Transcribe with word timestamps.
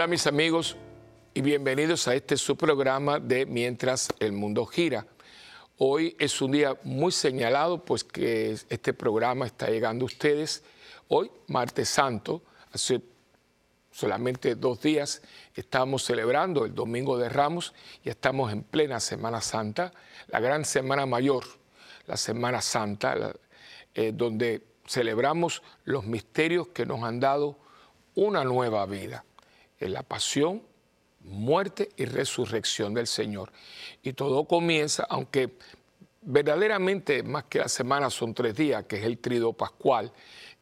Hola 0.00 0.06
mis 0.06 0.26
amigos 0.26 0.78
y 1.34 1.42
bienvenidos 1.42 2.08
a 2.08 2.14
este 2.14 2.38
su 2.38 2.56
programa 2.56 3.20
de 3.20 3.44
Mientras 3.44 4.08
el 4.18 4.32
Mundo 4.32 4.64
Gira. 4.64 5.06
Hoy 5.76 6.16
es 6.18 6.40
un 6.40 6.52
día 6.52 6.74
muy 6.84 7.12
señalado, 7.12 7.84
pues 7.84 8.02
que 8.02 8.52
este 8.70 8.94
programa 8.94 9.44
está 9.44 9.68
llegando 9.68 10.04
a 10.04 10.06
ustedes 10.06 10.64
hoy, 11.08 11.30
martes 11.48 11.90
santo, 11.90 12.42
hace 12.72 13.02
solamente 13.90 14.54
dos 14.54 14.80
días 14.80 15.20
estamos 15.54 16.02
celebrando 16.02 16.64
el 16.64 16.74
Domingo 16.74 17.18
de 17.18 17.28
Ramos 17.28 17.74
y 18.02 18.08
estamos 18.08 18.54
en 18.54 18.62
plena 18.62 19.00
Semana 19.00 19.42
Santa, 19.42 19.92
la 20.28 20.40
gran 20.40 20.64
Semana 20.64 21.04
Mayor, 21.04 21.44
la 22.06 22.16
Semana 22.16 22.62
Santa, 22.62 23.34
eh, 23.94 24.12
donde 24.14 24.62
celebramos 24.86 25.62
los 25.84 26.06
misterios 26.06 26.68
que 26.68 26.86
nos 26.86 27.02
han 27.02 27.20
dado 27.20 27.58
una 28.14 28.44
nueva 28.44 28.86
vida 28.86 29.26
en 29.80 29.92
la 29.92 30.02
pasión, 30.02 30.62
muerte 31.20 31.90
y 31.96 32.04
resurrección 32.04 32.94
del 32.94 33.06
Señor. 33.06 33.52
Y 34.02 34.12
todo 34.12 34.44
comienza, 34.44 35.06
aunque 35.08 35.56
verdaderamente 36.22 37.22
más 37.22 37.44
que 37.44 37.58
la 37.58 37.68
semana 37.68 38.10
son 38.10 38.34
tres 38.34 38.54
días, 38.54 38.84
que 38.84 38.96
es 38.96 39.04
el 39.04 39.18
trido 39.18 39.52
pascual, 39.52 40.12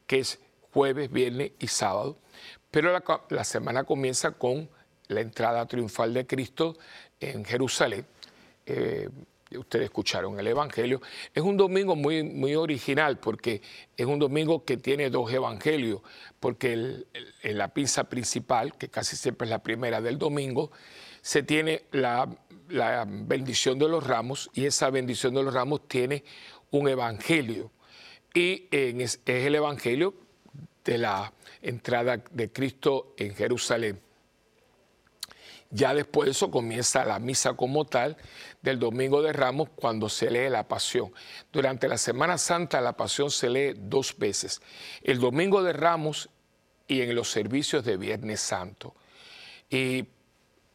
que 0.06 0.20
es 0.20 0.38
jueves, 0.72 1.10
viernes 1.10 1.52
y 1.58 1.66
sábado, 1.66 2.16
pero 2.70 2.92
la, 3.30 3.44
semana 3.44 3.84
comienza 3.84 4.32
con 4.32 4.68
la 5.08 5.20
entrada 5.20 5.66
triunfal 5.66 6.12
de 6.12 6.26
Cristo 6.26 6.76
en 7.18 7.44
Jerusalén. 7.44 8.06
Eh, 8.66 9.08
ustedes 9.56 9.86
escucharon 9.86 10.38
el 10.38 10.46
Evangelio, 10.46 11.00
es 11.34 11.42
un 11.42 11.56
domingo 11.56 11.96
muy, 11.96 12.22
muy 12.22 12.54
original 12.54 13.18
porque 13.18 13.62
es 13.96 14.06
un 14.06 14.18
domingo 14.18 14.64
que 14.64 14.76
tiene 14.76 15.08
dos 15.10 15.32
evangelios, 15.32 16.02
porque 16.38 17.04
en 17.42 17.58
la 17.58 17.68
pinza 17.68 18.04
principal, 18.04 18.76
que 18.76 18.88
casi 18.88 19.16
siempre 19.16 19.46
es 19.46 19.50
la 19.50 19.62
primera 19.62 20.00
del 20.00 20.18
domingo, 20.18 20.70
se 21.22 21.42
tiene 21.42 21.84
la, 21.92 22.28
bendición 23.06 23.78
de 23.78 23.88
los 23.88 24.06
ramos 24.06 24.50
y 24.52 24.66
esa 24.66 24.90
bendición 24.90 25.34
de 25.34 25.42
los 25.42 25.54
ramos 25.54 25.88
tiene 25.88 26.24
un 26.70 26.88
evangelio. 26.88 27.70
Y 28.34 28.68
es 28.70 29.20
el 29.24 29.54
evangelio 29.54 30.14
de 30.84 30.98
la 30.98 31.32
entrada 31.62 32.22
de 32.30 32.52
Cristo 32.52 33.14
en 33.16 33.34
Jerusalén. 33.34 34.00
Ya 35.70 35.92
después 35.92 36.26
de 36.26 36.30
eso 36.32 36.50
comienza 36.50 37.04
la 37.04 37.18
misa 37.18 37.54
como 37.54 37.84
tal 37.84 38.16
del 38.62 38.78
Domingo 38.78 39.22
de 39.22 39.32
Ramos 39.32 39.68
cuando 39.74 40.08
se 40.08 40.30
lee 40.30 40.48
la 40.48 40.66
Pasión. 40.66 41.12
Durante 41.52 41.88
la 41.88 41.98
Semana 41.98 42.38
Santa 42.38 42.80
la 42.80 42.96
Pasión 42.96 43.30
se 43.30 43.48
lee 43.48 43.74
dos 43.76 44.16
veces, 44.16 44.60
el 45.02 45.20
Domingo 45.20 45.62
de 45.62 45.72
Ramos 45.72 46.28
y 46.86 47.02
en 47.02 47.14
los 47.14 47.30
servicios 47.30 47.84
de 47.84 47.96
Viernes 47.96 48.40
Santo. 48.40 48.94
Y 49.70 50.06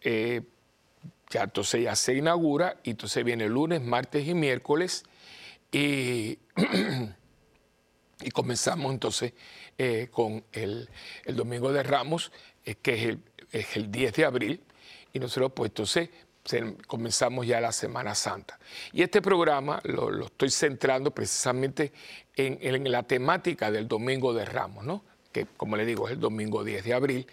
eh, 0.01 0.41
ya 1.29 1.43
entonces 1.43 1.83
ya 1.83 1.95
se 1.95 2.13
inaugura 2.13 2.77
y 2.83 2.91
entonces 2.91 3.23
viene 3.23 3.49
lunes, 3.49 3.81
martes 3.81 4.27
y 4.27 4.33
miércoles 4.33 5.03
y, 5.71 6.37
y 8.21 8.31
comenzamos 8.31 8.93
entonces 8.93 9.33
eh, 9.77 10.09
con 10.11 10.43
el, 10.51 10.89
Domingo 11.25 11.73
de 11.73 11.81
Ramos, 11.81 12.31
eh, 12.63 12.75
que 12.75 12.93
es 12.93 13.03
el, 13.05 13.19
es 13.51 13.75
el 13.75 13.91
10 13.91 14.13
de 14.13 14.25
abril 14.25 14.61
y 15.11 15.19
nosotros 15.19 15.51
pues 15.55 15.71
entonces 15.71 16.09
comenzamos 16.88 17.47
ya 17.47 17.61
la 17.61 17.72
Semana 17.72 18.16
Santa. 18.16 18.59
Y 18.91 19.01
este 19.01 19.22
programa 19.22 19.79
lo, 19.84 20.25
estoy 20.25 20.50
centrando 20.50 21.12
precisamente 21.12 21.94
en, 22.35 22.91
la 22.91 23.03
temática 23.03 23.72
del 23.72 23.88
Domingo 23.88 24.34
de 24.34 24.45
Ramos, 24.45 24.84
¿no? 24.84 25.03
que 25.31 25.47
como 25.57 25.75
le 25.75 25.85
digo 25.85 26.07
es 26.07 26.13
el 26.13 26.19
domingo 26.19 26.63
10 26.63 26.84
de 26.84 26.94
abril, 26.94 27.28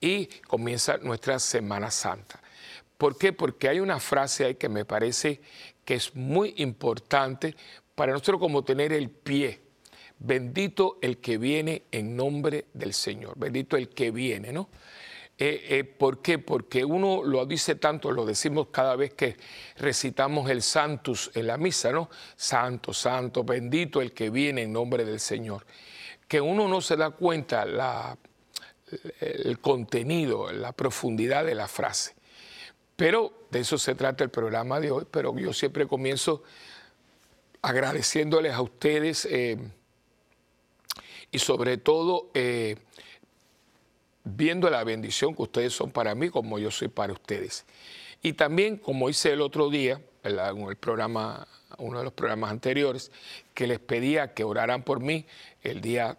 y 0.00 0.26
comienza 0.48 0.98
nuestra 0.98 1.38
Semana 1.38 1.90
Santa. 1.90 2.40
¿Por 2.98 3.16
qué? 3.16 3.32
Porque 3.32 3.68
hay 3.68 3.80
una 3.80 4.00
frase 4.00 4.44
ahí 4.44 4.54
que 4.56 4.68
me 4.68 4.84
parece 4.84 5.40
que 5.84 5.94
es 5.94 6.14
muy 6.14 6.54
importante 6.58 7.54
para 7.94 8.12
nosotros 8.12 8.40
como 8.40 8.64
tener 8.64 8.92
el 8.92 9.10
pie. 9.10 9.60
Bendito 10.18 10.98
el 11.02 11.18
que 11.18 11.38
viene 11.38 11.84
en 11.90 12.16
nombre 12.16 12.66
del 12.72 12.94
Señor, 12.94 13.38
bendito 13.38 13.76
el 13.76 13.88
que 13.88 14.10
viene, 14.10 14.52
¿no? 14.52 14.68
Eh, 15.36 15.66
eh, 15.68 15.84
¿Por 15.84 16.22
qué? 16.22 16.38
Porque 16.38 16.84
uno 16.84 17.24
lo 17.24 17.44
dice 17.44 17.74
tanto, 17.74 18.12
lo 18.12 18.24
decimos 18.24 18.68
cada 18.70 18.94
vez 18.94 19.14
que 19.14 19.36
recitamos 19.76 20.48
el 20.48 20.62
Santus 20.62 21.30
en 21.34 21.48
la 21.48 21.56
misa, 21.56 21.90
¿no? 21.90 22.08
Santo, 22.36 22.92
santo, 22.94 23.42
bendito 23.42 24.00
el 24.00 24.12
que 24.12 24.30
viene 24.30 24.62
en 24.62 24.72
nombre 24.72 25.04
del 25.04 25.18
Señor. 25.18 25.66
Que 26.28 26.40
uno 26.40 26.68
no 26.68 26.80
se 26.80 26.96
da 26.96 27.10
cuenta 27.10 27.66
el 29.20 29.58
contenido, 29.58 30.52
la 30.52 30.72
profundidad 30.72 31.44
de 31.44 31.56
la 31.56 31.66
frase. 31.66 32.14
Pero 32.96 33.46
de 33.50 33.60
eso 33.60 33.76
se 33.76 33.94
trata 33.94 34.22
el 34.22 34.30
programa 34.30 34.78
de 34.78 34.92
hoy, 34.92 35.04
pero 35.10 35.36
yo 35.36 35.52
siempre 35.52 35.86
comienzo 35.86 36.44
agradeciéndoles 37.60 38.52
a 38.52 38.60
ustedes 38.60 39.26
eh, 39.30 39.58
y 41.30 41.38
sobre 41.38 41.78
todo 41.78 42.30
viendo 44.24 44.70
la 44.70 44.82
bendición 44.84 45.34
que 45.34 45.42
ustedes 45.42 45.72
son 45.72 45.90
para 45.90 46.14
mí 46.14 46.30
como 46.30 46.58
yo 46.58 46.70
soy 46.70 46.88
para 46.88 47.12
ustedes. 47.12 47.64
Y 48.22 48.32
también, 48.32 48.78
como 48.78 49.10
hice 49.10 49.32
el 49.32 49.42
otro 49.42 49.68
día, 49.68 50.00
en 50.22 50.38
el 50.38 50.76
programa, 50.76 51.46
uno 51.76 51.98
de 51.98 52.04
los 52.04 52.12
programas 52.14 52.50
anteriores, 52.50 53.12
que 53.52 53.66
les 53.66 53.78
pedía 53.78 54.32
que 54.32 54.42
oraran 54.44 54.82
por 54.82 55.00
mí 55.00 55.26
el 55.62 55.82
día 55.82 56.16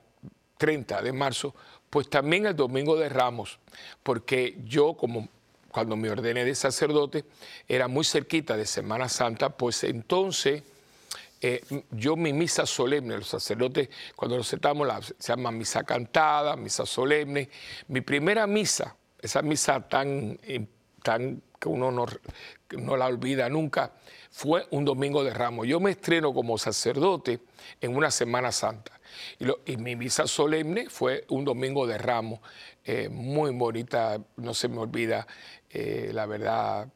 30 0.58 1.02
de 1.02 1.12
marzo, 1.12 1.56
pues 1.90 2.10
también 2.10 2.46
el 2.46 2.56
domingo 2.56 2.96
de 2.96 3.10
Ramos, 3.10 3.58
porque 4.04 4.58
yo 4.66 4.94
como 4.94 5.28
cuando 5.72 5.96
me 5.96 6.10
ordené 6.10 6.46
de 6.46 6.56
sacerdote 6.56 7.26
era 7.68 7.88
muy 7.88 8.06
cerquita 8.06 8.56
de 8.56 8.66
Semana 8.66 9.10
Santa, 9.10 9.50
pues 9.50 9.84
entonces 9.84 10.64
eh, 11.48 11.62
yo 11.92 12.16
mi 12.16 12.34
misa 12.34 12.66
solemne, 12.66 13.18
los 13.18 13.28
sacerdotes 13.28 13.88
cuando 14.16 14.36
nos 14.36 14.48
sentamos 14.48 14.88
se 15.20 15.32
llama 15.32 15.52
misa 15.52 15.84
cantada, 15.84 16.56
misa 16.56 16.88
solemne. 16.88 17.52
Mi 17.88 18.02
primera 18.02 18.48
misa, 18.48 18.96
esa 19.22 19.44
misa 19.44 19.88
tan, 19.88 20.40
eh, 20.42 20.66
tan 21.04 21.44
que 21.60 21.70
uno 21.70 21.92
no, 21.92 22.08
no 22.72 22.98
la 22.98 23.06
olvida 23.06 23.48
nunca, 23.48 23.94
fue 24.32 24.66
un 24.72 24.86
domingo 24.86 25.24
de 25.24 25.36
ramos. 25.36 25.68
Yo 25.68 25.80
me 25.80 25.92
estreno 25.92 26.34
como 26.34 26.58
sacerdote 26.58 27.42
en 27.80 27.96
una 27.96 28.10
Semana 28.10 28.52
Santa. 28.52 29.00
Y, 29.68 29.78
mi 29.78 29.96
misa 29.96 30.26
solemne 30.26 30.90
fue 30.90 31.26
un 31.30 31.46
domingo 31.46 31.86
de 31.86 32.00
ramos, 32.00 32.40
eh, 32.84 33.08
muy 33.08 33.52
bonita, 33.52 34.20
no 34.38 34.56
se 34.56 34.68
me 34.68 34.80
olvida, 34.80 35.28
la 35.72 36.26
verdad, 36.26 36.88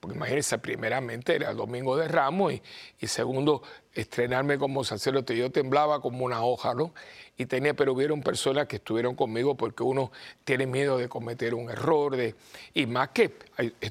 porque 0.00 0.16
imagínense, 0.16 0.58
primeramente 0.58 1.34
era 1.34 1.50
el 1.50 1.56
Domingo 1.56 1.96
de 1.96 2.08
Ramos 2.08 2.54
y, 2.98 3.06
segundo, 3.06 3.62
estrenarme 3.96 4.58
como 4.58 4.84
sacerdote. 4.84 5.36
Yo 5.36 5.50
temblaba 5.50 6.00
como 6.00 6.24
una 6.24 6.44
hoja, 6.44 6.74
¿no? 6.74 6.92
Y 7.38 7.46
tenía, 7.46 7.74
pero 7.74 7.94
hubieron 7.94 8.22
personas 8.22 8.66
que 8.66 8.76
estuvieron 8.76 9.14
conmigo 9.14 9.56
porque 9.56 9.82
uno 9.82 10.12
tiene 10.44 10.66
miedo 10.66 10.98
de 10.98 11.08
cometer 11.08 11.54
un 11.54 11.70
error, 11.70 12.14
de, 12.14 12.34
y 12.74 12.86
más 12.86 13.08
que 13.08 13.34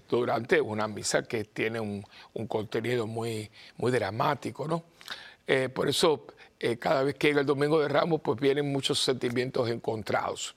durante 0.08 0.62
una 0.62 0.88
misa 0.88 1.24
que 1.24 1.44
tiene 1.44 1.80
un, 1.80 2.06
contenido 2.48 3.08
muy, 3.08 3.50
muy 3.78 3.92
dramático, 3.92 4.68
¿no? 4.68 4.84
Eh, 5.48 5.70
por 5.70 5.90
eso, 5.90 6.26
eh, 6.60 6.78
cada 6.78 7.04
vez 7.04 7.16
que 7.16 7.28
llega 7.28 7.42
el 7.42 7.46
Domingo 7.46 7.80
de 7.80 7.88
Ramos, 7.88 8.22
pues 8.22 8.40
vienen 8.40 8.72
muchos 8.72 9.00
sentimientos 9.00 9.70
encontrados. 9.70 10.56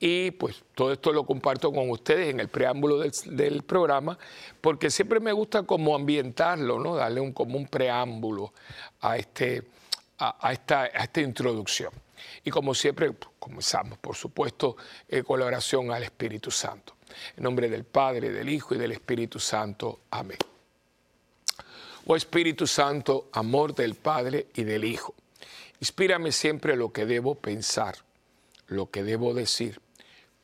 Y 0.00 0.30
pues 0.32 0.62
todo 0.74 0.92
esto 0.92 1.12
lo 1.12 1.26
comparto 1.26 1.72
con 1.72 1.90
ustedes 1.90 2.28
en 2.28 2.38
el 2.38 2.48
preámbulo 2.48 2.98
del, 2.98 3.62
programa, 3.64 4.16
porque 4.60 4.90
siempre 4.90 5.18
me 5.18 5.32
gusta 5.32 5.64
como 5.64 5.96
ambientarlo, 5.96 6.78
¿no? 6.78 6.94
darle 6.94 7.20
un, 7.20 7.32
como 7.32 7.58
un 7.58 7.66
preámbulo 7.66 8.52
a, 9.00 9.16
este, 9.16 9.64
a, 10.18 10.52
esta, 10.52 10.82
a 10.82 11.04
esta 11.04 11.20
introducción. 11.20 11.92
Y 12.44 12.50
como 12.50 12.74
siempre, 12.74 13.12
comenzamos, 13.40 13.98
por 13.98 14.14
supuesto, 14.14 14.76
en 15.08 15.24
colaboración 15.24 15.90
al 15.90 16.04
Espíritu 16.04 16.50
Santo. 16.50 16.94
En 17.36 17.42
nombre 17.42 17.68
del 17.68 17.84
Padre, 17.84 18.30
del 18.30 18.48
Hijo 18.48 18.76
y 18.76 18.78
del 18.78 18.92
Espíritu 18.92 19.40
Santo. 19.40 20.00
Amén. 20.10 20.38
Oh 22.06 22.16
Espíritu 22.16 22.66
Santo, 22.66 23.28
amor 23.32 23.74
del 23.74 23.94
Padre 23.94 24.46
y 24.54 24.64
del 24.64 24.84
Hijo, 24.84 25.14
inspírame 25.78 26.32
siempre 26.32 26.74
lo 26.74 26.90
que 26.90 27.04
debo 27.04 27.34
pensar, 27.34 27.96
lo 28.66 28.90
que 28.90 29.02
debo 29.02 29.34
decir 29.34 29.80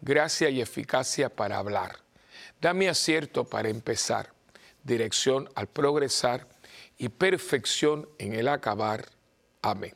gracia 0.00 0.50
y 0.50 0.60
eficacia 0.60 1.28
para 1.28 1.58
hablar, 1.58 1.98
Dame 2.60 2.90
acierto 2.90 3.44
para 3.44 3.70
empezar, 3.70 4.34
dirección 4.84 5.48
al 5.54 5.66
progresar 5.66 6.46
y 6.98 7.08
perfección 7.08 8.06
en 8.18 8.34
el 8.34 8.48
acabar. 8.48 9.06
Amén. 9.62 9.94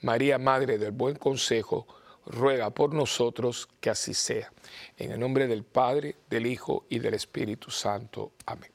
María, 0.00 0.38
Madre 0.38 0.78
del 0.78 0.92
Buen 0.92 1.16
Consejo, 1.16 1.86
ruega 2.24 2.70
por 2.70 2.94
nosotros 2.94 3.68
que 3.78 3.90
así 3.90 4.14
sea. 4.14 4.50
En 4.96 5.12
el 5.12 5.20
nombre 5.20 5.46
del 5.46 5.64
Padre, 5.64 6.16
del 6.30 6.46
Hijo 6.46 6.86
y 6.88 6.98
del 6.98 7.12
Espíritu 7.12 7.70
Santo. 7.70 8.32
Amén. 8.46 8.70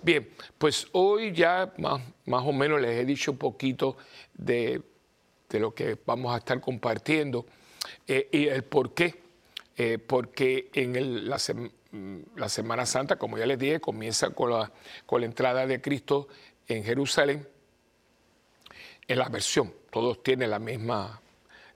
Bien, 0.00 0.30
pues 0.56 0.86
hoy 0.92 1.32
ya 1.32 1.72
más, 1.78 2.00
más 2.24 2.44
o 2.44 2.52
menos 2.52 2.80
les 2.80 3.00
he 3.00 3.04
dicho 3.04 3.32
un 3.32 3.38
poquito 3.38 3.96
de, 4.32 4.80
lo 5.50 5.74
que 5.74 5.98
vamos 6.06 6.32
a 6.32 6.38
estar 6.38 6.60
compartiendo 6.60 7.46
eh, 8.06 8.28
y 8.30 8.46
el 8.46 8.62
por 8.62 8.94
qué. 8.94 9.25
Eh, 9.78 9.98
porque 9.98 10.70
en 10.72 11.28
la, 11.28 11.36
la, 12.36 12.48
Semana 12.48 12.86
Santa, 12.86 13.16
como 13.16 13.36
ya 13.36 13.44
les 13.44 13.58
dije, 13.58 13.78
comienza 13.78 14.30
con 14.30 14.50
la, 14.50 14.72
con 15.04 15.20
la 15.20 15.26
entrada 15.26 15.66
de 15.66 15.82
Cristo 15.82 16.28
en 16.66 16.82
Jerusalén, 16.82 17.46
en 19.06 19.18
la 19.18 19.28
versión, 19.28 19.72
todos 19.90 20.22
tienen 20.22 20.50
la 20.50 20.58
misma, 20.58 21.20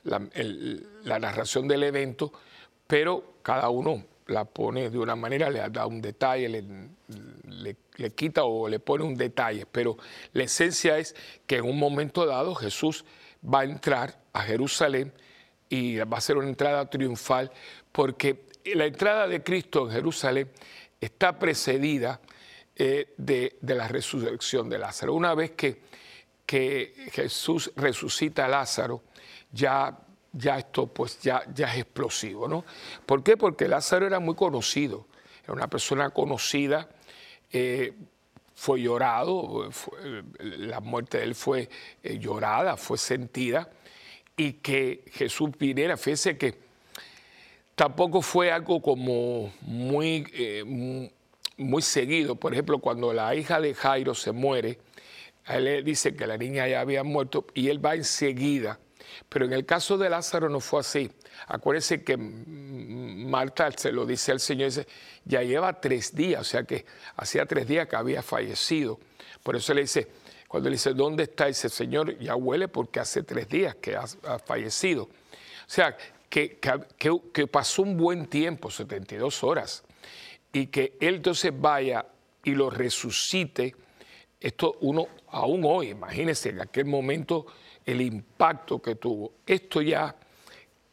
la, 0.04 1.18
narración 1.18 1.68
del 1.68 1.82
evento, 1.82 2.32
pero 2.86 3.34
cada 3.42 3.68
uno 3.68 4.04
la 4.26 4.44
pone 4.44 4.90
de 4.90 4.98
una 4.98 5.14
manera, 5.14 5.50
le 5.50 5.60
da 5.68 5.86
un 5.86 6.00
detalle, 6.00 6.48
le, 6.48 7.76
le, 7.96 8.10
quita 8.12 8.44
o 8.44 8.68
le 8.68 8.78
pone 8.78 9.04
un 9.04 9.14
detalle, 9.14 9.66
pero 9.66 9.96
la 10.32 10.44
esencia 10.44 10.98
es 10.98 11.14
que 11.46 11.56
en 11.56 11.64
un 11.64 11.78
momento 11.78 12.24
dado 12.26 12.54
Jesús 12.54 13.04
va 13.42 13.60
a 13.60 13.64
entrar 13.64 14.18
a 14.32 14.42
Jerusalén 14.42 15.12
y 15.68 15.98
va 15.98 16.18
a 16.18 16.20
ser 16.20 16.36
una 16.36 16.48
entrada 16.48 16.90
triunfal, 16.90 17.52
porque 17.92 18.46
la 18.74 18.86
entrada 18.86 19.26
de 19.26 19.42
Cristo 19.42 19.86
en 19.86 19.92
Jerusalén 19.92 20.50
está 21.00 21.38
precedida 21.38 22.20
eh, 22.76 23.14
de, 23.16 23.56
la 23.62 23.88
resurrección 23.88 24.68
de 24.68 24.78
Lázaro. 24.78 25.14
Una 25.14 25.34
vez 25.34 25.52
que, 25.52 25.88
Jesús 27.12 27.70
resucita 27.76 28.46
a 28.46 28.48
Lázaro, 28.48 29.04
ya, 29.52 29.96
esto 30.56 30.88
pues 30.88 31.20
ya, 31.20 31.44
ya 31.54 31.72
es 31.72 31.82
explosivo, 31.82 32.48
¿no? 32.48 32.64
¿Por 33.06 33.22
qué? 33.22 33.36
Porque 33.36 33.68
Lázaro 33.68 34.04
era 34.04 34.18
muy 34.18 34.34
conocido, 34.34 35.06
era 35.44 35.52
una 35.52 35.68
persona 35.68 36.10
conocida, 36.10 36.88
eh, 37.52 37.92
fue 38.56 38.82
llorado, 38.82 39.70
la 40.40 40.80
muerte 40.80 41.18
de 41.18 41.24
él 41.24 41.34
fue 41.36 41.68
eh, 42.02 42.18
llorada, 42.18 42.76
fue 42.76 42.98
sentida, 42.98 43.70
y 44.36 44.54
que 44.54 45.04
Jesús 45.12 45.50
viniera, 45.56 45.96
fíjese 45.96 46.36
que 46.36 46.69
tampoco 47.74 48.22
fue 48.22 48.50
algo 48.50 48.80
como 48.82 49.52
muy, 49.62 50.26
eh, 50.34 51.10
muy 51.56 51.82
seguido. 51.82 52.36
Por 52.36 52.52
ejemplo, 52.52 52.78
cuando 52.78 53.12
la 53.12 53.34
hija 53.34 53.60
de 53.60 53.74
Jairo 53.74 54.14
se 54.14 54.32
muere, 54.32 54.78
él 55.46 55.84
dice 55.84 56.14
que 56.14 56.26
la 56.26 56.36
niña 56.36 56.68
ya 56.68 56.80
había 56.80 57.02
muerto 57.02 57.46
y 57.54 57.68
él 57.68 57.84
va 57.84 57.94
enseguida 57.94 58.78
pero 59.28 59.44
en 59.44 59.52
el 59.52 59.66
caso 59.66 59.98
de 59.98 60.10
Lázaro 60.10 60.48
no 60.48 60.60
fue 60.60 60.80
así. 60.80 61.10
Acuérdense 61.46 62.02
que 62.02 62.16
Marta 62.16 63.70
se 63.72 63.92
lo 63.92 64.06
dice 64.06 64.32
al 64.32 64.40
Señor, 64.40 64.70
dice, 64.70 64.86
ya 65.24 65.42
lleva 65.42 65.80
tres 65.80 66.14
días, 66.14 66.40
o 66.40 66.44
sea 66.44 66.64
que 66.64 66.84
hacía 67.16 67.46
tres 67.46 67.66
días 67.66 67.88
que 67.88 67.96
había 67.96 68.22
fallecido. 68.22 68.98
Por 69.42 69.56
eso 69.56 69.72
le 69.74 69.82
dice, 69.82 70.08
cuando 70.48 70.68
le 70.68 70.74
dice, 70.74 70.94
¿dónde 70.94 71.24
está? 71.24 71.48
ese 71.48 71.68
Señor, 71.68 72.18
ya 72.18 72.36
huele 72.36 72.68
porque 72.68 73.00
hace 73.00 73.22
tres 73.22 73.48
días 73.48 73.76
que 73.76 73.96
ha, 73.96 74.06
fallecido. 74.38 75.04
O 75.04 75.08
sea, 75.72 75.96
que, 76.30 76.60
que, 77.32 77.46
pasó 77.48 77.82
un 77.82 77.96
buen 77.96 78.26
tiempo, 78.26 78.70
72 78.70 79.42
horas, 79.42 79.82
y 80.52 80.68
que 80.68 80.96
Él 81.00 81.16
entonces 81.16 81.52
vaya 81.54 82.06
y 82.44 82.54
lo 82.54 82.70
resucite. 82.70 83.74
Esto 84.38 84.78
uno, 84.80 85.08
aún 85.28 85.62
hoy, 85.66 85.88
imagínense, 85.88 86.50
en 86.50 86.60
aquel 86.60 86.86
momento 86.86 87.46
el 87.84 88.00
impacto 88.00 88.80
que 88.80 88.94
tuvo. 88.94 89.34
Esto 89.44 89.82
ya, 89.82 90.16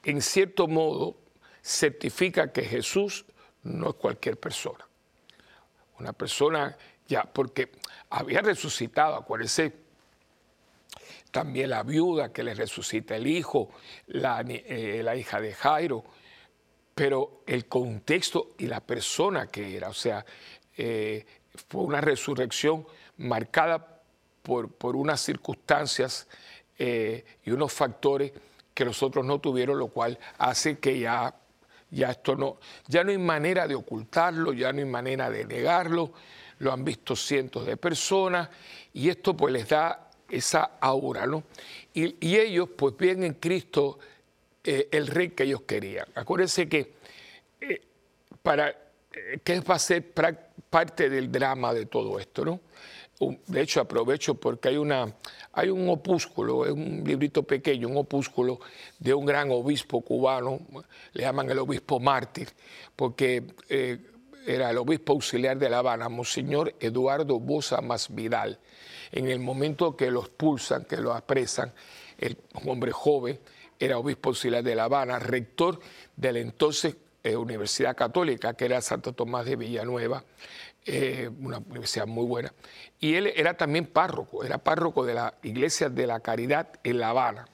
en 0.04 0.22
cierto 0.22 0.68
modo, 0.68 1.16
certifica 1.62 2.51
que 2.51 2.63
Jesús 2.63 3.24
no 3.62 3.90
es 3.90 3.95
cualquier 3.95 4.38
persona. 4.38 4.88
Una 6.00 6.13
persona 6.13 6.75
ya, 7.07 7.24
porque 7.24 7.72
había 8.10 8.42
resucitado, 8.42 9.16
acuérdense, 9.16 9.87
también 11.31 11.69
la 11.69 11.83
viuda 11.83 12.31
que 12.31 12.44
le 12.44 12.53
resucita 12.53 13.15
el 13.15 13.27
hijo, 13.27 13.69
la, 14.07 14.44
eh, 14.47 15.15
hija 15.18 15.41
de 15.41 15.53
Jairo, 15.53 16.03
pero 16.95 17.44
el 17.45 17.68
contexto 17.68 18.56
y 18.57 18.68
la 18.68 18.79
persona 18.79 19.47
que 19.47 19.75
era, 19.75 19.89
o 19.89 19.94
sea, 19.94 20.25
eh, 20.75 21.25
fue 21.69 21.83
una 21.83 22.01
resurrección 22.01 22.85
marcada 23.18 24.01
por, 24.41 24.71
por 24.71 24.95
unas 24.95 25.21
circunstancias 25.21 26.27
eh, 26.77 27.25
y 27.44 27.51
unos 27.51 27.73
factores 27.73 28.31
que 28.73 28.85
los 28.85 29.01
otros 29.01 29.25
no 29.25 29.39
tuvieron, 29.39 29.80
lo 29.80 29.88
cual 29.88 30.18
hace 30.38 30.77
que 30.77 31.00
ya, 31.00 31.33
ya 31.89 32.12
esto 32.12 32.35
no, 32.35 32.59
ya 32.88 33.03
no 33.03 33.12
hay 33.12 33.18
manera 33.18 33.68
de 33.68 33.75
ocultarlo, 33.75 34.53
ya 34.53 34.71
no 34.71 34.80
hay 34.80 34.85
manera 34.85 35.30
de 35.30 35.45
negarlo, 35.45 36.13
lo 36.59 36.71
han 36.71 36.83
visto 36.83 37.15
cientos 37.15 37.65
de 37.65 37.77
personas 37.77 38.50
y 38.94 39.09
esto 39.09 39.35
pues 39.35 39.53
les 39.53 39.68
da 39.68 40.06
esa 40.29 40.77
aura, 40.79 41.25
¿no? 41.25 41.44
Y, 41.94 42.15
ellos 42.35 42.69
pues 42.75 42.95
ven 42.97 43.24
en 43.24 43.33
Cristo 43.35 44.00
eh, 44.63 44.89
el 44.91 45.07
rey 45.07 45.29
que 45.29 45.44
ellos 45.44 45.62
querían. 45.62 46.07
Acuérdense 46.15 46.68
que 46.68 46.94
eh, 47.62 47.81
para 48.41 48.75
que 49.44 49.59
va 49.62 49.75
a 49.75 49.79
ser 49.79 50.13
parte 50.69 51.09
del 51.09 51.31
drama 51.31 51.74
de 51.74 51.85
todo 51.85 52.19
esto, 52.19 52.45
¿no? 52.45 52.59
de 53.47 53.62
hecho 53.62 53.81
aprovecho 53.81 54.35
porque 54.35 54.69
hay, 54.69 54.77
una, 54.77 55.12
hay 55.53 55.69
un 55.69 55.89
opúsculo, 55.89 56.65
es 56.65 56.71
un 56.71 57.03
librito 57.06 57.44
pequeño, 57.44 57.88
un 57.88 57.97
opúsculo 57.97 58.59
de 59.00 59.13
un 59.13 59.25
gran 59.25 59.50
obispo 59.51 60.01
cubano, 60.01 60.59
le 61.13 61.23
llaman 61.23 61.50
el 61.50 61.59
obispo 61.59 62.00
mártir, 62.00 62.50
porque 62.95 63.44
eh, 63.69 63.97
era 64.47 64.69
el 64.69 64.77
obispo 64.77 65.13
auxiliar 65.13 65.57
de 65.57 65.69
La 65.69 65.80
Habana, 65.80 66.07
Monseñor 66.07 66.73
Eduardo 66.80 67.37
Bosa 67.37 67.81
Masvidal. 67.81 68.57
En 69.11 69.27
el 69.27 69.39
momento 69.39 69.97
que 69.97 70.09
lo 70.09 70.21
expulsan, 70.21 70.85
que 70.85 70.97
lo 70.97 71.13
apresan, 71.13 71.73
el 72.18 72.37
hombre 72.66 72.92
joven 72.94 73.39
era 73.77 73.97
obispo 73.97 74.30
auxiliar 74.30 74.63
de 74.63 74.73
La 74.73 74.85
Habana, 74.85 75.19
rector 75.19 75.80
de 76.16 76.31
la 76.31 76.39
entonces 76.39 76.95
eh, 77.23 77.35
Universidad 77.35 77.95
Católica, 77.95 78.54
que 78.54 78.66
era 78.66 78.81
Santo 78.81 79.11
Tomás 79.11 79.45
de 79.45 79.57
Villanueva, 79.57 80.23
eh, 80.85 81.30
una 81.42 81.57
universidad 81.57 82.07
muy 82.07 82.25
buena. 82.25 82.54
Y 83.01 83.16
él 83.16 83.27
era 83.35 83.56
también 83.57 83.85
párroco, 83.85 84.45
era 84.45 84.57
párroco 84.57 85.06
de 85.06 85.13
la 85.13 85.33
Iglesia 85.44 85.89
de 85.89 86.07
la 86.07 86.21
Caridad 86.21 86.69
en 86.85 86.99
La 86.99 87.09
Habana. 87.09 87.49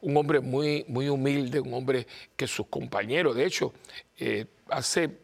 Un 0.00 0.16
hombre 0.16 0.40
muy, 0.40 0.84
muy 0.86 1.08
humilde, 1.08 1.60
un 1.60 1.74
hombre 1.74 2.06
que 2.36 2.46
sus 2.46 2.68
compañeros, 2.68 3.34
de 3.34 3.46
hecho, 3.46 3.72
eh, 4.18 4.46
hace, 4.72 5.18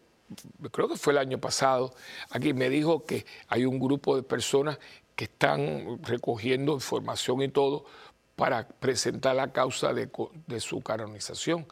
creo 0.70 0.88
que 0.88 0.96
fue 0.96 1.12
el 1.12 1.18
año 1.18 1.38
pasado, 1.38 1.94
aquí 2.30 2.52
me 2.52 2.70
dijo 2.70 3.04
que 3.04 3.26
hay 3.48 3.64
un 3.64 3.78
grupo 3.78 4.16
de 4.16 4.22
personas 4.22 4.78
que 5.16 5.24
están 5.24 6.02
recogiendo 6.04 6.72
información 6.74 7.42
y 7.42 7.48
todo 7.48 7.84
para 8.38 8.68
presentar 8.68 9.34
la 9.34 9.52
causa 9.52 9.92
de, 9.92 10.08
su 10.60 10.80
canonización, 10.80 11.66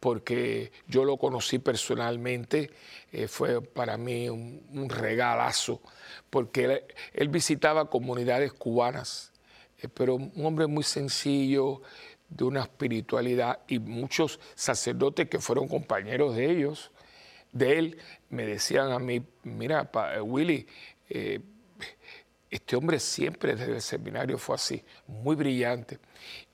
porque 0.00 0.70
yo 0.86 1.06
lo 1.06 1.16
conocí 1.16 1.58
personalmente, 1.58 2.70
eh, 3.10 3.26
fue 3.26 3.62
para 3.62 3.96
mí 3.96 4.28
un, 4.28 4.90
regalazo, 4.90 5.80
porque 6.28 6.84
él, 7.14 7.28
visitaba 7.30 7.88
comunidades 7.88 8.52
cubanas, 8.52 9.32
eh, 9.78 9.88
pero 9.88 10.16
un 10.16 10.44
hombre 10.44 10.66
muy 10.66 10.84
sencillo, 10.84 11.80
de 12.28 12.44
una 12.44 12.64
espiritualidad, 12.64 13.60
y 13.66 13.78
muchos 13.78 14.40
sacerdotes 14.54 15.26
que 15.30 15.38
fueron 15.38 15.68
compañeros 15.68 16.36
de 16.36 16.50
ellos, 16.50 16.90
de 17.52 17.78
él, 17.78 17.98
me 18.28 18.46
decían 18.46 18.92
a 18.92 18.98
mí, 18.98 19.22
mira, 19.42 19.90
Willy, 20.22 20.66
eh, 21.08 21.40
este 22.50 22.76
hombre 22.76 22.98
siempre 22.98 23.54
desde 23.54 23.74
el 23.74 23.82
seminario 23.82 24.38
fue 24.38 24.56
así, 24.56 24.82
muy 25.06 25.36
brillante 25.36 25.98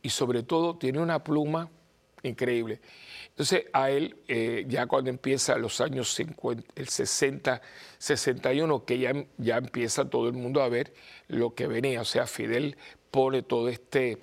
y 0.02 0.10
sobre 0.10 0.42
todo 0.42 0.76
tiene 0.76 1.00
una 1.00 1.22
pluma 1.22 1.70
increíble. 2.22 2.80
Entonces 3.28 3.64
a 3.72 3.90
él, 3.90 4.16
eh, 4.28 4.64
ya 4.68 4.86
cuando 4.86 5.10
empieza 5.10 5.56
los 5.56 5.80
años 5.80 6.12
50, 6.14 6.72
el 6.74 6.88
60, 6.88 7.62
61, 7.98 8.84
que 8.84 8.98
ya, 8.98 9.12
ya 9.38 9.56
empieza 9.56 10.08
todo 10.08 10.28
el 10.28 10.34
mundo 10.34 10.62
a 10.62 10.68
ver 10.68 10.92
lo 11.28 11.54
que 11.54 11.66
venía, 11.66 12.00
o 12.00 12.04
sea, 12.04 12.26
Fidel 12.26 12.76
pone 13.10 13.42
todo 13.42 13.68
este, 13.68 14.18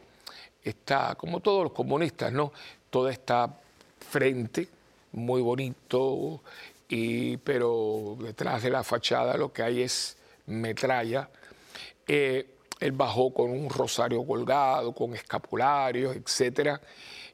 está 0.63 1.15
como 1.15 1.39
todos 1.39 1.63
los 1.63 1.73
comunistas, 1.73 2.31
¿no? 2.31 2.53
Toda 2.89 3.11
esta 3.11 3.59
frente 3.99 4.67
muy 5.13 5.41
bonito, 5.41 6.41
y, 6.89 7.37
pero 7.37 8.17
detrás 8.19 8.61
de 8.63 8.69
la 8.69 8.83
fachada 8.83 9.37
lo 9.37 9.53
que 9.53 9.63
hay 9.63 9.81
es 9.81 10.17
metralla 10.45 11.29
eh, 12.07 12.49
él 12.79 12.91
bajó 12.91 13.33
con 13.33 13.51
un 13.51 13.69
rosario 13.69 14.25
colgado, 14.25 14.93
con 14.93 15.15
escapularios, 15.15 16.15
etc. 16.15 16.79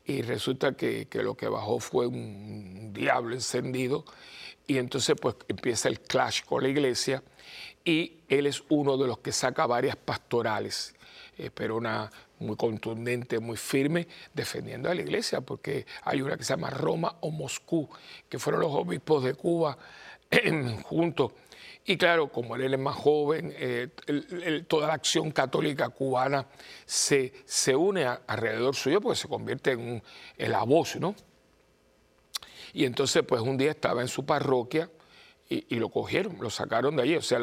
y 0.05 0.21
resulta 0.21 0.73
que, 0.73 1.07
lo 1.13 1.35
que 1.35 1.47
bajó 1.47 1.79
fue 1.79 2.05
un 2.05 2.93
diablo 2.93 3.33
encendido 3.33 4.05
y 4.67 4.77
entonces 4.77 5.15
pues 5.19 5.35
empieza 5.47 5.89
el 5.89 6.01
clash 6.01 6.43
con 6.43 6.61
la 6.61 6.69
iglesia 6.69 7.23
y 7.83 8.19
él 8.27 8.45
es 8.45 8.63
uno 8.69 8.97
de 8.97 9.07
los 9.07 9.19
que 9.19 9.31
saca 9.31 9.65
varias 9.65 9.95
pastorales, 9.95 10.93
eh, 11.39 11.51
pero 11.53 11.77
una 11.77 12.11
muy 12.39 12.57
contundente, 12.57 13.39
muy 13.39 13.55
firme, 13.55 14.07
defendiendo 14.33 14.89
a 14.89 14.93
la 14.93 15.01
iglesia, 15.01 15.39
porque 15.39 15.85
hay 16.03 16.21
una 16.21 16.35
que 16.35 16.43
se 16.43 16.53
llama 16.53 16.69
Roma 16.69 17.15
o 17.21 17.31
Moscú, 17.31 17.89
que 18.27 18.39
fueron 18.39 18.61
los 18.61 18.71
obispos 18.73 19.23
de 19.23 19.33
Cuba 19.35 19.77
juntos. 20.83 21.31
Y 21.85 21.97
claro, 21.97 22.27
como 22.29 22.57
él 22.57 22.73
es 22.73 22.79
más 22.79 22.95
joven, 22.95 23.53
eh, 23.57 23.87
toda 24.67 24.87
la 24.87 24.93
acción 24.93 25.31
católica 25.31 25.87
cubana 25.89 26.45
se, 26.85 27.33
se 27.45 27.73
une 27.73 28.05
alrededor 28.05 28.75
suyo 28.75 28.99
porque 28.99 29.17
se 29.17 29.27
convierte 29.29 29.71
en, 29.71 30.03
la 30.37 30.63
voz, 30.63 30.97
¿no? 30.97 31.15
Y 32.73 32.83
entonces, 32.83 33.23
pues 33.23 33.41
un 33.41 33.57
día 33.57 33.71
estaba 33.71 34.01
en 34.01 34.09
su 34.09 34.25
parroquia 34.25 34.89
y, 35.47 35.75
lo 35.77 35.89
cogieron, 35.89 36.37
lo 36.39 36.49
sacaron 36.49 36.97
de 36.97 37.03
allí. 37.03 37.15
O 37.15 37.21
sea, 37.21 37.39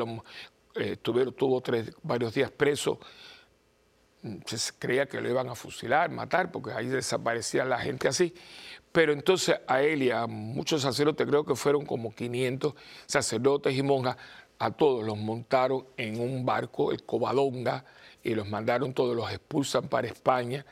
eh, 0.76 0.96
tuvo 0.98 1.62
varios 2.02 2.34
días 2.34 2.50
preso. 2.52 3.00
Se 4.44 4.72
creía 4.78 5.06
que 5.06 5.20
lo 5.20 5.28
iban 5.28 5.48
a 5.48 5.54
fusilar, 5.54 6.10
matar, 6.10 6.50
porque 6.50 6.72
ahí 6.72 6.86
desaparecía 6.86 7.64
la 7.64 7.78
gente 7.78 8.08
así. 8.08 8.34
Pero 8.92 9.12
entonces 9.12 9.56
a 9.66 9.82
él 9.82 10.02
y 10.02 10.10
a 10.10 10.26
muchos 10.26 10.82
sacerdotes, 10.82 11.26
creo 11.26 11.44
que 11.44 11.54
fueron 11.54 11.84
como 11.84 12.14
500 12.14 12.74
sacerdotes 13.06 13.76
y 13.76 13.82
monjas, 13.82 14.16
a 14.58 14.70
todos 14.70 15.04
los 15.04 15.18
montaron 15.18 15.86
en 15.96 16.18
un 16.18 16.46
barco, 16.46 16.92
el 16.92 17.04
Covadonga, 17.04 17.84
y 18.22 18.34
los 18.34 18.48
mandaron 18.48 18.92
todos, 18.92 19.14
los 19.14 19.30
expulsan 19.30 19.88
para 19.88 20.08
España. 20.08 20.66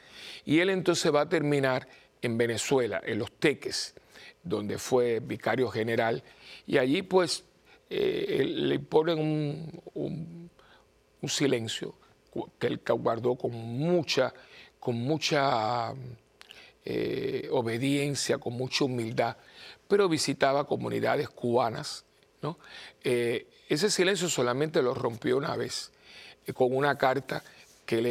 Y 0.45 0.59
él 0.59 0.71
entonces 0.71 1.15
va 1.15 1.23
a 1.23 1.29
terminar 1.29 1.87
en 2.21 2.37
Venezuela, 2.39 3.01
en 3.05 3.19
Los 3.19 3.33
Teques, 3.33 3.95
donde 4.43 4.79
fue 4.79 5.21
vicario 5.21 5.69
general. 5.69 6.23
Y 6.67 6.79
allí 6.79 7.03
pues 7.03 7.45
eh, 7.91 8.45
le 8.45 8.79
ponen 8.81 9.83
un, 9.95 10.51
silencio 11.29 11.95
que 12.59 12.67
él 12.67 12.81
guardó 12.87 13.37
con 13.37 13.53
mucha, 13.53 14.33
con 14.81 14.97
mucha 14.97 15.95
eh, 16.85 17.49
obediencia, 17.51 18.39
con 18.39 18.55
mucha 18.55 18.85
humildad, 18.85 19.37
pero 19.89 20.09
visitaba 20.09 20.67
comunidades 20.67 21.29
cubanas. 21.29 22.05
¿no? 22.43 22.59
Eh, 23.03 23.47
ese 23.69 23.91
silencio 23.91 24.29
solamente 24.29 24.83
lo 24.83 24.95
rompió 24.95 25.37
una 25.37 25.57
vez, 25.57 25.93
eh, 26.47 26.53
con 26.53 26.75
una 26.75 26.99
carta 26.99 27.43
que 27.87 28.03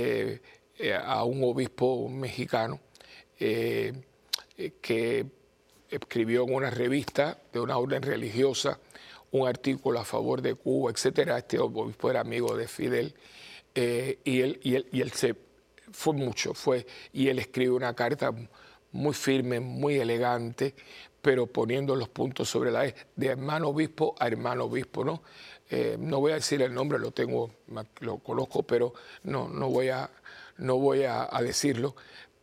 le, 0.79 0.93
a 0.95 1.23
un 1.23 1.43
obispo 1.43 2.09
mexicano 2.09 2.79
que 3.37 5.25
escribió 5.89 6.43
en 6.43 6.53
una 6.53 6.69
revista 6.69 7.37
de 7.51 7.59
una 7.59 7.77
orden 7.77 8.01
religiosa 8.01 8.79
un 9.33 9.47
artículo 9.47 9.99
a 9.99 10.05
favor 10.05 10.41
de 10.41 10.55
Cuba, 10.55 10.91
etcétera. 10.91 11.37
Este 11.39 11.59
obispo 11.59 12.09
era 12.09 12.21
amigo 12.21 12.55
de 12.55 12.67
Fidel 12.67 13.13
y, 13.75 14.41
él, 14.41 14.59
y, 14.63 14.75
él, 14.75 14.87
y 14.91 15.01
él 15.01 15.11
se 15.11 15.35
fue 15.91 16.13
mucho, 16.13 16.53
fue, 16.53 16.85
y 17.11 17.27
él 17.29 17.39
escribe 17.39 17.71
una 17.71 17.93
carta 17.93 18.33
muy 18.91 19.13
firme, 19.13 19.59
muy 19.59 19.95
elegante, 19.99 20.75
pero 21.21 21.47
poniendo 21.47 21.95
los 21.95 22.09
puntos 22.09 22.49
sobre 22.49 22.71
la 22.71 22.85
E, 22.85 22.95
de 23.15 23.27
hermano 23.27 23.69
obispo 23.69 24.15
a 24.19 24.27
hermano 24.27 24.65
obispo, 24.65 25.05
¿no? 25.05 25.23
Eh, 25.69 25.95
no 25.97 26.19
voy 26.19 26.33
a 26.33 26.35
decir 26.35 26.61
el 26.61 26.73
nombre, 26.73 26.99
lo 26.99 27.11
tengo, 27.11 27.51
lo 28.01 28.17
conozco, 28.17 28.63
pero 28.63 28.93
no, 29.23 29.47
no 29.47 29.69
voy, 29.69 29.89
a, 29.89 30.09
no 30.57 30.77
voy 30.77 31.03
a, 31.03 31.29
decirlo. 31.41 31.95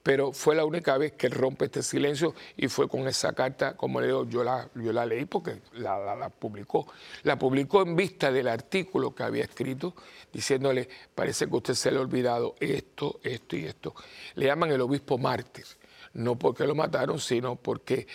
Pero 0.02 0.33
fue 0.33 0.54
la 0.54 0.64
única 0.64 0.97
vez 0.97 1.12
que 1.12 1.28
rompe 1.28 1.66
este 1.66 1.83
silencio 1.83 2.35
y 2.57 2.69
fue 2.69 2.88
con 2.88 3.07
esa 3.07 3.35
carta, 3.35 3.76
como 3.76 4.00
le 4.00 4.07
digo, 4.07 4.26
yo 4.26 4.42
la, 4.42 4.69
yo 4.75 4.92
la 4.92 5.04
leí 5.04 5.26
porque 5.26 5.61
la, 5.75 6.16
la 6.16 6.30
publicó. 6.30 6.87
La 7.25 7.38
publicó 7.38 7.83
en 7.83 7.97
vista 7.97 8.33
del 8.33 8.49
artículo 8.49 9.14
que 9.14 9.23
había 9.23 9.45
escrito, 9.45 9.95
diciéndole, 10.33 10.88
parece 11.14 11.47
que 11.49 11.57
usted 11.57 11.75
se 11.75 11.90
le 11.90 11.99
ha 11.99 12.00
olvidado 12.00 12.54
esto, 12.61 13.21
esto 13.23 13.57
y 13.57 13.66
esto. 13.66 13.95
Le 14.37 14.47
llaman 14.47 14.73
el 14.73 14.80
obispo 14.80 15.19
mártir 15.19 15.66
no 16.14 16.37
porque 16.37 16.66
lo 16.66 16.75
mataron, 16.75 17.19
sino 17.19 17.57
porque 17.57 18.07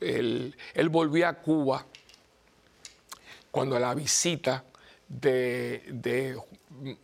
él, 0.00 0.54
volvió 0.90 1.28
a 1.28 1.34
Cuba 1.34 1.86
cuando 3.50 3.78
la 3.78 3.94
visita 3.94 4.64
de, 5.08 6.36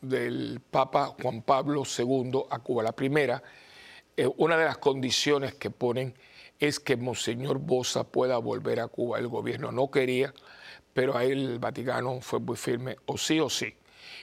del 0.01 0.61
Papa 0.71 1.15
Juan 1.21 1.43
Pablo 1.43 1.85
II 1.85 2.43
a 2.51 2.59
Cuba, 2.59 2.83
la 2.83 2.93
primera, 2.93 3.43
eh, 4.17 4.29
una 4.37 4.57
de 4.57 4.65
las 4.65 4.79
condiciones 4.79 5.55
que 5.55 5.71
ponen 5.71 6.15
es 6.59 6.81
que 6.81 6.97
Monseñor 6.97 7.59
Bosa 7.59 8.05
pueda 8.05 8.39
volver 8.39 8.81
a 8.81 8.89
Cuba. 8.89 9.19
El 9.19 9.29
gobierno 9.29 9.73
no 9.73 9.91
quería, 9.91 10.35
pero 10.93 11.17
ahí 11.17 11.31
el 11.31 11.59
Vaticano 11.59 12.21
fue 12.21 12.41
muy 12.41 12.57
firme, 12.57 12.97
o 13.07 13.17
sí 13.17 13.41
o 13.41 13.49
sí 13.49 13.75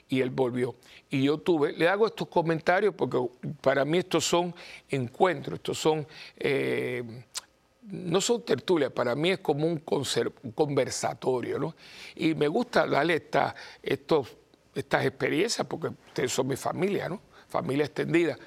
y 0.10 0.22
él 0.22 0.30
volvió. 0.30 0.76
Y 1.10 1.24
yo 1.24 1.38
tuve, 1.40 1.74
le 1.74 1.88
hago 1.88 2.08
estos 2.08 2.28
comentarios 2.28 2.94
porque 2.96 3.18
para 3.62 3.86
mí 3.86 4.00
estos 4.00 4.26
son 4.26 4.54
encuentros, 4.90 5.58
estos 5.58 5.78
son, 5.78 6.08
eh, 6.38 7.04
no 7.84 8.22
son 8.22 8.44
tertulias, 8.44 8.92
para 8.92 9.16
mí 9.16 9.32
es 9.32 9.40
como 9.40 9.66
un, 9.66 9.80
conversatorio, 10.56 11.60
¿no? 11.60 11.76
Y 12.16 12.36
me 12.36 12.48
gusta 12.48 12.86
darle 12.88 13.16
esta, 13.16 13.56
estas 13.82 15.06
experiencias 15.06 15.66
porque 15.68 15.88
ustedes 15.88 16.32
son 16.32 16.48
mi 16.48 16.56
familia, 16.56 17.10
¿no? 17.10 17.22
Familia 17.48 17.86
extendida. 17.86 18.38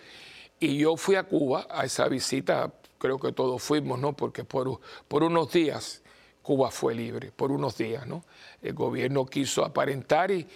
Y 0.60 0.76
yo 0.76 0.96
fui 0.96 1.16
a 1.16 1.24
Cuba 1.24 1.66
a 1.70 1.84
esa 1.84 2.06
visita, 2.06 2.72
creo 2.98 3.18
que 3.18 3.32
todos 3.32 3.62
fuimos, 3.62 3.98
¿no? 3.98 4.14
Porque 4.14 4.44
por, 4.44 4.80
por 5.08 5.22
unos 5.22 5.50
días 5.50 6.02
Cuba 6.42 6.70
fue 6.70 6.94
libre, 6.94 7.32
por 7.32 7.50
unos 7.50 7.76
días, 7.76 8.06
¿no? 8.06 8.24
el 8.62 8.74
gobierno 8.74 9.26
quiso 9.26 9.64
aparentar 9.64 10.30
y, 10.30 10.46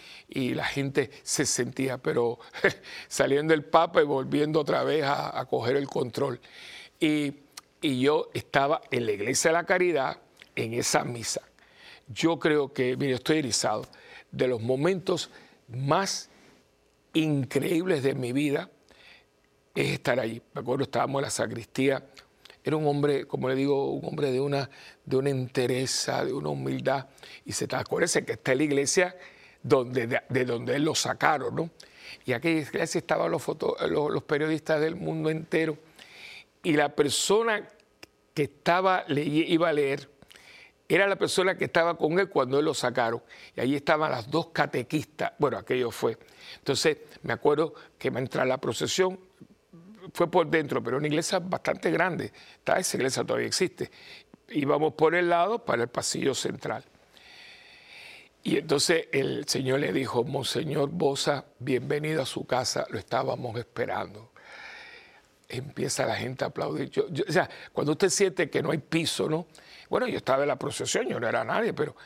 la 0.55 0.65
gente 0.65 1.11
se 1.23 1.47
sentía, 1.47 1.99
pero 1.99 2.39
saliendo 3.09 3.55
el 3.55 3.65
Papa 3.65 4.03
y 4.03 4.05
volviendo 4.05 4.61
otra 4.61 4.83
vez 4.83 5.05
a, 5.07 5.45
coger 5.49 5.77
el 5.77 5.87
control. 5.87 6.41
Y, 6.99 7.35
yo 7.83 8.31
estaba 8.33 8.81
en 8.91 9.05
la 9.05 9.13
Iglesia 9.13 9.51
de 9.51 9.55
la 9.55 9.65
Caridad 9.65 10.19
en 10.57 10.73
esa 10.73 11.05
misa. 11.05 11.43
Yo 12.09 12.39
creo 12.39 12.73
que, 12.73 12.97
mire, 12.97 13.15
estoy 13.15 13.39
erizado, 13.39 13.85
de 14.33 14.49
los 14.49 14.63
momentos 14.63 15.31
más 15.69 16.31
increíbles 17.13 18.03
de 18.03 18.15
mi 18.15 18.33
vida 18.33 18.71
es 19.75 19.93
estar 19.93 20.19
allí. 20.21 20.41
Me 20.55 20.61
acuerdo, 20.61 20.85
estábamos 20.85 21.21
en 21.21 21.25
la 21.25 21.31
sacristía 21.31 22.05
era 22.65 22.77
un 22.77 22.87
hombre, 22.87 23.27
como 23.27 23.51
le 23.51 23.55
digo, 23.55 23.91
un 23.93 24.07
hombre 24.07 24.33
de 24.33 24.41
una, 24.41 24.71
de 25.05 25.17
una 25.19 25.29
entereza, 25.29 26.25
de 26.25 26.33
una 26.33 26.49
humildad. 26.49 27.09
Y 27.45 27.53
se 27.53 27.69
te 27.69 27.77
acuérdese 27.77 28.25
que 28.25 28.33
está 28.33 28.53
en 28.53 28.59
la 28.59 28.65
iglesia 28.65 29.17
donde, 29.63 30.23
de, 30.31 30.45
donde 30.47 30.75
él 30.75 30.85
lo 30.85 30.95
sacaron, 30.95 31.55
¿no? 31.55 31.71
Y 32.25 32.33
aquella 32.33 32.61
iglesia 32.61 32.99
estaban 32.99 33.31
los, 33.31 33.47
los, 33.91 34.23
periodistas 34.23 34.81
del 34.81 34.97
mundo 34.97 35.29
entero. 35.29 35.77
Y 36.63 36.73
la 36.73 36.95
persona 36.95 37.69
que 38.33 38.45
estaba, 38.45 39.05
le, 39.09 39.23
iba 39.23 39.69
a 39.69 39.73
leer 39.75 40.09
era 40.89 41.07
la 41.07 41.17
persona 41.17 41.59
que 41.59 41.67
estaba 41.67 41.99
con 41.99 42.19
él 42.19 42.31
cuando 42.31 42.59
él 42.59 42.65
lo 42.65 42.73
sacaron. 42.73 43.23
Y 43.55 43.61
allí 43.61 43.77
estaban 43.77 44.11
las 44.11 44.31
dos 44.31 44.49
catequistas. 44.49 45.33
Bueno, 45.39 45.59
aquello 45.59 45.91
fue. 45.91 46.17
Entonces, 46.57 46.97
me 47.23 47.35
acuerdo 47.35 47.75
que 47.99 48.11
me 48.11 48.21
entra 48.21 48.47
la 48.47 48.57
procesión, 48.59 49.19
fue 50.13 50.31
por 50.31 50.47
dentro, 50.47 50.83
pero 50.83 50.99
una 50.99 51.07
iglesia 51.07 51.39
bastante 51.39 51.91
grande. 51.91 52.33
Está, 52.57 52.79
esa 52.79 52.97
iglesia 52.97 53.25
todavía 53.25 53.47
existe. 53.47 53.91
Íbamos 54.51 54.95
por 54.95 55.15
el 55.15 55.29
lado 55.29 55.65
para 55.65 55.83
el 55.83 55.89
pasillo 55.89 56.35
central. 56.35 56.85
Y 58.43 58.59
entonces 58.59 59.09
el 59.13 59.49
Señor 59.49 59.81
le 59.81 59.93
dijo, 59.93 60.23
Monseñor 60.23 60.91
Bosa, 60.91 61.47
bienvenido 61.59 62.23
a 62.23 62.27
su 62.27 62.45
casa, 62.47 62.87
lo 62.91 62.99
estábamos 62.99 63.59
esperando. 63.59 64.33
Empieza 65.49 66.05
la 66.05 66.17
gente 66.17 66.45
a 66.45 66.49
aplaudir. 66.49 66.91
o 66.99 67.33
sea, 67.33 67.49
cuando 67.73 67.93
usted 67.93 68.11
siente 68.11 68.51
que 68.51 68.63
no 68.63 68.71
hay 68.71 68.79
piso, 68.79 69.31
¿no? 69.31 69.47
Bueno, 69.89 70.07
yo 70.09 70.19
estaba 70.19 70.43
en 70.43 70.49
la 70.49 70.59
procesión, 70.59 71.09
yo 71.09 71.19
no 71.19 71.29
era 71.29 71.45
nadie, 71.45 71.73
pero... 71.73 71.97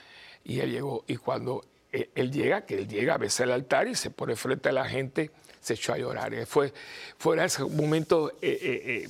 Y 0.45 0.61
él 0.61 0.71
llegó, 0.71 1.05
y 1.07 1.17
cuando 1.17 1.63
él, 1.91 2.31
llega, 2.31 2.65
que 2.65 2.75
él 2.79 2.89
llega 2.89 3.15
a 3.15 3.19
besar 3.19 3.49
el 3.49 3.53
altar 3.55 3.89
y 3.89 3.95
se 3.95 4.11
pone 4.11 4.37
frente 4.37 4.69
a 4.69 4.73
la 4.73 4.89
gente, 4.89 5.31
se 5.61 5.75
echó 5.75 5.93
a 5.93 5.99
llorar. 5.99 6.33
Eh, 6.35 6.47
fue, 6.47 6.73
fue 7.17 7.37
un 7.37 7.77
momento 7.77 8.33
eh, 8.41 8.59
eh, 8.63 9.09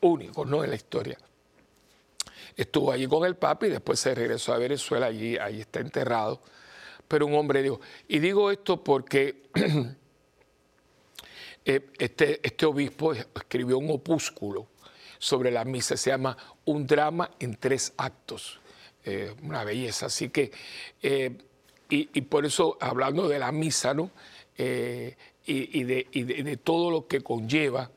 único 0.00 0.44
¿no? 0.44 0.62
en 0.64 0.70
la 0.70 0.76
historia. 0.76 1.18
Estuvo 2.56 2.92
allí 2.92 3.06
con 3.06 3.24
el 3.24 3.36
Papa 3.36 3.66
y 3.66 3.70
después 3.70 4.00
se 4.00 4.14
regresó 4.14 4.52
a 4.52 4.58
Venezuela, 4.58 5.06
allí, 5.06 5.38
allí 5.38 5.60
está 5.60 5.80
enterrado. 5.80 6.40
Pero 7.08 7.26
un 7.26 7.34
hombre 7.34 7.62
dijo, 7.62 7.80
y 8.08 8.18
digo 8.18 8.50
esto 8.50 8.82
porque 8.82 9.42
este, 11.64 12.40
este 12.42 12.66
obispo 12.66 13.14
escribió 13.14 13.78
un 13.78 13.90
opúsculo 13.90 14.68
sobre 15.18 15.50
la 15.50 15.64
misa, 15.64 15.96
se 15.96 16.10
llama 16.10 16.36
Un 16.64 16.86
drama 16.86 17.30
en 17.38 17.56
tres 17.56 17.92
actos. 17.96 18.60
una 19.42 19.64
belleza. 19.64 20.06
Así 20.06 20.28
que, 20.28 20.52
y, 21.88 22.20
por 22.22 22.46
eso, 22.46 22.76
hablando 22.80 23.28
de 23.28 23.38
la 23.38 23.52
misa, 23.52 23.94
¿no? 23.94 24.10
Y, 25.46 25.82
de, 25.84 26.56
todo 26.62 26.90
lo 26.90 27.06
que 27.06 27.20
conlleva, 27.22 27.90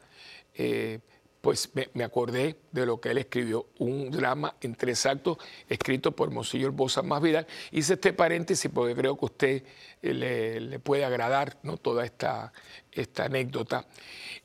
eh, 0.55 0.99
pues 1.43 1.71
me, 1.93 2.05
acordé 2.05 2.55
de 2.71 2.85
lo 2.85 3.01
que 3.01 3.09
él 3.09 3.17
escribió, 3.17 3.67
un 3.79 4.09
drama 4.11 4.55
en 4.61 4.75
tres 4.75 5.05
actos 5.05 5.37
escrito 5.67 6.13
por 6.13 6.31
Monseñor 6.31 6.71
Bosa 6.71 7.01
Más 7.01 7.21
Vidal. 7.21 7.45
Hice 7.69 7.95
este 7.95 8.13
paréntesis 8.13 8.71
porque 8.73 8.95
creo 8.95 9.17
que 9.17 9.25
a 9.25 9.25
usted 9.25 9.63
eh, 10.01 10.59
le, 10.61 10.79
puede 10.79 11.03
agradar 11.03 11.57
¿no? 11.63 11.75
toda 11.75 12.05
esta, 12.05 12.53
esta 12.93 13.25
anécdota. 13.25 13.85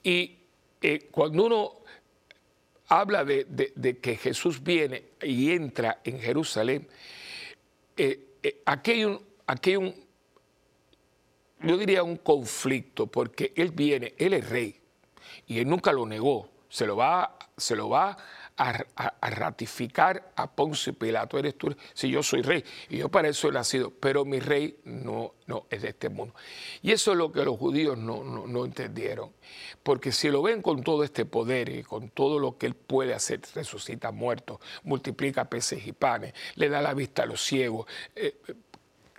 Y 0.03 0.39
eh, 0.83 1.07
cuando 1.13 1.47
uno 1.47 1.73
habla 2.89 3.25
de, 3.25 3.99
que 4.03 4.17
Jesús 4.17 4.65
viene 4.65 5.05
y 5.23 5.53
entra 5.53 6.01
en 6.03 6.19
Jerusalén, 6.19 6.89
eh, 7.97 8.27
aquí 8.65 8.91
hay 8.91 9.05
un, 9.05 9.23
aquí 9.47 9.71
hay 9.71 9.77
un 9.77 10.08
yo 11.61 11.77
diría 11.77 12.03
un 12.03 12.17
conflicto, 12.17 13.07
porque 13.07 13.53
él 13.57 13.73
viene, 13.73 14.15
él 14.19 14.35
es 14.35 14.49
rey, 14.49 14.81
y 15.47 15.59
él 15.59 15.69
nunca 15.69 15.93
lo 15.93 16.07
negó, 16.07 16.49
se 16.69 16.87
lo 16.87 16.97
va, 16.97 17.37
se 17.57 17.75
lo 17.75 17.89
va 17.89 18.17
a, 18.57 19.31
ratificar 19.31 20.33
a 20.35 20.51
Ponce 20.51 20.93
Pilato, 20.93 21.39
eres 21.39 21.57
tú, 21.57 21.75
si 21.95 22.11
yo 22.11 22.23
soy 22.23 22.43
rey, 22.43 22.65
y 22.89 22.99
yo 22.99 23.09
para 23.09 23.29
eso 23.29 23.49
he 23.49 23.53
nacido, 23.53 23.91
pero 23.91 24.25
mi 24.25 24.41
rey 24.41 24.79
no, 24.85 25.35
no 25.47 25.67
es 25.71 25.83
de 25.83 25.89
este 25.89 26.09
mundo. 26.09 26.35
Y 26.83 26.93
eso 26.93 27.13
es 27.13 27.19
lo 27.19 27.31
que 27.31 27.45
los 27.45 27.57
judíos 27.57 27.97
no, 27.97 28.25
no, 28.25 28.65
entendieron, 28.65 29.33
porque 29.83 30.13
si 30.13 30.29
lo 30.29 30.43
ven 30.43 30.61
con 30.61 30.83
todo 30.83 31.05
este 31.05 31.25
poder 31.25 31.69
y 31.69 31.83
con 31.83 32.11
todo 32.11 32.39
lo 32.39 32.59
que 32.59 32.67
él 32.67 32.75
puede 32.75 33.15
hacer, 33.15 33.41
resucita 33.55 34.11
muertos, 34.11 34.59
multiplica 34.83 35.45
peces 35.49 35.87
y 35.87 35.93
panes, 35.93 36.35
le 36.57 36.69
da 36.69 36.83
la 36.83 36.95
vista 36.95 37.23
a 37.23 37.27
los 37.27 37.45
ciegos, 37.45 37.87
eh, 38.17 38.41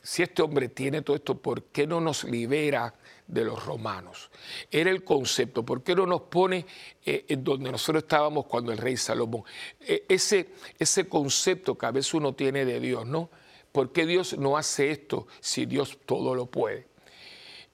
si 0.02 0.24
este 0.24 0.42
hombre 0.42 0.70
tiene 0.70 1.02
todo 1.02 1.16
esto, 1.16 1.42
¿por 1.42 1.64
qué 1.66 1.86
no 1.86 2.00
nos 2.00 2.24
libera 2.24 2.94
de 3.28 3.44
los 3.44 3.66
romanos? 3.66 4.32
Era 4.72 4.90
el 4.90 5.04
concepto, 5.04 5.64
¿por 5.64 5.84
qué 5.84 5.96
no 5.96 6.06
nos 6.06 6.22
pone 6.22 6.66
eh, 7.06 7.26
en 7.28 7.44
donde 7.44 7.72
nosotros 7.72 8.04
estábamos 8.04 8.46
cuando 8.46 8.72
el 8.72 8.78
rey 8.78 8.98
Salomón? 8.98 9.44
Eh, 9.82 10.06
ese, 10.08 10.50
ese 10.78 11.08
concepto 11.08 11.78
que 11.78 11.86
a 11.86 11.92
veces 11.92 12.14
uno 12.14 12.34
tiene 12.34 12.66
de 12.66 12.80
Dios, 12.80 13.06
¿no? 13.06 13.30
¿Por 13.72 13.92
qué 13.92 14.06
Dios 14.06 14.38
no 14.38 14.58
hace 14.58 14.92
esto 14.92 15.28
si 15.40 15.66
Dios 15.66 16.00
todo 16.06 16.34
lo 16.34 16.48
puede? 16.48 16.88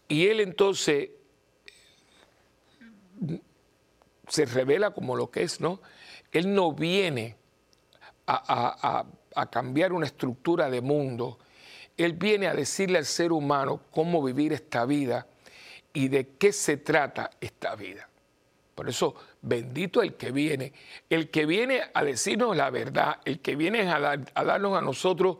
Y 0.07 0.27
él 0.27 0.39
entonces 0.39 1.09
se 4.27 4.45
revela 4.45 4.91
como 4.91 5.15
lo 5.15 5.31
que 5.31 5.43
es, 5.43 5.61
¿no? 5.61 5.79
Él 6.31 6.53
no 6.53 6.73
viene 6.73 7.37
a 8.27 9.05
cambiar 9.51 9.93
una 9.93 10.07
estructura 10.07 10.69
de 10.69 10.81
mundo, 10.81 11.37
él 11.97 12.13
viene 12.13 12.47
a 12.47 12.53
decirle 12.53 12.97
al 12.97 13.05
ser 13.05 13.31
humano 13.31 13.81
cómo 13.91 14.21
vivir 14.23 14.53
esta 14.53 14.85
vida 14.85 15.27
y 15.93 16.09
de 16.09 16.29
qué 16.37 16.51
se 16.51 16.77
trata 16.77 17.29
esta 17.39 17.75
vida. 17.75 18.09
Por 18.75 18.89
eso, 18.89 19.15
bendito 19.41 20.01
el 20.01 20.15
que 20.15 20.31
viene, 20.31 20.73
el 21.09 21.29
que 21.29 21.45
viene 21.45 21.81
a 21.93 22.03
decirnos 22.03 22.57
la 22.57 22.69
verdad, 22.69 23.21
el 23.23 23.39
que 23.39 23.55
viene 23.55 23.89
a, 23.89 23.99
darnos 24.43 24.77
a 24.77 24.81
nosotros 24.81 25.37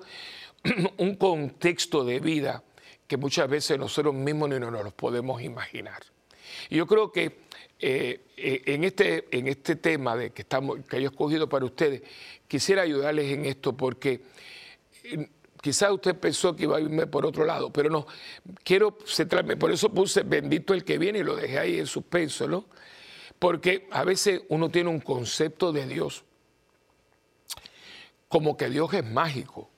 un 0.98 1.16
contexto 1.16 2.06
de 2.06 2.22
vida 2.22 2.64
que 3.06 3.18
muchas 3.18 3.50
veces 3.50 3.78
nosotros 3.78 4.16
mismos 4.16 4.50
ni 4.50 4.60
nos 4.60 4.72
lo 4.72 4.92
podemos 4.92 5.42
imaginar. 5.42 6.02
Y 6.70 6.78
yo 6.78 6.88
creo 6.88 7.12
que 7.12 7.44
eh, 7.78 8.22
eh, 8.38 8.62
en, 8.66 8.86
este, 8.86 9.26
en 9.38 9.50
este 9.50 9.76
tema 9.76 10.16
de 10.16 10.32
que, 10.32 10.44
estamos, 10.44 10.80
que 10.88 11.02
yo 11.02 11.10
he 11.10 11.12
escogido 11.12 11.50
para 11.50 11.66
ustedes, 11.66 12.04
quisiera 12.48 12.84
ayudarles 12.84 13.34
en 13.34 13.46
esto 13.46 13.76
porque 13.76 14.22
Quizás 15.66 15.90
usted 15.90 16.16
pensó 16.16 16.56
que 16.56 16.66
iba 16.66 16.78
a 16.78 16.80
irme 16.80 17.08
por 17.08 17.26
otro 17.26 17.44
lado, 17.44 17.74
pero 17.74 17.90
no. 17.90 18.06
Quiero 18.64 19.00
centrarme, 19.04 19.58
por 19.58 19.72
eso 19.72 19.90
puse 19.90 20.22
bendito 20.22 20.76
el 20.76 20.84
que 20.84 21.00
viene 21.00 21.18
y 21.18 21.24
lo 21.24 21.36
dejé 21.36 21.58
ahí 21.58 21.80
en 21.80 21.88
suspenso, 21.88 22.48
¿no? 22.48 22.66
Porque 23.40 23.88
a 23.90 24.04
veces 24.04 24.44
uno 24.50 24.70
tiene 24.70 24.92
un 24.92 25.00
concepto 25.00 25.72
de 25.72 25.88
Dios 25.88 26.24
como 28.28 28.56
que 28.56 28.70
Dios 28.70 28.94
es 28.94 29.04
mágico. 29.04 29.72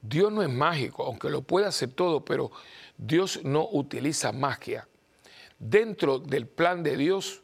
Dios 0.00 0.32
no 0.32 0.42
es 0.42 0.48
mágico, 0.48 1.04
aunque 1.04 1.28
lo 1.28 1.42
puede 1.42 1.66
hacer 1.66 1.90
todo, 1.92 2.24
pero 2.24 2.50
Dios 2.96 3.40
no 3.44 3.68
utiliza 3.72 4.32
magia. 4.32 4.88
Dentro 5.58 6.18
del 6.18 6.46
plan 6.46 6.82
de 6.82 6.96
Dios 6.96 7.42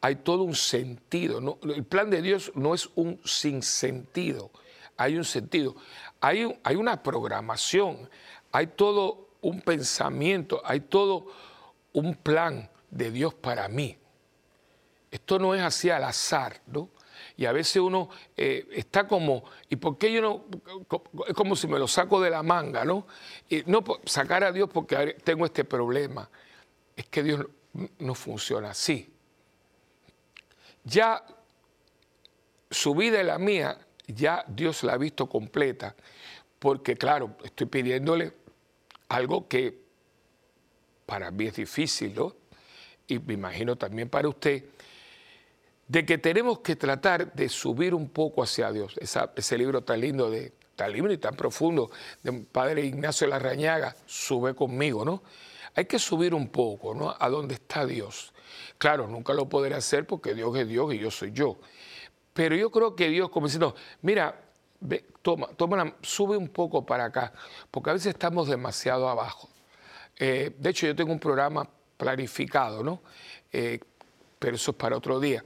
hay 0.00 0.14
todo 0.14 0.44
un 0.44 0.54
sentido. 0.54 1.58
El 1.64 1.82
plan 1.82 2.08
de 2.08 2.22
Dios 2.22 2.52
no 2.54 2.72
es 2.72 2.88
un 2.94 3.20
sinsentido, 3.24 4.52
hay 4.96 5.16
un 5.16 5.24
sentido 5.24 5.74
hay, 6.24 6.74
una 6.74 7.02
programación, 7.02 8.08
hay 8.50 8.68
todo 8.68 9.28
un 9.42 9.60
pensamiento, 9.60 10.62
hay 10.64 10.80
todo 10.80 11.26
un 11.92 12.14
plan 12.14 12.70
de 12.90 13.10
Dios 13.10 13.34
para 13.34 13.68
mí. 13.68 13.98
Esto 15.10 15.38
no 15.38 15.54
es 15.54 15.60
así 15.60 15.90
al 15.90 16.04
azar, 16.04 16.62
¿no? 16.66 16.88
Y 17.36 17.44
a 17.44 17.52
veces 17.52 17.76
uno 17.76 18.08
eh, 18.36 18.66
está 18.72 19.06
como, 19.06 19.44
¿y 19.68 19.76
por 19.76 19.98
qué 19.98 20.12
yo 20.12 20.22
no? 20.22 20.44
Es 21.28 21.34
como 21.34 21.56
si 21.56 21.68
me 21.68 21.78
lo 21.78 21.86
saco 21.86 22.20
de 22.20 22.30
la 22.30 22.42
manga, 22.42 22.84
¿no? 22.84 23.06
Y 23.48 23.62
no 23.66 23.84
sacar 24.06 24.44
a 24.44 24.52
Dios 24.52 24.70
porque 24.72 25.16
tengo 25.22 25.44
este 25.44 25.64
problema. 25.64 26.28
Es 26.96 27.06
que 27.06 27.22
Dios 27.22 27.46
no 27.98 28.14
funciona 28.14 28.70
así. 28.70 29.12
Ya 30.84 31.22
su 32.70 32.94
vida 32.94 33.20
y 33.20 33.24
la 33.24 33.38
mía 33.38 33.83
ya 34.06 34.44
Dios 34.48 34.82
la 34.82 34.94
ha 34.94 34.98
visto 34.98 35.28
completa, 35.28 35.94
porque 36.58 36.96
claro, 36.96 37.36
estoy 37.44 37.66
pidiéndole 37.66 38.32
algo 39.08 39.48
que 39.48 39.84
para 41.06 41.30
mí 41.30 41.46
es 41.46 41.56
difícil, 41.56 42.14
¿no? 42.14 42.34
Y 43.06 43.18
me 43.18 43.34
imagino 43.34 43.76
también 43.76 44.08
para 44.08 44.28
usted, 44.28 44.64
de 45.86 46.06
que 46.06 46.16
tenemos 46.18 46.60
que 46.60 46.76
tratar 46.76 47.34
de 47.34 47.48
subir 47.48 47.94
un 47.94 48.08
poco 48.08 48.42
hacia 48.42 48.72
Dios. 48.72 48.94
ese 48.98 49.58
libro 49.58 49.82
tan 49.82 50.00
lindo, 50.00 50.30
de, 50.30 50.52
tan 50.74 50.92
lindo 50.92 51.12
y 51.12 51.18
tan 51.18 51.36
profundo 51.36 51.90
de 52.22 52.32
Padre 52.32 52.86
Ignacio 52.86 53.26
Larrañaga, 53.26 53.94
sube 54.06 54.54
conmigo, 54.54 55.04
¿no? 55.04 55.22
Hay 55.74 55.86
que 55.86 55.98
subir 55.98 56.34
un 56.34 56.48
poco, 56.48 56.94
¿no? 56.94 57.14
A 57.18 57.28
dónde 57.28 57.54
está 57.54 57.84
Dios. 57.84 58.32
Claro, 58.78 59.08
nunca 59.08 59.34
lo 59.34 59.48
podré 59.48 59.74
hacer 59.74 60.06
porque 60.06 60.34
Dios 60.34 60.56
es 60.56 60.68
Dios 60.68 60.94
y 60.94 60.98
yo 60.98 61.10
soy 61.10 61.32
yo. 61.32 61.58
Pero 62.34 62.56
yo 62.56 62.70
creo 62.70 62.94
que 62.94 63.08
Dios, 63.08 63.30
como 63.30 63.46
diciendo, 63.46 63.74
mira, 64.02 64.38
toma, 65.22 65.46
toma 65.56 65.96
sube 66.02 66.36
un 66.36 66.48
poco 66.48 66.84
para 66.84 67.06
acá, 67.06 67.32
porque 67.70 67.90
a 67.90 67.92
veces 67.94 68.08
estamos 68.08 68.48
demasiado 68.48 69.08
abajo. 69.08 69.48
Eh, 70.18 70.54
de 70.58 70.70
hecho, 70.70 70.86
yo 70.86 70.94
tengo 70.94 71.12
un 71.12 71.20
programa 71.20 71.68
planificado, 71.96 72.82
¿no? 72.82 73.02
Eh, 73.52 73.78
pero 74.38 74.56
eso 74.56 74.72
es 74.72 74.76
para 74.76 74.96
otro 74.96 75.20
día. 75.20 75.44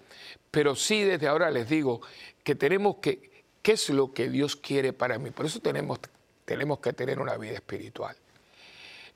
Pero 0.51 0.75
sí, 0.75 1.05
desde 1.05 1.29
ahora 1.29 1.51
les 1.51 1.69
digo 1.69 2.01
que 2.43 2.55
tenemos 2.55 2.97
que, 2.97 3.45
¿qué 3.63 3.73
es 3.73 3.91
lo 3.91 4.13
que 4.13 4.29
Dios 4.31 4.57
quiere 4.57 4.93
para 4.93 5.19
mí? 5.19 5.31
Por 5.31 5.47
eso 5.47 5.61
tenemos, 5.61 6.01
tenemos 6.45 6.81
que 6.81 6.93
tener 6.95 7.21
una 7.21 7.37
vida 7.37 7.53
espiritual. 7.53 8.17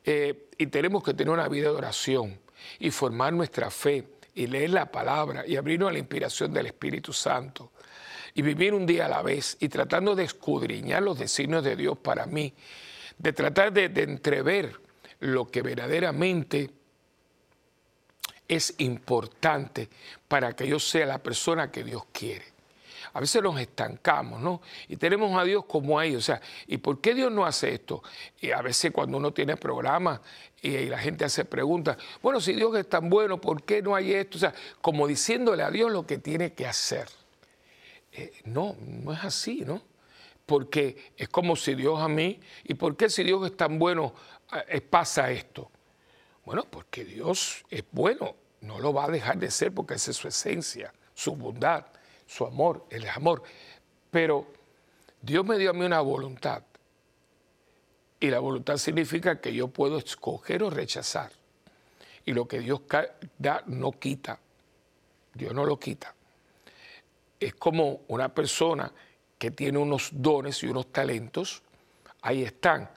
Eh, 0.04 0.48
y 0.58 0.66
tenemos 0.66 1.02
que 1.02 1.14
tener 1.14 1.32
una 1.32 1.48
vida 1.48 1.70
de 1.70 1.76
oración 1.76 2.38
y 2.78 2.90
formar 2.90 3.32
nuestra 3.32 3.70
fe 3.70 4.06
y 4.34 4.46
leer 4.46 4.70
la 4.70 4.90
palabra 4.90 5.44
y 5.46 5.56
abrirnos 5.56 5.90
a 5.90 5.92
la 5.92 5.98
inspiración 5.98 6.52
del 6.52 6.66
Espíritu 6.66 7.12
Santo 7.12 7.72
y 8.34 8.42
vivir 8.42 8.74
un 8.74 8.86
día 8.86 9.06
a 9.06 9.08
la 9.08 9.22
vez 9.22 9.56
y 9.60 9.68
tratando 9.68 10.14
de 10.14 10.24
escudriñar 10.24 11.02
los 11.02 11.18
designios 11.18 11.64
de 11.64 11.76
Dios 11.76 11.98
para 11.98 12.26
mí, 12.26 12.54
de 13.18 13.32
tratar 13.32 13.72
de, 13.72 13.84
entrever 14.02 14.80
lo 15.20 15.46
que 15.46 15.62
verdaderamente 15.62 16.70
es 18.48 18.74
importante 18.78 19.88
para 20.28 20.54
que 20.54 20.66
yo 20.66 20.78
sea 20.78 21.06
la 21.06 21.22
persona 21.22 21.70
que 21.70 21.84
Dios 21.84 22.04
quiere. 22.12 22.51
A 23.12 23.20
veces 23.20 23.42
nos 23.42 23.58
estancamos, 23.60 24.40
¿no? 24.40 24.62
Y 24.88 24.96
tenemos 24.96 25.38
a 25.38 25.44
Dios 25.44 25.64
como 25.66 25.98
ahí. 25.98 26.14
O 26.14 26.20
sea, 26.20 26.40
¿y 26.66 26.78
por 26.78 27.00
qué 27.00 27.14
Dios 27.14 27.30
no 27.30 27.44
hace 27.44 27.74
esto? 27.74 28.02
Y 28.40 28.50
a 28.50 28.62
veces 28.62 28.90
cuando 28.92 29.18
uno 29.18 29.32
tiene 29.32 29.56
programas 29.56 30.20
y, 30.60 30.86
la 30.86 30.98
gente 30.98 31.24
hace 31.24 31.44
preguntas, 31.44 31.96
bueno, 32.22 32.40
si 32.40 32.52
Dios 32.52 32.76
es 32.76 32.88
tan 32.88 33.08
bueno, 33.08 33.40
¿por 33.40 33.62
qué 33.64 33.82
no 33.82 33.94
hay 33.94 34.12
esto? 34.14 34.38
O 34.38 34.40
sea, 34.40 34.54
como 34.80 35.06
diciéndole 35.06 35.62
a 35.62 35.70
Dios 35.70 35.90
lo 35.90 36.06
que 36.06 36.18
tiene 36.18 36.52
que 36.52 36.66
hacer. 36.66 37.08
Eh, 38.12 38.32
no, 38.44 38.76
no 38.80 39.12
es 39.12 39.24
así, 39.24 39.62
¿no? 39.66 39.82
Porque 40.46 41.12
es 41.16 41.28
como 41.28 41.56
si 41.56 41.74
Dios 41.74 42.00
a 42.00 42.08
mí, 42.08 42.40
¿y 42.64 42.74
por 42.74 42.96
qué 42.96 43.08
si 43.08 43.22
Dios 43.22 43.44
es 43.46 43.56
tan 43.56 43.78
bueno 43.78 44.14
eh, 44.68 44.80
pasa 44.80 45.30
esto? 45.30 45.70
Bueno, 46.44 46.64
porque 46.68 47.04
Dios 47.04 47.64
es 47.70 47.84
bueno, 47.90 48.34
no 48.60 48.78
lo 48.78 48.92
va 48.92 49.04
a 49.04 49.08
dejar 49.08 49.38
de 49.38 49.50
ser 49.50 49.72
porque 49.72 49.94
esa 49.94 50.10
es 50.10 50.16
su 50.16 50.28
esencia, 50.28 50.92
su 51.14 51.34
bondad 51.36 51.86
su 52.32 52.46
amor, 52.46 52.86
Él 52.90 53.04
es 53.04 53.16
amor. 53.16 53.42
Pero 54.10 54.46
Dios 55.20 55.44
me 55.44 55.58
dio 55.58 55.70
a 55.70 55.72
mí 55.72 55.84
una 55.84 56.00
voluntad. 56.00 56.62
Y 58.18 58.30
la 58.30 58.38
voluntad 58.38 58.76
significa 58.76 59.40
que 59.40 59.52
yo 59.52 59.68
puedo 59.68 59.98
escoger 59.98 60.62
o 60.62 60.70
rechazar. 60.70 61.30
Y 62.24 62.32
lo 62.32 62.46
que 62.46 62.60
Dios 62.60 62.80
da 63.38 63.62
no 63.66 63.92
quita. 63.92 64.38
Dios 65.34 65.52
no 65.52 65.66
lo 65.66 65.78
quita. 65.78 66.14
Es 67.38 67.54
como 67.54 68.02
una 68.08 68.32
persona 68.32 68.90
que 69.38 69.50
tiene 69.50 69.78
unos 69.78 70.10
dones 70.12 70.62
y 70.62 70.68
unos 70.68 70.92
talentos, 70.92 71.62
ahí 72.22 72.44
están. 72.44 72.88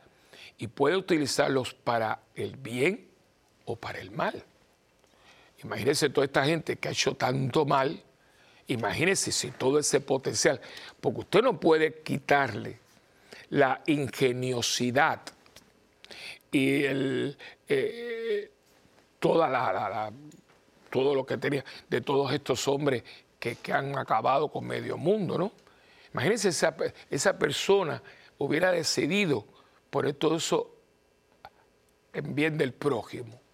Y 0.58 0.68
puede 0.68 0.96
utilizarlos 0.96 1.74
para 1.74 2.20
el 2.36 2.56
bien 2.56 3.10
o 3.66 3.76
para 3.76 4.00
el 4.00 4.12
mal. 4.12 4.44
Imagínense 5.64 6.10
toda 6.10 6.26
esta 6.26 6.46
gente 6.46 6.76
que 6.78 6.88
ha 6.88 6.92
hecho 6.92 7.16
tanto 7.16 7.66
mal 7.66 8.02
Imagínese 8.68 9.32
si 9.32 9.52
todo 9.52 9.78
ese 9.80 10.02
potencial, 10.02 10.60
porque 11.00 11.20
usted 11.20 11.42
no 11.44 11.60
puede 11.60 12.02
quitarle 12.02 12.80
la 13.50 13.82
ingeniosidad 13.86 15.22
y 16.52 16.82
eh, 17.68 18.52
toda 19.20 19.48
la, 19.48 20.12
todo 20.90 21.14
lo 21.14 21.26
que 21.26 21.38
tenía 21.38 21.64
de 21.90 22.02
todos 22.02 22.34
estos 22.34 22.68
hombres 22.68 23.04
que, 23.40 23.58
han 23.72 23.98
acabado 23.98 24.48
con 24.48 24.66
medio 24.66 24.98
mundo, 24.98 25.38
¿no? 25.38 25.52
Imagínense 26.14 26.50
esa, 26.50 26.76
esa 27.10 27.38
persona 27.38 28.02
hubiera 28.38 28.72
decidido 28.72 29.46
poner 29.90 30.14
todo 30.14 30.38
eso 30.38 30.76
en 32.14 32.34
bien 32.34 32.58
del 32.58 32.74
prójimo. 32.74 33.45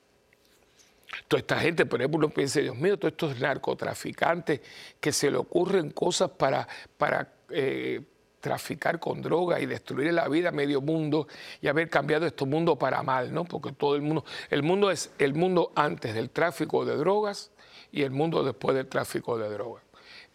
Toda 1.27 1.39
esta 1.39 1.59
gente, 1.59 1.85
por 1.85 1.99
ejemplo, 1.99 2.19
uno 2.19 2.29
piensa, 2.29 2.59
Dios 2.59 2.75
mío, 2.75 2.97
todos 2.97 3.13
estos 3.13 3.39
narcotraficantes 3.39 4.61
que 4.99 5.11
se 5.11 5.29
le 5.29 5.37
ocurren 5.37 5.91
cosas 5.91 6.31
para, 6.31 6.67
para 6.97 7.33
eh, 7.49 8.01
traficar 8.39 8.99
con 8.99 9.21
droga 9.21 9.59
y 9.59 9.65
destruir 9.65 10.13
la 10.13 10.27
vida 10.27 10.49
a 10.49 10.51
medio 10.51 10.81
mundo 10.81 11.27
y 11.61 11.67
haber 11.67 11.89
cambiado 11.89 12.25
este 12.25 12.45
mundo 12.45 12.77
para 12.77 13.03
mal, 13.03 13.33
¿no? 13.33 13.45
Porque 13.45 13.71
todo 13.71 13.95
el 13.95 14.01
mundo, 14.01 14.25
el 14.49 14.63
mundo 14.63 14.89
es 14.89 15.11
el 15.19 15.33
mundo 15.33 15.71
antes 15.75 16.13
del 16.13 16.29
tráfico 16.29 16.85
de 16.85 16.95
drogas 16.95 17.51
y 17.91 18.03
el 18.03 18.11
mundo 18.11 18.43
después 18.43 18.75
del 18.75 18.87
tráfico 18.87 19.37
de 19.37 19.49
drogas. 19.49 19.83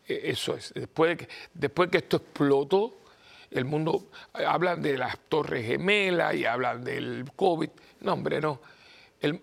E, 0.06 0.30
eso 0.30 0.54
es. 0.54 0.72
Después 0.74 1.10
de 1.10 1.16
que, 1.16 1.28
después 1.54 1.90
que 1.90 1.98
esto 1.98 2.18
explotó, 2.18 2.94
el 3.50 3.64
mundo, 3.64 4.06
hablan 4.32 4.82
de 4.82 4.98
las 4.98 5.18
torres 5.28 5.66
gemelas 5.66 6.34
y 6.34 6.44
hablan 6.44 6.84
del 6.84 7.24
COVID. 7.36 7.70
No, 8.00 8.12
hombre, 8.12 8.40
no. 8.40 8.60
El, 9.20 9.40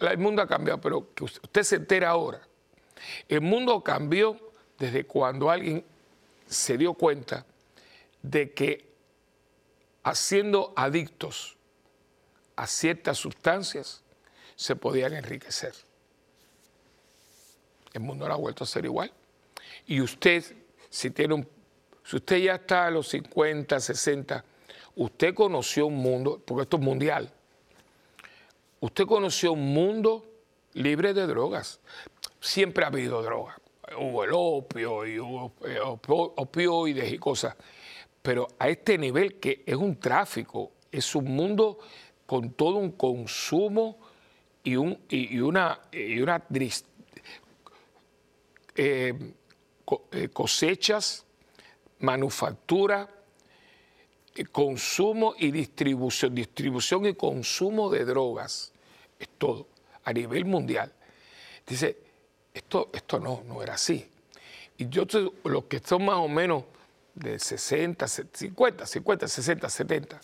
el 0.00 0.18
mundo 0.18 0.42
ha 0.42 0.46
cambiado, 0.46 0.80
pero 0.80 1.12
que 1.14 1.24
usted 1.24 1.62
se 1.62 1.76
entera 1.76 2.10
ahora. 2.10 2.40
El 3.28 3.40
mundo 3.40 3.82
cambió 3.82 4.52
desde 4.78 5.04
cuando 5.04 5.50
alguien 5.50 5.84
se 6.46 6.76
dio 6.76 6.94
cuenta 6.94 7.46
de 8.22 8.52
que 8.52 8.90
haciendo 10.02 10.72
adictos 10.76 11.56
a 12.56 12.66
ciertas 12.66 13.18
sustancias 13.18 14.02
se 14.56 14.76
podían 14.76 15.14
enriquecer. 15.14 15.74
El 17.92 18.00
mundo 18.00 18.28
no 18.28 18.34
ha 18.34 18.36
vuelto 18.36 18.64
a 18.64 18.66
ser 18.66 18.84
igual. 18.84 19.12
Y 19.86 20.00
usted, 20.00 20.44
si 20.88 21.10
tiene 21.10 21.34
un, 21.34 21.48
si 22.04 22.16
usted 22.16 22.38
ya 22.38 22.56
está 22.56 22.86
a 22.86 22.90
los 22.90 23.08
50, 23.08 23.80
60, 23.80 24.44
usted 24.96 25.34
conoció 25.34 25.86
un 25.86 25.96
mundo, 25.96 26.42
porque 26.44 26.62
esto 26.62 26.76
es 26.76 26.82
mundial, 26.82 27.32
usted 28.80 29.06
conoció 29.06 29.52
un 29.52 29.72
mundo 29.72 30.26
libre 30.72 31.14
de 31.14 31.26
drogas. 31.26 31.80
Siempre 32.40 32.84
ha 32.84 32.88
habido 32.88 33.22
droga. 33.22 33.56
Hubo 33.98 34.24
el 34.24 34.30
opio 34.32 35.06
y 35.06 35.18
hubo 35.18 35.52
eh, 35.66 35.78
opioides 35.82 37.12
y 37.12 37.18
cosas 37.18 37.56
pero 38.22 38.48
a 38.58 38.68
este 38.68 38.98
nivel 38.98 39.38
que 39.38 39.62
es 39.66 39.76
un 39.76 39.98
tráfico, 39.98 40.72
es 40.92 41.14
un 41.14 41.24
mundo 41.24 41.78
con 42.26 42.52
todo 42.52 42.76
un 42.76 42.92
consumo 42.92 43.98
y, 44.62 44.76
un, 44.76 44.98
y, 45.08 45.40
una, 45.40 45.80
eh, 45.92 46.24
eh, 50.12 50.28
cosechas, 50.32 51.24
manufactura, 52.00 53.08
consumo 54.52 55.34
y 55.38 55.50
distribución, 55.50 56.34
distribución 56.34 57.06
y 57.06 57.14
consumo 57.14 57.90
de 57.90 58.04
drogas, 58.04 58.72
es 59.18 59.28
todo, 59.38 59.68
a 60.04 60.12
nivel 60.12 60.44
mundial. 60.44 60.92
Dice, 61.66 61.98
esto, 62.54 62.90
esto 62.92 63.18
no, 63.18 63.42
no 63.46 63.62
era 63.62 63.74
así. 63.74 64.08
Y 64.78 64.88
yo, 64.88 65.04
los 65.44 65.64
que 65.64 65.80
son 65.80 66.06
más 66.06 66.16
o 66.16 66.28
menos 66.28 66.64
de 67.14 67.38
60, 67.38 68.06
50, 68.08 68.86
50, 68.86 69.28
60, 69.28 69.68
70. 69.68 70.20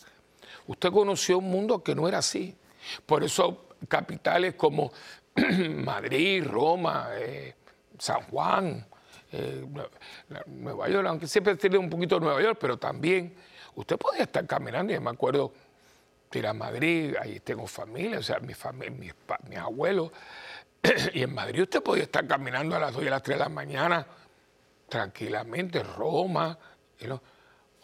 Usted 0.67 0.91
conoció 0.91 1.39
un 1.39 1.51
mundo 1.51 1.83
que 1.83 1.95
no 1.95 2.09
era 2.09 2.19
así. 2.19 2.57
Por 3.05 3.23
eso 3.23 3.67
capitales 3.89 4.55
como 4.55 4.93
Madrid, 5.71 6.45
Roma, 6.45 7.11
eh, 7.13 7.55
San 7.99 8.23
Juan, 8.23 8.87
eh, 9.33 9.67
Nueva 10.47 10.89
York, 10.89 11.07
aunque 11.07 11.27
siempre 11.27 11.57
tenido 11.57 11.81
un 11.81 11.91
poquito 11.91 12.17
de 12.17 12.25
Nueva 12.25 12.41
York, 12.41 12.59
pero 12.61 12.79
también 12.79 13.35
usted 13.77 13.97
podía 13.97 14.25
estar 14.25 14.47
caminando, 14.47 14.93
y 14.93 15.01
me 15.01 15.11
acuerdo 15.11 15.53
ir 16.37 16.47
a 16.47 16.53
Madrid, 16.53 17.15
ahí 17.21 17.41
tengo 17.41 17.67
familia, 17.67 18.19
o 18.19 18.23
sea, 18.23 18.39
mi 18.41 18.55
familia, 18.55 19.15
mis, 19.49 19.59
abuelos, 19.59 20.11
y 21.15 21.23
en 21.23 21.35
Madrid 21.35 21.63
usted 21.63 21.83
podía 21.83 22.03
estar 22.03 22.27
caminando 22.27 22.77
a 22.77 22.81
las 22.81 22.93
2 22.93 23.05
y 23.05 23.07
a 23.07 23.11
las 23.11 23.23
3 23.23 23.39
de 23.39 23.45
la 23.45 23.49
mañana 23.49 24.07
tranquilamente, 24.89 25.83
Roma, 25.83 26.59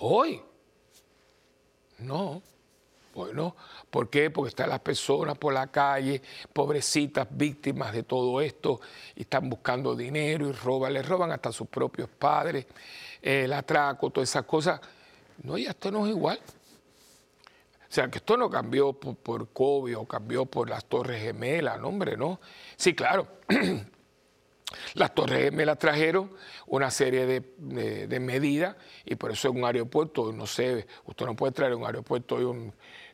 Hoy, 0.05 0.41
no. 1.99 2.43
Bueno, 3.15 3.55
¿por 3.91 4.09
qué? 4.09 4.31
Porque 4.31 4.49
están 4.49 4.71
las 4.71 4.81
personas 4.81 5.37
por 5.37 5.53
la 5.53 5.67
calle, 5.67 6.23
pobrecitas, 6.53 7.29
víctimas 7.31 7.93
de 7.93 8.05
todo 8.05 8.41
esto, 8.41 8.81
y 9.15 9.23
están 9.23 9.51
buscando 9.51 9.95
dinero 9.95 10.49
y 10.49 10.53
roban, 10.53 10.95
les 10.95 11.07
roban 11.07 11.31
hasta 11.31 11.53
sus 11.53 11.69
propios 11.69 12.09
padres, 12.09 12.67
el 13.21 13.53
atraco, 13.53 14.09
todas 14.11 14.31
esas 14.31 14.45
cosas. 14.45 14.81
No, 15.43 15.59
y 15.59 15.67
esto 15.67 15.91
no 15.91 16.07
es 16.07 16.11
igual. 16.11 16.39
O 16.39 17.95
sea, 17.95 18.09
que 18.09 18.19
esto 18.19 18.37
no 18.37 18.49
cambió 18.49 18.95
por, 18.95 19.49
COVID 19.53 19.99
o 19.99 20.07
cambió 20.07 20.47
por 20.47 20.71
las 20.71 20.85
Torres 20.87 21.23
Gemelas, 21.23 21.79
no, 21.79 21.89
hombre, 21.89 22.17
no. 22.17 22.41
Sí, 22.77 22.95
claro, 22.95 23.29
Las 24.95 25.15
Torres 25.15 25.53
me 25.53 25.67
las 25.67 25.79
trajeron 25.79 26.31
una 26.67 26.91
serie 26.91 27.27
de, 27.27 28.21
medidas 28.21 28.77
y 29.05 29.17
por 29.17 29.31
eso 29.31 29.49
en 29.49 29.59
un 29.59 29.65
aeropuerto, 29.65 30.33
no 30.33 30.47
sé, 30.47 30.87
usted 31.05 31.27
no 31.27 31.37
puede 31.37 31.53
traer 31.53 31.75
un 31.75 31.85
aeropuerto 31.85 32.39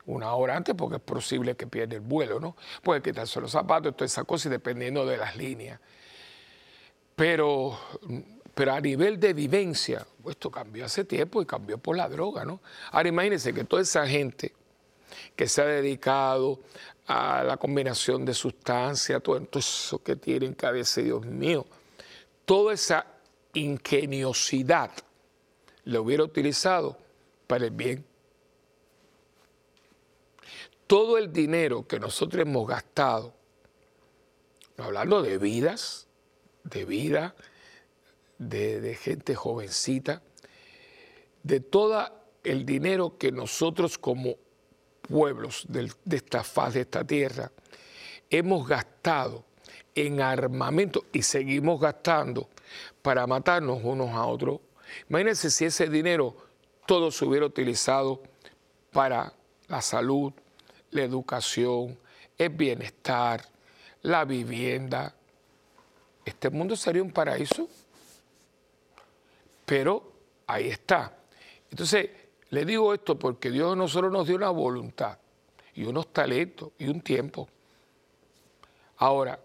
una 0.07 0.33
hora 0.35 0.57
antes 0.57 0.75
porque 0.75 0.97
es 0.97 1.03
posible 1.03 1.57
que 1.57 1.67
pierda 1.67 1.97
el 1.97 2.01
vuelo, 2.01 2.41
¿no? 2.41 2.57
Puede 2.83 3.03
quitarse 3.03 3.41
los 3.41 3.51
zapatos, 3.51 3.97
toda 3.97 4.07
esa 4.07 4.25
cosa 4.25 4.49
y 4.49 4.51
dependiendo 4.51 5.05
de 5.05 5.17
las 5.17 5.37
líneas. 5.37 5.81
Pero, 7.15 7.79
pero 8.59 8.75
a 8.75 8.81
nivel 8.81 9.21
de 9.21 9.35
vivencia, 9.35 10.05
esto 10.29 10.51
cambió 10.51 10.85
hace 10.85 11.05
tiempo 11.05 11.41
y 11.41 11.47
cambió 11.47 11.79
por 11.79 11.97
la 11.97 12.09
droga, 12.09 12.45
¿no? 12.45 12.61
Ahora 12.91 13.09
imagínense 13.09 13.55
que 13.55 13.63
toda 13.63 13.83
esa 13.83 14.05
gente 14.05 14.53
que 15.37 15.47
se 15.47 15.63
ha 15.63 15.67
dedicado 15.67 16.59
a 17.07 17.45
la 17.45 17.57
combinación 17.57 18.25
de 18.25 18.35
sustancias, 18.35 19.23
todo 19.23 19.41
eso 19.53 20.03
que 20.03 20.17
tienen 20.17 20.55
cabeza, 20.55 21.01
Dios 21.01 21.25
mío, 21.25 21.67
toda 22.45 22.75
esa 22.75 23.07
ingeniosidad 23.55 24.91
lo 25.85 26.03
hubiera 26.03 26.25
utilizado 26.25 26.99
para 27.47 27.67
el 27.67 27.71
bien. 27.71 28.05
Todo 30.89 31.17
el 31.17 31.33
dinero 31.33 31.87
que 31.87 32.01
nosotros 32.01 32.43
hemos 32.43 32.67
gastado, 32.67 33.33
hablando 34.79 35.23
de 35.23 35.39
vidas, 35.39 36.09
de 36.65 36.85
vida, 36.85 37.37
de, 38.39 38.81
de 38.81 38.95
gente 38.95 39.35
jovencita, 39.35 40.23
de 41.43 41.61
todo 41.61 42.09
el 42.45 42.65
dinero 42.65 43.19
que 43.19 43.33
nosotros 43.33 43.99
como 43.99 44.37
pueblos 45.03 45.67
de 45.69 45.91
esta 46.17 46.45
faz 46.45 46.75
de 46.75 46.83
esta 46.83 47.05
tierra, 47.05 47.51
hemos 48.31 48.69
gastado 48.69 49.45
en 49.95 50.21
armamento 50.21 51.07
y 51.13 51.23
seguimos 51.23 51.81
gastando 51.81 52.49
para 53.03 53.27
matarnos 53.27 53.81
unos 53.83 54.11
a 54.11 54.27
otros. 54.27 54.61
Imagínense 55.09 55.51
si 55.51 55.65
ese 55.65 55.89
dinero 55.89 56.37
todo 56.87 57.11
se 57.11 57.25
hubiera 57.25 57.47
utilizado 57.47 58.23
para 58.93 59.33
la 59.67 59.83
salud, 59.83 60.33
la 60.91 61.03
educación, 61.03 61.99
el 62.37 62.51
bienestar, 62.51 63.45
la 64.03 64.25
vivienda. 64.25 65.15
Este 66.25 66.51
mundo 66.51 66.77
sería 66.77 67.03
un 67.03 67.11
paraíso. 67.11 67.69
Pero 69.69 70.13
ahí 70.47 70.69
está. 70.69 71.15
Entonces, 71.71 72.09
le 72.49 72.65
digo 72.65 72.95
esto 72.95 73.19
porque 73.19 73.51
Dios 73.51 73.77
no 73.77 73.87
solo 73.87 74.09
nos 74.09 74.27
dio 74.27 74.37
una 74.37 74.49
voluntad 74.49 75.19
y 75.75 75.85
unos 75.85 76.11
talentos 76.11 76.71
y 76.79 76.89
un 76.89 77.03
tiempo. 77.03 77.47
Ahora, 78.97 79.39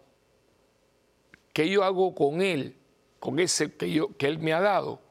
¿qué 1.52 1.68
yo 1.68 1.84
hago 1.84 2.16
con 2.16 2.42
Él, 2.42 2.78
con 3.20 3.38
ese 3.38 3.74
que, 3.74 3.92
yo, 3.92 4.16
que 4.16 4.28
Él 4.28 4.40
me 4.40 4.54
ha 4.54 4.62
dado? 4.62 5.02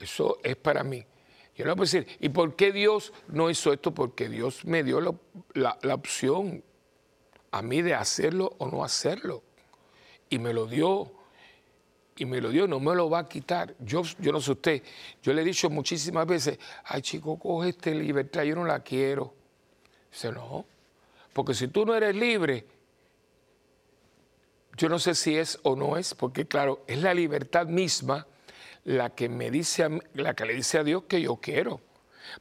Eso 0.00 0.40
es 0.42 0.56
para 0.56 0.82
mí. 0.82 1.06
Yo 1.54 1.64
no 1.64 1.76
puedo 1.76 1.84
decir, 1.84 2.08
¿y 2.18 2.30
por 2.30 2.56
qué 2.56 2.72
Dios 2.72 3.12
no 3.28 3.48
hizo 3.48 3.72
esto? 3.72 3.94
Porque 3.94 4.28
Dios 4.28 4.64
me 4.64 4.82
dio 4.82 5.00
la, 5.54 5.78
la 5.82 5.94
opción 5.94 6.64
a 7.52 7.62
mí 7.62 7.80
de 7.80 7.94
hacerlo 7.94 8.56
o 8.58 8.66
no 8.66 8.82
hacerlo. 8.82 9.44
Y 10.28 10.40
me 10.40 10.52
lo 10.52 10.66
dio 10.66 11.19
y 12.20 12.26
me 12.26 12.38
lo 12.38 12.50
dio, 12.50 12.68
no 12.68 12.78
me 12.80 12.94
lo 12.94 13.08
va 13.08 13.20
a 13.20 13.28
quitar. 13.28 13.74
Yo, 13.78 14.02
yo 14.18 14.30
no 14.30 14.42
sé 14.42 14.52
usted, 14.52 14.82
yo 15.22 15.32
le 15.32 15.40
he 15.40 15.44
dicho 15.44 15.70
muchísimas 15.70 16.26
veces, 16.26 16.58
ay 16.84 17.00
chico, 17.00 17.38
coge 17.38 17.70
esta 17.70 17.90
libertad, 17.90 18.42
yo 18.42 18.54
no 18.54 18.66
la 18.66 18.80
quiero. 18.80 19.32
Dice, 20.12 20.30
no, 20.30 20.66
porque 21.32 21.54
si 21.54 21.68
tú 21.68 21.86
no 21.86 21.94
eres 21.94 22.14
libre, 22.14 22.66
yo 24.76 24.90
no 24.90 24.98
sé 24.98 25.14
si 25.14 25.34
es 25.34 25.58
o 25.62 25.76
no 25.76 25.96
es, 25.96 26.12
porque 26.12 26.46
claro, 26.46 26.84
es 26.86 27.00
la 27.00 27.14
libertad 27.14 27.66
misma 27.66 28.26
la 28.84 29.08
que 29.14 29.30
me 29.30 29.50
dice, 29.50 29.88
la 30.12 30.34
que 30.34 30.44
le 30.44 30.54
dice 30.54 30.76
a 30.76 30.84
Dios 30.84 31.04
que 31.04 31.22
yo 31.22 31.36
quiero. 31.36 31.80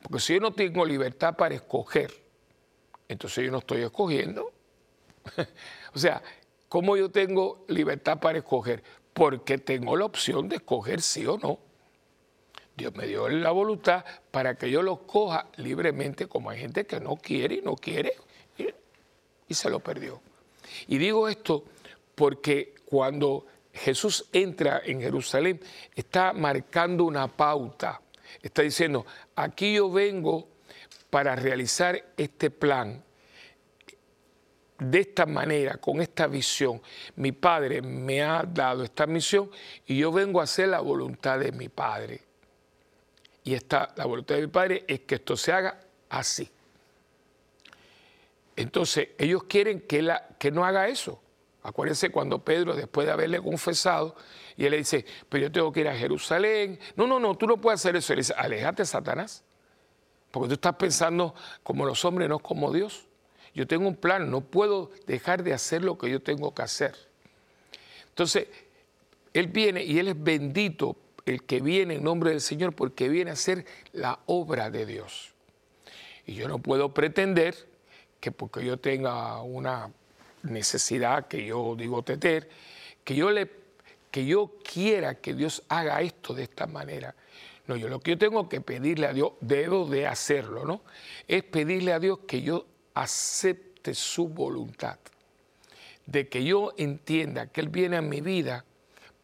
Porque 0.01 0.19
si 0.19 0.33
yo 0.33 0.41
no 0.41 0.51
tengo 0.51 0.85
libertad 0.85 1.37
para 1.37 1.55
escoger, 1.55 2.11
entonces 3.07 3.45
yo 3.45 3.51
no 3.51 3.59
estoy 3.59 3.83
escogiendo. 3.83 4.51
o 5.93 5.99
sea, 5.99 6.21
¿cómo 6.67 6.97
yo 6.97 7.09
tengo 7.09 7.63
libertad 7.69 8.19
para 8.19 8.39
escoger? 8.39 8.83
Porque 9.13 9.57
tengo 9.57 9.95
la 9.97 10.05
opción 10.05 10.47
de 10.49 10.57
escoger 10.57 11.01
sí 11.01 11.25
o 11.25 11.37
no. 11.37 11.59
Dios 12.75 12.95
me 12.95 13.07
dio 13.07 13.27
la 13.27 13.51
voluntad 13.51 14.05
para 14.31 14.55
que 14.55 14.71
yo 14.71 14.81
lo 14.81 15.05
coja 15.05 15.47
libremente, 15.57 16.27
como 16.27 16.49
hay 16.49 16.59
gente 16.59 16.85
que 16.85 16.99
no 17.01 17.17
quiere 17.17 17.55
y 17.55 17.61
no 17.61 17.75
quiere, 17.75 18.13
y 19.47 19.53
se 19.53 19.69
lo 19.69 19.81
perdió. 19.81 20.21
Y 20.87 20.97
digo 20.97 21.27
esto 21.27 21.65
porque 22.15 22.75
cuando 22.85 23.45
Jesús 23.73 24.29
entra 24.31 24.81
en 24.85 25.01
Jerusalén, 25.01 25.59
está 25.93 26.31
marcando 26.31 27.03
una 27.03 27.27
pauta, 27.27 28.01
está 28.41 28.61
diciendo, 28.61 29.05
aquí 29.35 29.75
yo 29.75 29.91
vengo 29.91 30.47
para 31.09 31.35
realizar 31.35 32.13
este 32.15 32.49
plan 32.49 33.03
de 34.79 34.99
esta 34.99 35.25
manera, 35.25 35.77
con 35.77 36.01
esta 36.01 36.27
visión. 36.27 36.81
Mi 37.15 37.31
Padre 37.31 37.81
me 37.81 38.21
ha 38.21 38.43
dado 38.43 38.83
esta 38.83 39.05
misión 39.05 39.51
y 39.85 39.97
yo 39.97 40.11
vengo 40.11 40.39
a 40.39 40.43
hacer 40.43 40.69
la 40.69 40.79
voluntad 40.79 41.39
de 41.39 41.51
mi 41.51 41.69
Padre. 41.69 42.21
Y 43.43 43.53
esta, 43.53 43.93
la 43.95 44.05
voluntad 44.05 44.35
de 44.35 44.41
mi 44.41 44.47
Padre 44.47 44.85
es 44.87 45.01
que 45.01 45.15
esto 45.15 45.35
se 45.35 45.51
haga 45.51 45.79
así. 46.09 46.49
Entonces, 48.55 49.09
ellos 49.17 49.43
quieren 49.43 49.81
que, 49.81 50.01
la, 50.01 50.27
que 50.37 50.51
no 50.51 50.65
haga 50.65 50.87
eso. 50.87 51.21
Acuérdense 51.63 52.09
cuando 52.09 52.43
Pedro, 52.43 52.75
después 52.75 53.05
de 53.05 53.13
haberle 53.13 53.41
confesado, 53.41 54.15
y 54.55 54.65
él 54.65 54.71
le 54.71 54.77
dice, 54.77 55.05
pero 55.29 55.43
yo 55.43 55.51
tengo 55.51 55.71
que 55.71 55.81
ir 55.81 55.87
a 55.87 55.95
Jerusalén. 55.95 56.79
No, 56.95 57.07
no, 57.07 57.19
no, 57.19 57.35
tú 57.35 57.47
no 57.47 57.57
puedes 57.57 57.79
hacer 57.79 57.95
eso. 57.95 58.11
Él 58.13 58.19
dice, 58.19 58.33
alejate, 58.35 58.85
Satanás. 58.85 59.43
Porque 60.31 60.49
tú 60.49 60.53
estás 60.55 60.75
pensando 60.75 61.33
como 61.63 61.85
los 61.85 62.03
hombres, 62.05 62.27
no 62.27 62.39
como 62.39 62.71
Dios. 62.71 63.08
Yo 63.53 63.67
tengo 63.67 63.87
un 63.87 63.95
plan, 63.95 64.29
no 64.29 64.41
puedo 64.41 64.91
dejar 65.07 65.43
de 65.43 65.53
hacer 65.53 65.83
lo 65.83 65.97
que 65.97 66.09
yo 66.09 66.21
tengo 66.21 66.53
que 66.53 66.61
hacer. 66.61 66.95
Entonces, 68.09 68.47
Él 69.33 69.47
viene 69.47 69.83
y 69.83 69.99
Él 69.99 70.07
es 70.09 70.21
bendito, 70.21 70.97
el 71.25 71.43
que 71.43 71.61
viene 71.61 71.95
en 71.95 72.03
nombre 72.03 72.31
del 72.31 72.41
Señor, 72.41 72.73
porque 72.73 73.09
viene 73.09 73.31
a 73.31 73.33
hacer 73.33 73.65
la 73.93 74.19
obra 74.25 74.69
de 74.69 74.85
Dios. 74.85 75.33
Y 76.25 76.35
yo 76.35 76.47
no 76.47 76.59
puedo 76.59 76.93
pretender 76.93 77.55
que 78.19 78.31
porque 78.31 78.63
yo 78.63 78.77
tenga 78.77 79.41
una 79.41 79.91
necesidad 80.43 81.27
que 81.27 81.45
yo 81.45 81.75
digo 81.75 82.03
teter, 82.03 82.49
que 83.03 83.15
yo 83.15 83.31
le 83.31 83.59
que 84.11 84.25
yo 84.25 84.55
quiera 84.63 85.15
que 85.15 85.33
Dios 85.33 85.63
haga 85.69 86.01
esto 86.01 86.33
de 86.33 86.43
esta 86.43 86.65
manera. 86.65 87.15
No, 87.67 87.75
yo 87.75 87.87
lo 87.87 87.99
que 87.99 88.11
yo 88.11 88.17
tengo 88.17 88.49
que 88.49 88.61
pedirle 88.61 89.05
a 89.05 89.13
Dios, 89.13 89.33
debo 89.41 89.85
de 89.85 90.07
hacerlo, 90.07 90.65
¿no? 90.65 90.81
Es 91.27 91.43
pedirle 91.43 91.93
a 91.93 91.99
Dios 91.99 92.19
que 92.27 92.41
yo 92.41 92.65
acepte 92.93 93.93
su 93.93 94.27
voluntad, 94.27 94.97
de 96.05 96.27
que 96.27 96.43
yo 96.43 96.73
entienda 96.77 97.47
que 97.47 97.61
Él 97.61 97.69
viene 97.69 97.97
a 97.97 98.01
mi 98.01 98.21
vida 98.21 98.65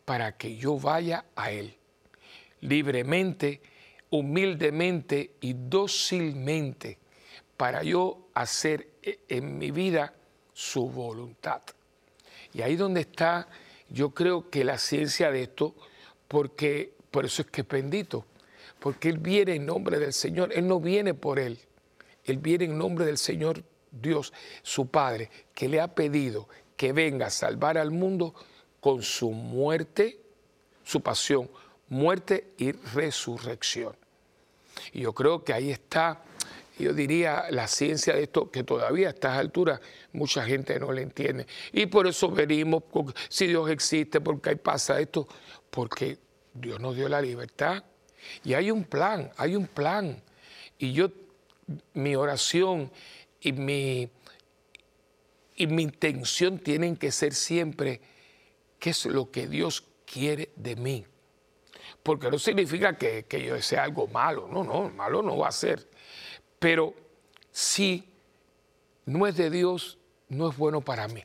para 0.06 0.38
que 0.38 0.56
yo 0.56 0.78
vaya 0.78 1.26
a 1.36 1.52
Él, 1.52 1.76
libremente, 2.62 3.62
humildemente 4.12 5.32
y 5.42 5.54
dócilmente, 5.54 6.98
para 7.58 7.84
yo 7.84 8.28
hacer 8.34 8.90
e, 9.02 9.20
en 9.30 9.58
mi 9.58 9.72
vida 9.72 10.14
su 10.54 10.90
voluntad. 10.90 11.62
Y 12.54 12.62
ahí 12.62 12.76
donde 12.76 13.02
está, 13.02 13.48
yo 13.90 14.12
creo 14.12 14.50
que 14.50 14.64
la 14.64 14.78
ciencia 14.78 15.32
de 15.32 15.44
esto, 15.44 15.76
porque 16.28 16.94
por 17.12 17.26
eso 17.26 17.42
es 17.42 17.50
que 17.50 17.62
es 17.62 17.68
bendito, 17.68 18.26
porque 18.80 19.10
Él 19.10 19.18
viene 19.18 19.56
en 19.56 19.66
nombre 19.66 20.00
del 20.00 20.14
Señor, 20.14 20.52
Él 20.54 20.68
no 20.68 20.80
viene 20.80 21.14
por 21.14 21.40
Él, 21.40 21.60
Él 22.26 22.38
viene 22.38 22.66
en 22.66 22.78
nombre 22.78 23.06
del 23.06 23.18
Señor 23.18 23.64
Dios, 23.92 24.34
su 24.62 24.88
Padre, 24.88 25.30
que 25.54 25.70
le 25.70 25.80
ha 25.80 25.94
pedido 25.94 26.50
que 26.76 26.92
venga 26.92 27.28
a 27.28 27.30
salvar 27.30 27.78
al 27.78 27.92
mundo 27.92 28.34
con 28.82 29.02
su 29.02 29.32
muerte, 29.32 30.20
su 30.84 31.02
pasión, 31.02 31.50
muerte 31.88 32.54
y 32.58 32.72
resurrección. 32.72 33.96
Y 34.92 35.02
yo 35.02 35.14
creo 35.14 35.44
que 35.44 35.54
ahí 35.54 35.72
está 35.72 36.22
yo 36.78 36.94
diría, 36.94 37.46
la 37.52 37.68
ciencia 37.68 38.16
de 38.16 38.24
esto, 38.24 38.52
que 38.52 38.64
todavía 38.64 39.08
a 39.08 39.12
estas 39.12 39.38
alturas 39.38 39.80
mucha 40.12 40.44
gente 40.44 40.78
no 40.80 40.92
le 40.92 41.04
entiende. 41.04 41.48
Y 41.72 41.86
por 41.86 42.06
eso 42.06 42.30
venimos, 42.30 42.84
si 43.30 43.48
Dios 43.48 43.70
existe, 43.70 44.20
porque 44.20 44.50
ahí 44.50 44.56
pasa 44.56 45.00
esto, 45.00 45.28
porque 45.70 46.18
Dios 46.54 46.80
nos 46.80 46.96
dio 46.96 47.08
la 47.08 47.22
libertad. 47.22 47.84
Y 48.44 48.54
hay 48.56 48.72
un 48.72 48.84
plan, 48.84 49.32
hay 49.38 49.56
un 49.56 49.68
plan. 49.68 50.22
Y 50.78 50.92
yo, 50.92 51.10
mi 51.94 52.16
oración 52.16 52.92
y 53.42 53.52
mi, 53.52 54.10
y 55.56 55.68
mi 55.68 55.84
intención 55.84 56.60
tienen 56.60 56.96
que 56.96 57.12
ser 57.12 57.34
siempre, 57.34 58.02
¿qué 58.80 58.92
es 58.92 59.06
lo 59.06 59.32
que 59.32 59.48
Dios 59.48 59.84
quiere 60.06 60.50
de 60.56 60.76
mí? 60.76 61.06
Porque 62.04 62.30
no 62.30 62.38
significa 62.38 62.98
que, 62.98 63.26
que 63.26 63.44
yo 63.44 63.62
sea 63.62 63.84
algo 63.84 64.08
malo, 64.08 64.48
no, 64.52 64.64
no, 64.64 64.90
malo 64.90 65.22
no 65.22 65.38
va 65.38 65.48
a 65.48 65.52
ser 65.52 65.90
pero 66.66 66.96
si 67.52 68.10
no 69.06 69.28
es 69.28 69.38
de 69.38 69.52
Dios, 69.52 70.00
no 70.30 70.50
es 70.50 70.58
bueno 70.58 70.82
para 70.82 71.08
mí. 71.08 71.24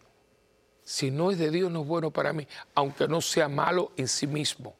Si 0.84 1.10
no 1.10 1.30
es 1.30 1.38
de 1.38 1.50
Dios, 1.50 1.70
no 1.70 1.80
es 1.80 1.86
bueno 1.86 2.10
para 2.10 2.34
mí, 2.34 2.46
aunque 2.74 3.08
no 3.08 3.22
sea 3.22 3.48
malo 3.48 3.92
en 3.96 4.06
sí 4.06 4.26
mismo, 4.26 4.76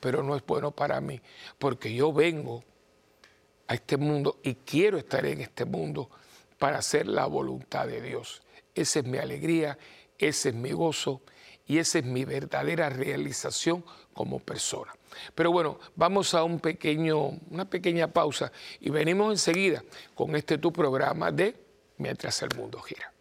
pero 0.00 0.24
no 0.24 0.34
es 0.34 0.44
bueno 0.44 0.72
para 0.72 1.00
mí, 1.00 1.20
porque 1.56 1.94
yo 1.94 2.12
vengo 2.12 2.64
a 3.68 3.74
este 3.74 3.96
mundo 3.96 4.40
y 4.42 4.54
quiero 4.54 4.98
estar 4.98 5.24
en 5.26 5.40
este 5.40 5.64
mundo 5.64 6.10
para 6.58 6.78
hacer 6.78 7.06
la 7.06 7.26
voluntad 7.26 7.86
de 7.86 8.00
Dios. 8.00 8.42
Esa 8.74 9.00
es 9.00 9.04
mi 9.04 9.18
alegría, 9.18 9.78
ese 10.18 10.50
es 10.50 10.54
mi 10.54 10.72
gozo 10.72 11.22
y 11.66 11.78
esa 11.78 11.98
es 11.98 12.04
mi 12.04 12.24
verdadera 12.24 12.88
realización 12.88 13.84
como 14.12 14.38
persona. 14.38 14.94
Pero 15.34 15.50
bueno, 15.50 15.78
vamos 15.94 16.34
a 16.34 16.44
un 16.44 16.60
pequeño, 16.60 17.38
una 17.50 17.68
pequeña 17.68 18.08
pausa 18.08 18.52
y 18.80 18.90
venimos 18.90 19.32
enseguida 19.32 19.82
con 20.14 20.36
este 20.36 20.58
tu 20.58 20.72
programa 20.72 21.32
de 21.32 21.66
Mientras 21.98 22.42
el 22.42 22.54
mundo 22.54 22.78
gira. 22.80 23.15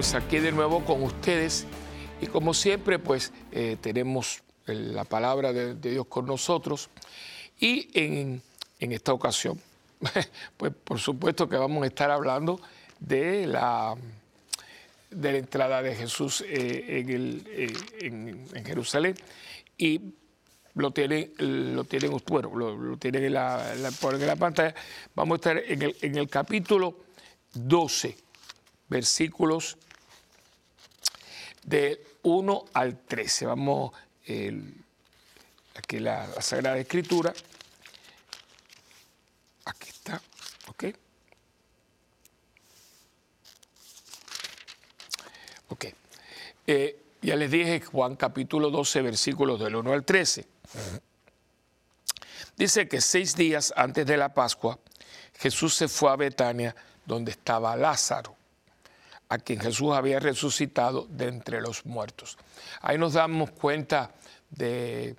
Pues 0.00 0.14
aquí 0.14 0.38
de 0.38 0.50
nuevo 0.50 0.82
con 0.82 1.02
ustedes. 1.02 1.66
Y 2.22 2.26
como 2.26 2.54
siempre 2.54 2.98
pues 2.98 3.34
eh, 3.52 3.76
tenemos 3.82 4.42
la 4.64 5.04
palabra 5.04 5.52
de, 5.52 5.74
Dios 5.74 6.06
con 6.06 6.24
nosotros. 6.24 6.88
Y 7.58 7.90
en, 7.92 8.42
esta 8.78 9.12
ocasión 9.12 9.60
pues 10.56 10.72
por 10.84 10.98
supuesto 10.98 11.50
que 11.50 11.58
vamos 11.58 11.84
a 11.84 11.86
estar 11.86 12.10
hablando 12.10 12.62
de 12.98 13.46
la, 13.46 13.94
de 15.10 15.32
la 15.32 15.36
entrada 15.38 15.82
de 15.82 15.94
Jesús 15.94 16.40
eh, 16.48 17.04
eh, 17.06 17.72
en, 18.00 18.64
Jerusalén. 18.64 19.14
Y 19.76 20.14
lo 20.76 20.92
tienen, 20.92 21.30
lo 21.36 21.84
tienen, 21.84 22.16
bueno, 22.26 22.50
lo, 22.54 22.96
tienen 22.96 23.24
en 23.24 23.34
la, 23.34 23.74
en 23.74 23.82
la 24.26 24.36
pantalla. 24.36 24.74
Vamos 25.14 25.34
a 25.34 25.36
estar 25.36 25.58
en 25.58 25.82
el, 25.82 25.96
en 26.00 26.16
el 26.16 26.30
capítulo 26.30 26.96
12 27.52 28.16
versículos 28.88 29.76
de 31.64 32.04
1 32.22 32.64
al 32.72 32.98
13. 32.98 33.46
Vamos 33.46 33.92
aquí 35.74 35.98
la, 35.98 36.26
la 36.26 36.42
Sagrada 36.42 36.78
Escritura. 36.78 37.32
Aquí 39.64 39.90
está, 39.90 40.20
¿ok? 40.68 40.84
Ok. 45.68 45.84
Eh, 46.66 47.02
ya 47.22 47.36
les 47.36 47.50
dije 47.50 47.80
Juan 47.80 48.16
capítulo 48.16 48.70
12, 48.70 49.02
versículos 49.02 49.60
del 49.60 49.76
1 49.76 49.92
al 49.92 50.04
13. 50.04 50.46
Dice 52.56 52.88
que 52.88 53.00
seis 53.00 53.36
días 53.36 53.72
antes 53.76 54.06
de 54.06 54.16
la 54.16 54.34
Pascua, 54.34 54.78
Jesús 55.38 55.74
se 55.74 55.88
fue 55.88 56.10
a 56.10 56.16
Betania, 56.16 56.74
donde 57.06 57.30
estaba 57.30 57.76
Lázaro 57.76 58.39
a 59.30 59.38
quien 59.38 59.60
Jesús 59.60 59.92
había 59.92 60.18
resucitado 60.18 61.06
de 61.08 61.28
entre 61.28 61.60
los 61.60 61.86
muertos. 61.86 62.36
Ahí 62.82 62.98
nos 62.98 63.12
damos 63.12 63.52
cuenta 63.52 64.10
de, 64.50 65.14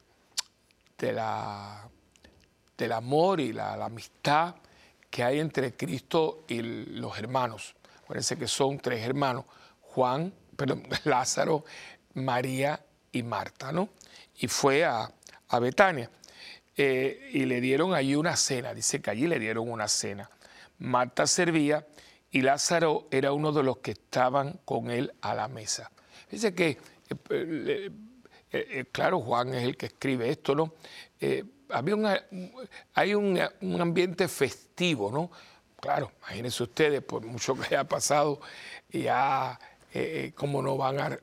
de, 0.98 1.14
la, 1.14 1.90
del 2.78 2.92
amor 2.92 3.40
y 3.40 3.54
la, 3.54 3.74
amistad 3.74 4.56
que 5.10 5.24
hay 5.24 5.40
entre 5.40 5.76
Cristo 5.78 6.44
y 6.50 6.62
los 6.62 7.18
hermanos. 7.18 7.74
Acuérdense 8.04 8.38
que 8.38 8.48
son 8.48 8.80
tres 8.80 9.02
hermanos, 9.06 9.46
Juan, 9.80 10.34
perdón, 10.58 10.84
Lázaro, 11.06 11.64
María 12.16 12.84
y 13.14 13.24
Marta, 13.24 13.72
¿no? 13.72 13.90
Y 14.40 14.48
fue 14.50 14.84
a, 14.84 15.10
Betania. 15.62 16.10
Eh, 16.76 17.30
y 17.34 17.46
le 17.46 17.62
dieron 17.62 17.94
allí 17.94 18.16
una 18.16 18.36
cena, 18.36 18.74
dice 18.74 19.02
que 19.02 19.10
allí 19.10 19.28
le 19.28 19.40
dieron 19.40 19.70
una 19.70 19.88
cena. 19.88 20.30
Marta 20.80 21.28
servía 21.28 21.86
y 22.32 22.42
Lázaro 22.42 23.08
era 23.12 23.34
uno 23.34 23.52
de 23.52 23.64
los 23.64 23.78
que 23.78 23.92
estaban 23.92 24.60
con 24.66 24.90
él 24.90 25.14
a 25.22 25.36
la 25.36 25.48
mesa. 25.48 25.92
Dice 26.30 26.54
que, 26.54 26.78
eh, 27.30 27.92
eh, 28.52 28.86
claro, 28.92 29.20
Juan 29.20 29.54
es 29.54 29.64
el 29.64 29.78
que 29.78 29.88
escribe 29.88 30.30
esto, 30.30 30.56
¿no? 30.56 30.74
había 31.70 32.26
hay 32.94 33.14
un, 33.14 33.40
ambiente 33.80 34.28
festivo, 34.28 35.12
¿no? 35.12 35.32
Claro, 35.80 36.12
imagínense 36.20 36.64
ustedes, 36.64 37.02
por 37.02 37.26
mucho 37.26 37.56
que 37.56 37.68
haya 37.68 37.84
pasado, 37.84 38.42
ya 38.90 39.60
cómo 40.36 40.62
no 40.62 40.78
van 40.78 41.00
a 41.00 41.20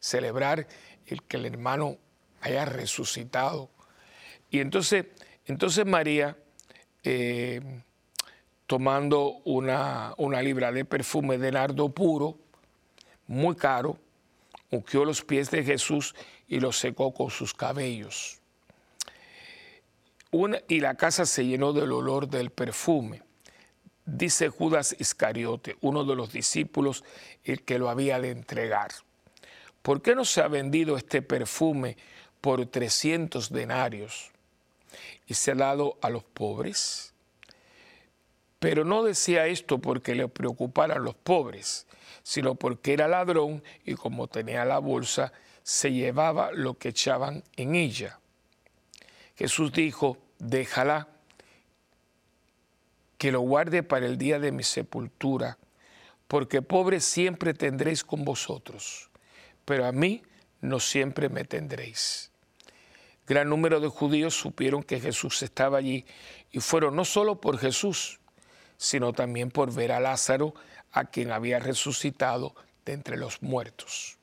celebrar 0.00 0.66
el 1.06 1.22
que 1.22 1.36
el 1.36 1.46
hermano 1.46 1.98
haya 2.40 2.64
resucitado. 2.64 3.70
Y 4.50 4.60
entonces, 4.60 5.06
entonces 5.46 5.84
María, 5.86 6.36
eh, 7.02 7.60
tomando 8.66 9.40
una, 9.44 10.14
una, 10.16 10.42
libra 10.42 10.72
de 10.72 10.84
perfume 10.84 11.38
de 11.38 11.52
nardo 11.52 11.88
puro, 11.88 12.38
muy 13.26 13.56
caro, 13.56 13.98
ungió 14.70 15.04
los 15.04 15.22
pies 15.22 15.50
de 15.50 15.62
Jesús 15.62 16.14
y 16.48 16.60
los 16.60 16.78
secó 16.78 17.12
con 17.12 17.30
sus 17.30 17.54
cabellos. 17.54 18.40
Una, 20.30 20.58
y 20.68 20.80
la 20.80 20.94
casa 20.94 21.26
se 21.26 21.46
llenó 21.46 21.72
del 21.72 21.92
olor 21.92 22.28
del 22.28 22.50
perfume. 22.50 23.22
Dice 24.04 24.48
Judas 24.48 24.94
Iscariote, 24.98 25.76
uno 25.80 26.04
de 26.04 26.14
los 26.14 26.32
discípulos, 26.32 27.04
el 27.44 27.62
que 27.62 27.78
lo 27.78 27.88
había 27.88 28.20
de 28.20 28.30
entregar. 28.30 28.90
¿por 29.86 30.02
qué 30.02 30.16
no 30.16 30.24
se 30.24 30.40
ha 30.40 30.48
vendido 30.48 30.96
este 30.96 31.22
perfume 31.22 31.96
por 32.40 32.66
300 32.66 33.52
denarios 33.52 34.32
y 35.28 35.34
se 35.34 35.52
ha 35.52 35.54
dado 35.54 35.96
a 36.02 36.10
los 36.10 36.24
pobres? 36.24 37.14
Pero 38.58 38.84
no 38.84 39.02
decía 39.02 39.46
esto 39.46 39.78
porque 39.78 40.14
le 40.14 40.28
preocuparan 40.28 41.04
los 41.04 41.14
pobres, 41.14 41.86
sino 42.22 42.54
porque 42.54 42.94
era 42.94 43.08
ladrón 43.08 43.62
y 43.84 43.94
como 43.94 44.28
tenía 44.28 44.64
la 44.64 44.78
bolsa, 44.78 45.32
se 45.62 45.92
llevaba 45.92 46.52
lo 46.52 46.74
que 46.74 46.90
echaban 46.90 47.44
en 47.56 47.74
ella. 47.74 48.18
Jesús 49.36 49.72
dijo, 49.72 50.18
déjala, 50.38 51.08
que 53.18 53.32
lo 53.32 53.40
guarde 53.40 53.82
para 53.82 54.06
el 54.06 54.18
día 54.18 54.38
de 54.38 54.52
mi 54.52 54.62
sepultura, 54.62 55.58
porque 56.28 56.62
pobres 56.62 57.04
siempre 57.04 57.54
tendréis 57.54 58.04
con 58.04 58.24
vosotros 58.24 59.10
pero 59.66 59.84
a 59.84 59.92
mí 59.92 60.22
no 60.62 60.80
siempre 60.80 61.28
me 61.28 61.44
tendréis. 61.44 62.30
Gran 63.26 63.50
número 63.50 63.80
de 63.80 63.88
judíos 63.88 64.34
supieron 64.34 64.82
que 64.82 65.00
Jesús 65.00 65.42
estaba 65.42 65.76
allí 65.76 66.06
y 66.52 66.60
fueron 66.60 66.96
no 66.96 67.04
solo 67.04 67.40
por 67.40 67.58
Jesús, 67.58 68.20
sino 68.76 69.12
también 69.12 69.50
por 69.50 69.72
ver 69.72 69.92
a 69.92 70.00
Lázaro, 70.00 70.54
a 70.92 71.04
quien 71.04 71.30
había 71.30 71.58
resucitado 71.58 72.54
de 72.84 72.92
entre 72.92 73.16
los 73.16 73.42
muertos. 73.42 74.18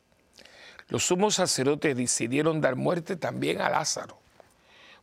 Los 0.88 1.06
sumos 1.06 1.36
sacerdotes 1.36 1.96
decidieron 1.96 2.62
dar 2.62 2.76
muerte 2.76 3.16
también 3.16 3.62
a 3.62 3.70
Lázaro, 3.70 4.20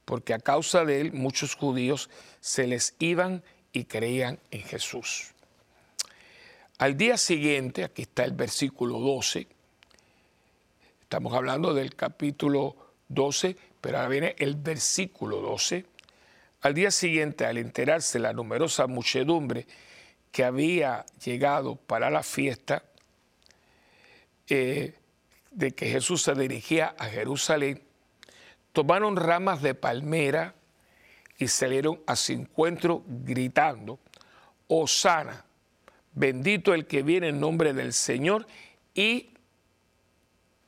porque 0.05 0.35
a 0.35 0.39
causa 0.39 0.85
de 0.85 1.01
él 1.01 1.13
muchos 1.13 1.55
judíos 1.55 2.11
se 2.41 2.67
les 2.67 2.95
iban 2.99 3.43
y 3.73 3.85
creían 3.85 4.39
en 4.51 4.63
Jesús. 4.63 5.33
Al 6.79 6.97
día 6.97 7.17
siguiente, 7.17 7.85
aquí 7.85 8.03
está 8.03 8.25
el 8.25 8.33
versículo 8.33 8.99
12, 8.99 9.47
Estamos 11.11 11.35
hablando 11.35 11.75
del 11.75 11.97
capítulo 11.97 12.77
12, 13.09 13.57
pero 13.81 13.97
ahora 13.97 14.09
viene 14.09 14.37
el 14.39 14.55
versículo 14.55 15.41
12. 15.41 15.85
Al 16.61 16.75
día 16.75 16.91
siguiente, 16.91 17.47
al 17.47 17.59
enterarse 17.59 18.19
la 18.19 18.33
numerosa 18.33 18.87
muchedumbre 18.87 19.67
que 20.31 20.45
había 20.45 21.05
llegado 21.25 21.77
para 21.77 22.11
la 22.11 22.23
fiesta, 22.23 22.83
eh, 24.49 24.95
de 25.51 25.71
que 25.73 25.87
Jesús 25.91 26.23
se 26.23 26.35
dirigía 26.35 26.95
a 26.99 27.07
Jerusalén, 27.07 27.83
tomaron 28.73 29.17
ramas 29.17 29.63
de 29.63 29.75
palmera 29.75 30.55
y 31.39 31.49
salieron 31.49 32.01
a 32.07 32.15
su 32.17 32.33
encuentro 32.33 33.03
gritando, 33.07 33.99
Osana, 34.69 35.45
bendito 36.13 36.75
el 36.75 36.87
que 36.87 37.03
viene 37.03 37.29
en 37.29 37.41
nombre 37.41 37.73
del 37.73 37.93
Señor 37.93 38.47
y 38.95 39.31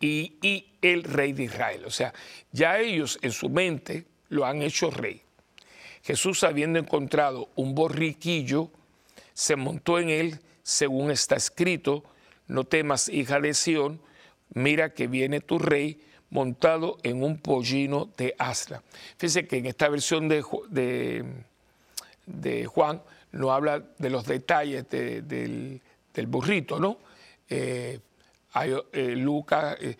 y, 0.02 0.66
el 0.83 1.05
rey 1.05 1.33
de 1.33 1.44
Israel. 1.44 1.85
O 1.87 1.90
sea, 1.90 2.12
ya 2.50 2.78
ellos 2.78 3.18
en 3.22 3.33
su 3.33 3.48
mente 3.48 4.05
lo 4.28 4.44
han 4.44 4.62
hecho 4.62 4.90
rey. 4.90 5.22
Jesús, 6.03 6.43
habiendo 6.45 6.79
encontrado 6.79 7.49
un 7.55 7.75
borriquillo, 7.75 8.71
se 9.35 9.57
montó 9.57 9.99
en 9.99 10.11
él, 10.11 10.41
según 10.62 11.11
está 11.11 11.37
escrito, 11.37 12.05
no 12.49 12.65
temas, 12.65 13.09
hija 13.09 13.41
de 13.41 13.55
Sión, 13.55 14.01
mira 14.53 14.93
que 14.93 15.07
viene 15.07 15.41
tu 15.41 15.59
rey 15.59 16.01
montado 16.31 16.99
en 17.03 17.23
un 17.23 17.38
pollino 17.38 18.11
de 18.17 18.35
asla. 18.38 18.83
Fíjense 19.17 19.47
que 19.47 19.59
en 19.59 19.67
esta 19.67 19.88
versión 19.88 20.29
de, 20.29 21.25
de, 22.27 22.67
Juan 22.67 23.03
no 23.33 23.53
habla 23.53 23.83
de 23.99 24.11
los 24.11 24.27
detalles 24.27 24.88
del, 24.88 25.81
burrito, 26.27 26.81
¿no? 26.81 26.99
Eh, 27.49 28.01
eh, 28.55 29.15
Lucas 29.17 29.79
eh, 29.81 29.97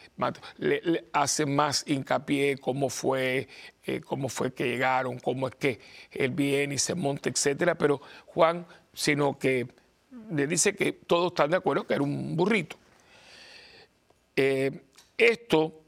le, 0.59 1.07
hace 1.13 1.47
más 1.47 1.85
hincapié 1.87 2.59
cómo 2.59 2.91
fue, 2.91 3.49
eh, 3.85 4.01
cómo 4.01 4.29
fue 4.29 4.53
que 4.53 4.69
llegaron, 4.69 5.19
cómo 5.19 5.49
es 5.49 5.55
que 5.55 5.81
él 6.11 6.33
viene 6.33 6.75
y 6.75 6.79
se 6.79 6.95
monta, 6.95 7.31
etcétera, 7.31 7.77
pero 7.77 8.03
Juan, 8.27 8.67
sino 8.93 9.39
que 9.39 9.69
le 10.31 10.47
dice 10.47 10.75
que 10.75 10.93
todos 10.93 11.33
están 11.33 11.51
de 11.51 11.57
acuerdo 11.57 11.87
que 11.87 11.95
era 11.95 12.03
un 12.03 12.37
burrito. 12.37 12.77
esto, 15.17 15.81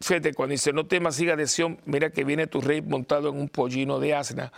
fíjate, 0.00 0.34
cuando 0.34 0.52
dice, 0.52 0.72
no 0.72 0.86
temas, 0.86 1.20
hija 1.20 1.36
de 1.36 1.46
Sión, 1.46 1.78
mira 1.84 2.10
que 2.10 2.24
viene 2.24 2.48
tu 2.48 2.60
rey 2.60 2.82
montado 2.82 3.28
en 3.28 3.36
un 3.38 3.48
pollino 3.48 4.00
de 4.00 4.14
asna. 4.14 4.52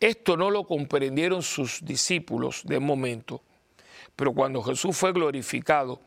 Esto 0.00 0.36
no 0.36 0.50
lo 0.50 0.66
comprendieron 0.66 1.42
sus 1.42 1.84
discípulos 1.84 2.62
de 2.64 2.80
momento, 2.80 3.42
pero 4.16 4.32
cuando 4.32 4.60
Jesús 4.60 4.96
fue 4.96 5.12
glorificado, 5.12 6.00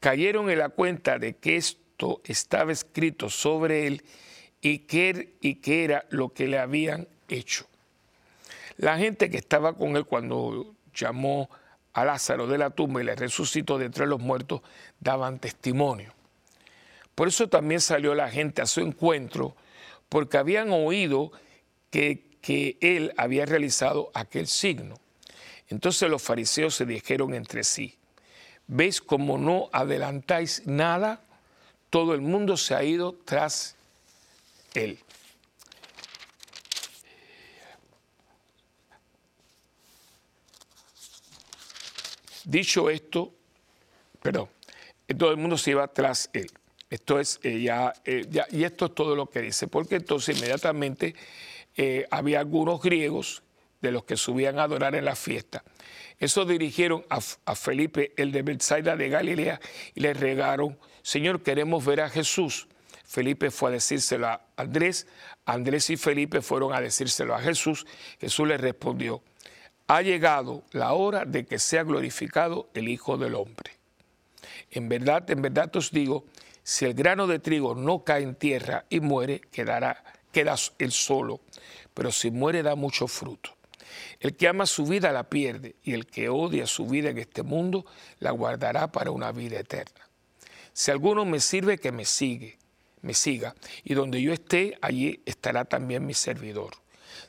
cayeron 0.00 0.50
en 0.50 0.58
la 0.58 0.68
cuenta 0.68 1.18
de 1.18 1.36
que 1.36 1.56
esto 1.56 2.20
estaba 2.24 2.72
escrito 2.72 3.30
sobre 3.30 3.86
él 3.86 4.04
y 4.60 4.80
que, 4.80 5.36
y 5.40 5.56
que 5.56 5.84
era 5.84 6.04
lo 6.10 6.30
que 6.30 6.46
le 6.48 6.58
habían 6.58 7.08
hecho. 7.28 7.66
La 8.76 8.98
gente 8.98 9.30
que 9.30 9.38
estaba 9.38 9.74
con 9.74 9.96
él 9.96 10.04
cuando 10.04 10.74
llamó 10.94 11.48
a 11.92 12.04
Lázaro 12.04 12.46
de 12.46 12.58
la 12.58 12.70
tumba 12.70 13.00
y 13.00 13.04
le 13.04 13.14
resucitó 13.14 13.78
de 13.78 13.86
entre 13.86 14.06
los 14.06 14.20
muertos 14.20 14.60
daban 15.00 15.38
testimonio. 15.38 16.12
Por 17.14 17.28
eso 17.28 17.48
también 17.48 17.80
salió 17.80 18.14
la 18.14 18.28
gente 18.28 18.60
a 18.60 18.66
su 18.66 18.80
encuentro, 18.80 19.56
porque 20.10 20.36
habían 20.36 20.70
oído 20.70 21.32
que, 21.90 22.36
que 22.42 22.76
él 22.82 23.14
había 23.16 23.46
realizado 23.46 24.10
aquel 24.12 24.46
signo. 24.46 24.96
Entonces 25.68 26.10
los 26.10 26.22
fariseos 26.22 26.74
se 26.74 26.84
dijeron 26.84 27.32
entre 27.32 27.64
sí, 27.64 27.96
¿Veis 28.68 29.00
cómo 29.00 29.38
no 29.38 29.68
adelantáis 29.72 30.66
nada? 30.66 31.20
Todo 31.90 32.14
el 32.14 32.20
mundo 32.20 32.56
se 32.56 32.74
ha 32.74 32.82
ido 32.82 33.14
tras 33.24 33.76
él. 34.74 34.98
Dicho 42.44 42.90
esto, 42.90 43.32
perdón, 44.22 44.48
todo 45.18 45.30
el 45.30 45.36
mundo 45.36 45.58
se 45.58 45.72
iba 45.72 45.86
tras 45.88 46.30
él. 46.32 46.50
Esto 46.90 47.18
es 47.18 47.40
eh, 47.42 47.68
eh, 48.04 48.26
ya, 48.30 48.46
y 48.50 48.62
esto 48.62 48.86
es 48.86 48.94
todo 48.94 49.16
lo 49.16 49.28
que 49.28 49.42
dice, 49.42 49.66
porque 49.66 49.96
entonces 49.96 50.36
inmediatamente 50.36 51.16
eh, 51.76 52.06
había 52.10 52.38
algunos 52.38 52.80
griegos 52.80 53.42
de 53.80 53.90
los 53.90 54.04
que 54.04 54.16
subían 54.16 54.58
a 54.58 54.64
adorar 54.64 54.94
en 54.94 55.04
la 55.04 55.16
fiesta 55.16 55.64
eso 56.18 56.44
dirigieron 56.44 57.04
a, 57.10 57.54
Felipe, 57.54 58.12
el 58.16 58.32
de 58.32 58.42
Bethsaida 58.42 58.96
de 58.96 59.08
Galilea, 59.08 59.60
y 59.94 60.00
le 60.00 60.14
regaron, 60.14 60.78
Señor, 61.02 61.42
queremos 61.42 61.84
ver 61.84 62.00
a 62.00 62.08
Jesús. 62.08 62.68
Felipe 63.04 63.50
fue 63.50 63.70
a 63.70 63.72
decírselo 63.72 64.26
a 64.26 64.40
Andrés, 64.56 65.06
Andrés 65.44 65.90
y 65.90 65.96
Felipe 65.96 66.40
fueron 66.42 66.72
a 66.72 66.80
decírselo 66.80 67.34
a 67.34 67.40
Jesús. 67.40 67.86
Jesús 68.20 68.48
le 68.48 68.56
respondió, 68.56 69.22
ha 69.86 70.02
llegado 70.02 70.64
la 70.72 70.94
hora 70.94 71.24
de 71.24 71.46
que 71.46 71.58
sea 71.58 71.84
glorificado 71.84 72.68
el 72.74 72.88
Hijo 72.88 73.16
del 73.16 73.34
Hombre. 73.34 73.72
En 74.70 74.88
verdad, 74.88 75.30
en 75.30 75.42
verdad 75.42 75.74
os 75.76 75.92
digo, 75.92 76.24
si 76.62 76.84
el 76.84 76.94
grano 76.94 77.28
de 77.28 77.38
trigo 77.38 77.76
no 77.76 78.02
cae 78.02 78.22
en 78.22 78.34
tierra 78.34 78.86
y 78.90 78.98
muere, 78.98 79.40
quedará, 79.52 80.02
queda 80.32 80.56
él 80.78 80.90
solo, 80.90 81.40
pero 81.94 82.10
si 82.10 82.32
muere 82.32 82.62
da 82.62 82.74
mucho 82.74 83.06
fruto. 83.06 83.55
El 84.20 84.36
que 84.36 84.48
ama 84.48 84.66
su 84.66 84.86
vida 84.86 85.12
la 85.12 85.24
pierde 85.24 85.76
y 85.82 85.94
el 85.94 86.06
que 86.06 86.28
odia 86.28 86.66
su 86.66 86.86
vida 86.86 87.10
en 87.10 87.18
este 87.18 87.42
mundo 87.42 87.86
la 88.18 88.30
guardará 88.30 88.90
para 88.90 89.10
una 89.10 89.32
vida 89.32 89.58
eterna. 89.58 90.08
Si 90.72 90.90
alguno 90.90 91.24
me 91.24 91.40
sirve, 91.40 91.78
que 91.78 91.92
me 91.92 92.04
sigue, 92.04 92.58
me 93.02 93.14
siga, 93.14 93.54
y 93.84 93.94
donde 93.94 94.20
yo 94.20 94.32
esté, 94.32 94.78
allí 94.82 95.22
estará 95.24 95.64
también 95.64 96.04
mi 96.04 96.14
servidor. 96.14 96.74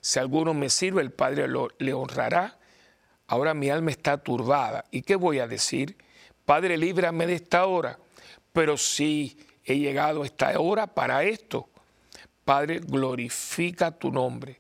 Si 0.02 0.20
alguno 0.20 0.54
me 0.54 0.70
sirve, 0.70 1.02
el 1.02 1.12
Padre 1.12 1.48
le 1.78 1.94
honrará. 1.94 2.58
Ahora 3.28 3.54
mi 3.54 3.70
alma 3.70 3.92
está 3.92 4.18
turbada. 4.18 4.86
¿Y 4.92 5.02
qué 5.02 5.16
voy 5.16 5.40
a 5.40 5.48
decir? 5.48 5.98
Padre, 6.46 6.78
líbrame 6.78 7.28
de 7.28 7.36
esta 7.36 7.66
hora. 7.66 8.00
Pero 8.54 8.78
si 8.78 9.38
he 9.64 9.78
llegado 9.78 10.24
a 10.24 10.26
esta 10.26 10.60
hora 10.60 10.88
para 10.88 11.24
esto, 11.24 11.70
Padre, 12.46 12.80
glorifica 12.80 13.92
tu 13.92 14.12
nombre. 14.12 14.60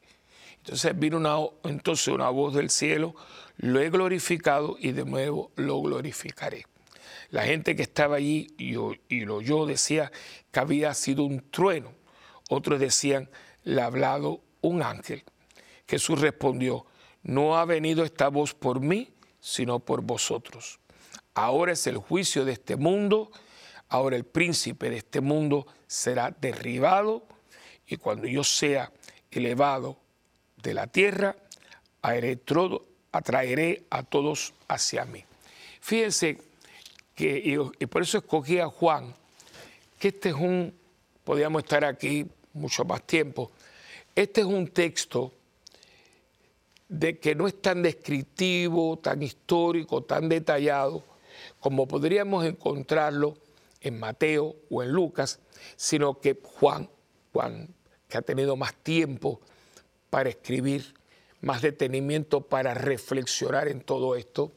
Entonces 0.67 0.99
vino 0.99 1.15
una, 1.15 1.37
entonces 1.63 2.09
una 2.09 2.29
voz 2.29 2.53
del 2.53 2.69
cielo, 2.69 3.15
lo 3.55 3.79
he 3.79 3.89
glorificado 3.89 4.75
y 4.77 4.91
de 4.91 5.05
nuevo 5.05 5.49
lo 5.55 5.81
glorificaré. 5.81 6.65
La 7.29 7.43
gente 7.43 7.73
que 7.73 7.83
estaba 7.83 8.17
allí 8.17 8.47
y, 8.57 8.73
lo 8.73 9.35
oyó 9.37 9.65
decía 9.65 10.11
que 10.51 10.59
había 10.59 10.93
sido 10.93 11.23
un 11.23 11.49
trueno. 11.51 11.93
Otros 12.49 12.81
decían, 12.81 13.29
le 13.63 13.81
ha 13.81 13.85
hablado 13.85 14.41
un 14.59 14.81
ángel. 14.81 15.23
Jesús 15.87 16.19
respondió, 16.19 16.85
no 17.23 17.57
ha 17.57 17.63
venido 17.63 18.03
esta 18.03 18.27
voz 18.27 18.53
por 18.53 18.81
mí, 18.81 19.13
sino 19.39 19.79
por 19.79 20.01
vosotros. 20.01 20.81
Ahora 21.33 21.71
es 21.71 21.87
el 21.87 21.95
juicio 21.95 22.43
de 22.43 22.51
este 22.51 22.75
mundo, 22.75 23.31
ahora 23.87 24.17
el 24.17 24.25
príncipe 24.25 24.89
de 24.89 24.97
este 24.97 25.21
mundo 25.21 25.65
será 25.87 26.35
derribado 26.41 27.25
y 27.87 27.95
cuando 27.95 28.27
yo 28.27 28.43
sea 28.43 28.91
elevado 29.31 30.05
de 30.61 30.73
la 30.73 30.87
tierra, 30.87 31.35
atraeré 33.11 33.85
a 33.89 34.03
todos 34.03 34.53
hacia 34.67 35.05
mí. 35.05 35.23
Fíjense 35.81 36.37
que, 37.15 37.41
y, 37.79 37.85
por 37.85 38.01
eso 38.01 38.19
escogí 38.19 38.59
a 38.59 38.67
Juan, 38.67 39.13
que 39.99 40.09
este 40.09 40.29
es 40.29 40.35
un, 40.35 40.73
podríamos 41.23 41.63
estar 41.63 41.83
aquí 41.85 42.25
mucho 42.53 42.85
más 42.85 43.03
tiempo, 43.03 43.51
este 44.15 44.41
es 44.41 44.47
un 44.47 44.67
texto 44.67 45.33
de 46.89 47.19
que 47.19 47.35
no 47.35 47.47
es 47.47 47.61
tan 47.61 47.81
descriptivo, 47.81 48.97
tan 48.97 49.21
histórico, 49.21 50.03
tan 50.03 50.29
detallado, 50.29 51.03
como 51.59 51.87
podríamos 51.87 52.45
encontrarlo 52.45 53.35
en 53.81 53.99
Mateo 53.99 54.55
o 54.69 54.83
en 54.83 54.91
Lucas, 54.91 55.39
sino 55.75 56.19
que 56.19 56.39
Juan, 56.41 56.89
Juan, 57.33 57.67
que 58.07 58.17
ha 58.17 58.21
tenido 58.21 58.55
más 58.55 58.73
tiempo 58.75 59.41
para 60.09 60.29
escribir, 60.29 60.93
más 61.41 61.61
detenimiento 61.61 62.41
para 62.41 62.73
reflexionar 62.73 63.67
en 63.67 63.81
todo 63.81 64.15
esto, 64.15 64.51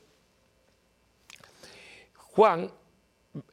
Juan 2.16 2.70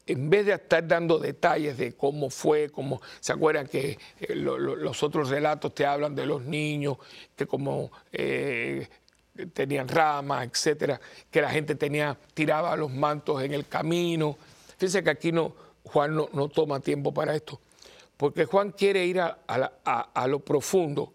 en 0.06 0.30
vez 0.30 0.46
de 0.46 0.54
estar 0.54 0.88
dando 0.88 1.20
detalles 1.20 1.78
de 1.78 1.94
cómo 1.94 2.30
fue, 2.30 2.70
cómo, 2.70 3.02
¿se 3.20 3.34
acuerdan 3.34 3.68
que 3.68 3.98
eh, 4.20 4.36
los 4.36 5.04
otros 5.04 5.30
relatos 5.30 5.74
te 5.76 5.86
hablan 5.86 6.16
de 6.16 6.26
los 6.26 6.44
niños, 6.44 6.98
que 7.36 7.46
como 7.46 7.92
eh, 8.12 8.88
tenían 9.54 9.88
ramas, 9.88 10.48
etcétera, 10.48 11.00
que 11.30 11.42
la 11.42 11.50
gente 11.50 11.76
tenía, 11.76 12.18
tiraba 12.34 12.76
los 12.76 12.92
mantos 12.92 13.44
en 13.44 13.54
el 13.54 13.68
camino? 13.68 14.38
Fíjense 14.78 15.04
que 15.04 15.10
aquí 15.10 15.32
no, 15.32 15.54
Juan 15.84 16.16
no, 16.16 16.50
toma 16.50 16.80
tiempo 16.80 17.14
para 17.14 17.36
esto, 17.36 17.60
porque 18.16 18.46
Juan 18.46 18.72
quiere 18.72 19.06
ir 19.06 19.20
a, 19.20 19.38
a 19.46 20.28
lo 20.28 20.40
profundo, 20.40 21.14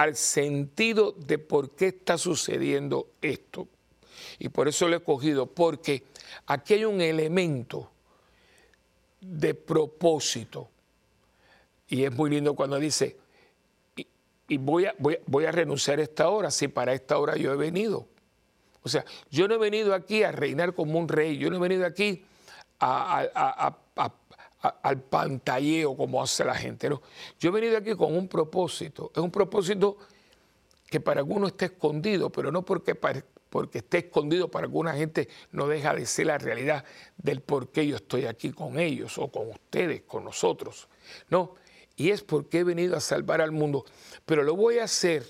al 0.00 0.16
sentido 0.16 1.12
de 1.12 1.36
por 1.36 1.72
qué 1.72 1.88
está 1.88 2.16
sucediendo 2.16 3.10
esto. 3.20 3.68
Y 4.38 4.48
por 4.48 4.66
eso 4.66 4.88
lo 4.88 4.96
he 4.96 5.02
cogido, 5.02 5.44
porque 5.44 6.04
aquí 6.46 6.72
hay 6.72 6.86
un 6.86 7.02
elemento 7.02 7.90
de 9.20 9.52
propósito. 9.52 10.70
Y 11.86 12.04
es 12.04 12.12
muy 12.14 12.30
lindo 12.30 12.54
cuando 12.54 12.78
dice, 12.78 13.18
y, 14.48 14.56
voy, 14.56 14.86
a, 14.86 14.94
voy, 14.98 15.44
a 15.44 15.52
renunciar 15.52 15.98
a 15.98 16.02
esta 16.02 16.30
hora, 16.30 16.50
si 16.50 16.68
para 16.68 16.94
esta 16.94 17.18
hora 17.18 17.36
yo 17.36 17.52
he 17.52 17.56
venido. 17.56 18.08
O 18.82 18.88
sea, 18.88 19.04
yo 19.30 19.48
no 19.48 19.56
he 19.56 19.58
venido 19.58 19.92
aquí 19.92 20.22
a 20.22 20.32
reinar 20.32 20.72
como 20.72 20.98
un 20.98 21.08
rey, 21.08 21.36
yo 21.36 21.50
no 21.50 21.56
he 21.56 21.60
venido 21.60 21.84
aquí 21.84 22.24
al 24.60 25.00
pantalleo 25.02 25.96
como 25.96 26.22
hace 26.22 26.44
la 26.44 26.54
gente. 26.54 26.88
¿no? 26.88 27.02
Yo 27.38 27.50
he 27.50 27.52
venido 27.52 27.76
aquí 27.76 27.94
con 27.94 28.14
un 28.14 28.28
propósito. 28.28 29.10
Es 29.14 29.22
un 29.22 29.30
propósito 29.30 29.96
que 30.86 31.00
para 31.00 31.20
algunos 31.20 31.52
está 31.52 31.66
escondido, 31.66 32.30
pero 32.30 32.50
no 32.50 32.64
porque 32.64 32.94
porque 33.50 33.78
esté 33.78 33.98
escondido 33.98 34.48
para 34.48 34.66
alguna 34.66 34.94
gente, 34.94 35.28
no 35.50 35.66
deja 35.66 35.94
de 35.94 36.06
ser 36.06 36.26
la 36.26 36.38
realidad 36.38 36.84
del 37.16 37.40
por 37.40 37.70
qué 37.70 37.86
yo 37.86 37.96
estoy 37.96 38.26
aquí 38.26 38.52
con 38.52 38.78
ellos 38.78 39.18
o 39.18 39.28
con 39.28 39.48
ustedes, 39.50 40.02
con 40.02 40.24
nosotros. 40.24 40.88
No, 41.28 41.56
y 41.96 42.10
es 42.10 42.22
porque 42.22 42.60
he 42.60 42.64
venido 42.64 42.96
a 42.96 43.00
salvar 43.00 43.40
al 43.40 43.50
mundo, 43.52 43.84
pero 44.24 44.42
lo 44.42 44.56
voy 44.56 44.78
a 44.78 44.84
hacer 44.84 45.26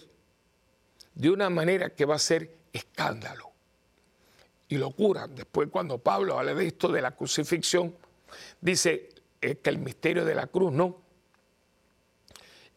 de 1.14 1.30
una 1.30 1.50
manera 1.50 1.90
que 1.90 2.04
va 2.04 2.16
a 2.16 2.18
ser 2.18 2.54
escándalo 2.72 3.50
y 4.68 4.76
locura. 4.76 5.26
Después 5.26 5.68
cuando 5.70 5.98
Pablo 5.98 6.38
habla 6.38 6.54
de 6.54 6.66
esto 6.66 6.88
de 6.88 7.02
la 7.02 7.10
crucifixión, 7.14 7.94
dice 8.60 9.09
que 9.40 9.70
el 9.70 9.78
misterio 9.78 10.24
de 10.24 10.34
la 10.34 10.46
cruz, 10.46 10.72
no. 10.72 10.98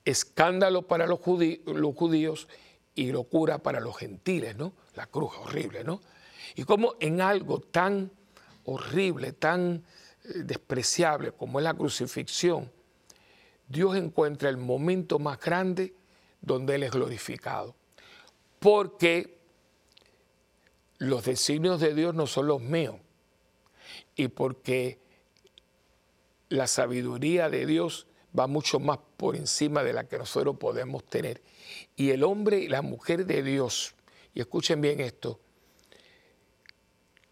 Escándalo 0.05 0.83
para 0.87 1.07
los, 1.07 1.19
los 1.65 1.95
judíos 1.95 2.47
y 2.95 3.11
locura 3.11 3.59
para 3.59 3.79
los 3.79 3.97
gentiles, 3.97 4.55
¿no? 4.55 4.73
La 4.95 5.07
cruz 5.07 5.33
horrible, 5.37 5.83
¿no? 5.83 6.01
Y 6.55 6.63
como 6.63 6.95
en 6.99 7.21
algo 7.21 7.59
tan 7.59 8.11
horrible, 8.65 9.33
tan 9.33 9.83
eh, 10.23 10.43
despreciable 10.43 11.31
como 11.31 11.59
es 11.59 11.63
la 11.63 11.73
crucifixión, 11.73 12.71
Dios 13.67 13.95
encuentra 13.95 14.49
el 14.49 14.57
momento 14.57 15.19
más 15.19 15.39
grande 15.39 15.93
donde 16.41 16.75
Él 16.75 16.83
es 16.83 16.91
glorificado. 16.91 17.75
Porque 18.59 19.39
los 20.99 21.25
designios 21.25 21.79
de 21.79 21.93
Dios 21.93 22.13
no 22.13 22.27
son 22.27 22.47
los 22.47 22.61
míos. 22.61 22.95
Y 24.15 24.27
porque 24.27 24.99
la 26.53 26.67
sabiduría 26.67 27.49
de 27.49 27.65
Dios 27.65 28.05
va 28.37 28.45
mucho 28.45 28.79
más 28.79 28.99
por 29.17 29.35
encima 29.35 29.83
de 29.83 29.91
la 29.91 30.03
que 30.03 30.19
nosotros 30.19 30.55
podemos 30.57 31.03
tener. 31.03 31.41
Y 31.95 32.11
el 32.11 32.23
hombre 32.23 32.59
y 32.59 32.67
la 32.67 32.83
mujer 32.83 33.25
de 33.25 33.41
Dios, 33.41 33.95
y 34.35 34.41
escuchen 34.41 34.79
bien 34.79 34.99
esto, 34.99 35.39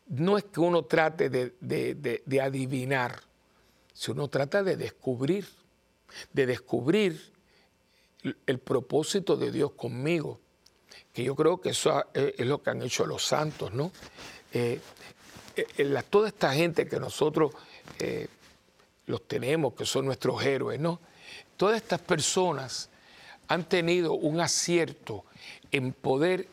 no 0.07 0.39
es 0.39 0.45
que 0.45 0.59
uno 0.59 0.85
trate 0.85 1.29
de, 1.29 2.41
adivinar, 2.41 3.21
sino 3.93 4.15
uno 4.15 4.27
trata 4.27 4.63
de 4.63 4.75
descubrir, 4.75 5.47
de 6.33 6.47
descubrir 6.47 7.31
el 8.47 8.57
propósito 8.57 9.37
de 9.37 9.51
Dios 9.51 9.73
conmigo, 9.73 10.39
que 11.13 11.23
yo 11.23 11.35
creo 11.35 11.61
que 11.61 11.69
eso 11.69 12.05
es 12.13 12.45
lo 12.47 12.63
que 12.63 12.71
han 12.71 12.81
hecho 12.81 13.05
los 13.05 13.23
santos, 13.23 13.71
¿no? 13.71 13.91
Eh, 14.51 14.79
eh, 15.55 16.03
toda 16.09 16.27
esta 16.27 16.53
gente 16.53 16.87
que 16.87 16.99
nosotros 16.99 17.51
eh, 17.99 18.27
los 19.11 19.27
tenemos, 19.27 19.73
que 19.73 19.85
son 19.85 20.05
nuestros 20.05 20.43
héroes, 20.43 20.79
¿no? 20.79 20.99
Todas 21.57 21.77
estas 21.77 21.99
personas 21.99 22.89
han 23.47 23.65
tenido 23.65 24.13
un 24.13 24.39
acierto 24.39 25.25
en 25.71 25.91
poder 25.93 26.47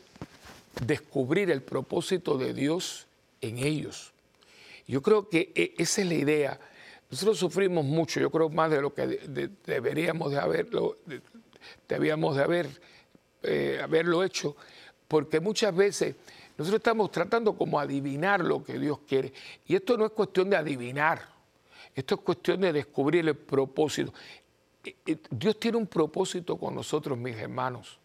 descubrir 0.85 1.51
el 1.51 1.63
propósito 1.63 2.37
de 2.37 2.53
Dios 2.53 3.07
en 3.41 3.59
ellos. 3.59 4.13
Yo 4.87 5.01
creo 5.01 5.29
que 5.29 5.53
e, 5.55 5.75
esa 5.79 6.03
es 6.03 6.09
la 6.09 6.15
idea. 6.15 6.61
Nosotros 7.11 7.39
sufrimos 7.39 7.85
mucho, 7.85 8.21
yo 8.21 8.31
creo 8.31 8.49
más 8.49 8.71
de 8.71 8.83
lo 8.83 8.93
que 8.93 9.07
deberíamos 9.65 10.33
de 10.33 10.39
haberlo, 10.39 10.97
debíamos 11.89 12.37
de 12.37 12.43
haber, 12.43 12.69
eh, 13.43 13.81
haberlo 13.83 14.25
hecho, 14.25 14.57
porque 15.07 15.41
muchas 15.41 15.75
veces 15.75 16.17
nosotros 16.59 16.81
estamos 16.81 17.11
tratando 17.13 17.57
como 17.57 17.79
adivinar 17.79 18.45
lo 18.45 18.65
que 18.65 18.79
Dios 18.79 18.99
quiere. 19.07 19.33
Y 19.67 19.77
esto 19.77 19.97
no 19.97 20.05
es 20.05 20.11
cuestión 20.11 20.51
de 20.51 20.57
adivinar. 20.57 21.38
Esto 21.95 22.17
es 22.17 22.21
cuestión 22.21 22.61
de 22.61 22.73
descubrir 22.73 23.29
el 23.29 23.37
propósito. 23.37 24.13
Eh, 24.85 24.97
eh, 25.07 25.17
Dios 25.31 25.59
tiene 25.59 25.79
un 25.79 25.87
propósito 25.87 26.57
con 26.57 26.75
nosotros, 26.75 27.19
mis 27.19 27.37
hermanos. 27.37 27.99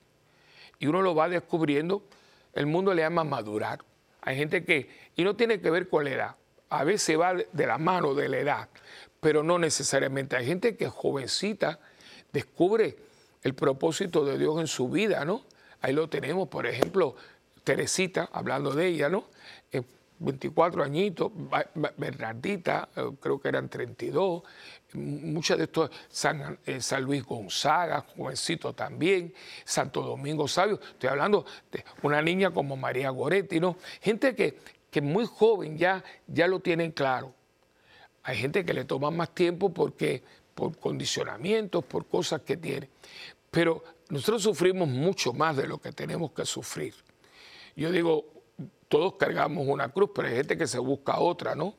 Y 0.79 0.87
uno 0.87 1.01
lo 1.01 1.15
va 1.15 1.29
descubriendo. 1.29 2.03
El 2.53 2.65
mundo 2.65 2.93
le 2.93 3.01
llama 3.01 3.23
madurar. 3.23 3.79
Hay 4.21 4.37
gente 4.37 4.63
que, 4.63 4.89
y 5.15 5.23
no 5.23 5.35
tiene 5.35 5.59
que 5.59 5.69
ver 5.69 5.89
con 5.89 6.05
la 6.05 6.11
edad, 6.11 6.35
a 6.69 6.83
veces 6.83 7.19
va 7.19 7.33
de 7.33 7.67
la 7.67 7.77
mano 7.77 8.15
de 8.15 8.29
la 8.29 8.37
edad, 8.37 8.69
pero 9.19 9.43
no 9.43 9.59
necesariamente. 9.59 10.35
Hay 10.35 10.45
gente 10.45 10.75
que 10.75 10.87
jovencita 10.87 11.79
descubre 12.31 12.97
el 13.43 13.53
propósito 13.53 14.25
de 14.25 14.37
Dios 14.37 14.59
en 14.59 14.67
su 14.67 14.89
vida, 14.89 15.25
¿no? 15.25 15.45
Ahí 15.81 15.93
lo 15.93 16.09
tenemos, 16.09 16.47
por 16.47 16.65
ejemplo, 16.65 17.15
Teresita, 17.63 18.29
hablando 18.31 18.71
de 18.71 18.87
ella, 18.87 19.09
¿no? 19.09 19.25
Eh, 20.23 20.25
24 20.25 20.83
añitos, 20.83 21.31
Bernardita, 21.97 22.89
eh, 22.95 23.09
creo 23.19 23.39
que 23.39 23.49
eran 23.49 23.69
32, 23.69 24.43
muchas 24.93 25.57
de 25.57 25.65
estos, 25.65 25.91
San, 26.09 26.59
eh, 26.65 26.81
San, 26.81 27.03
Luis 27.03 27.23
Gonzaga, 27.23 28.05
jovencito 28.15 28.73
también, 28.73 29.33
Santo 29.65 30.01
Domingo 30.01 30.47
Sabio, 30.47 30.79
estoy 30.81 31.09
hablando 31.09 31.45
de 31.71 31.83
una 32.01 32.21
niña 32.21 32.51
como 32.51 32.75
María 32.75 33.09
Goretti, 33.09 33.59
¿no? 33.59 33.77
Gente 34.01 34.35
que, 34.35 34.59
que 34.89 35.01
muy 35.01 35.25
joven 35.25 35.77
ya, 35.77 36.03
ya 36.27 36.47
lo 36.47 36.59
tienen 36.59 36.91
claro. 36.91 37.33
Hay 38.23 38.37
gente 38.37 38.63
que 38.63 38.73
le 38.73 38.85
toma 38.85 39.11
más 39.11 39.35
tiempo 39.35 39.73
porque 39.73 40.23
por 40.55 40.77
condicionamientos, 40.77 41.83
por 41.83 42.05
cosas 42.05 42.41
que 42.41 42.55
tiene. 42.55 42.89
Pero 43.51 43.83
nosotros 44.09 44.43
sufrimos 44.43 44.87
mucho 44.87 45.33
más 45.33 45.57
de 45.57 45.67
lo 45.67 45.79
que 45.79 45.91
tenemos 45.91 46.31
que 46.31 46.45
sufrir. 46.45 46.93
Yo 47.75 47.91
digo, 47.91 48.25
todos 48.93 49.15
cargamos 49.15 49.67
una 49.67 49.89
cruz, 49.89 50.11
pero 50.13 50.27
hay 50.27 50.35
gente 50.35 50.55
que 50.55 50.67
se 50.67 50.77
busca 50.77 51.17
otra, 51.17 51.55
¿no? 51.55 51.73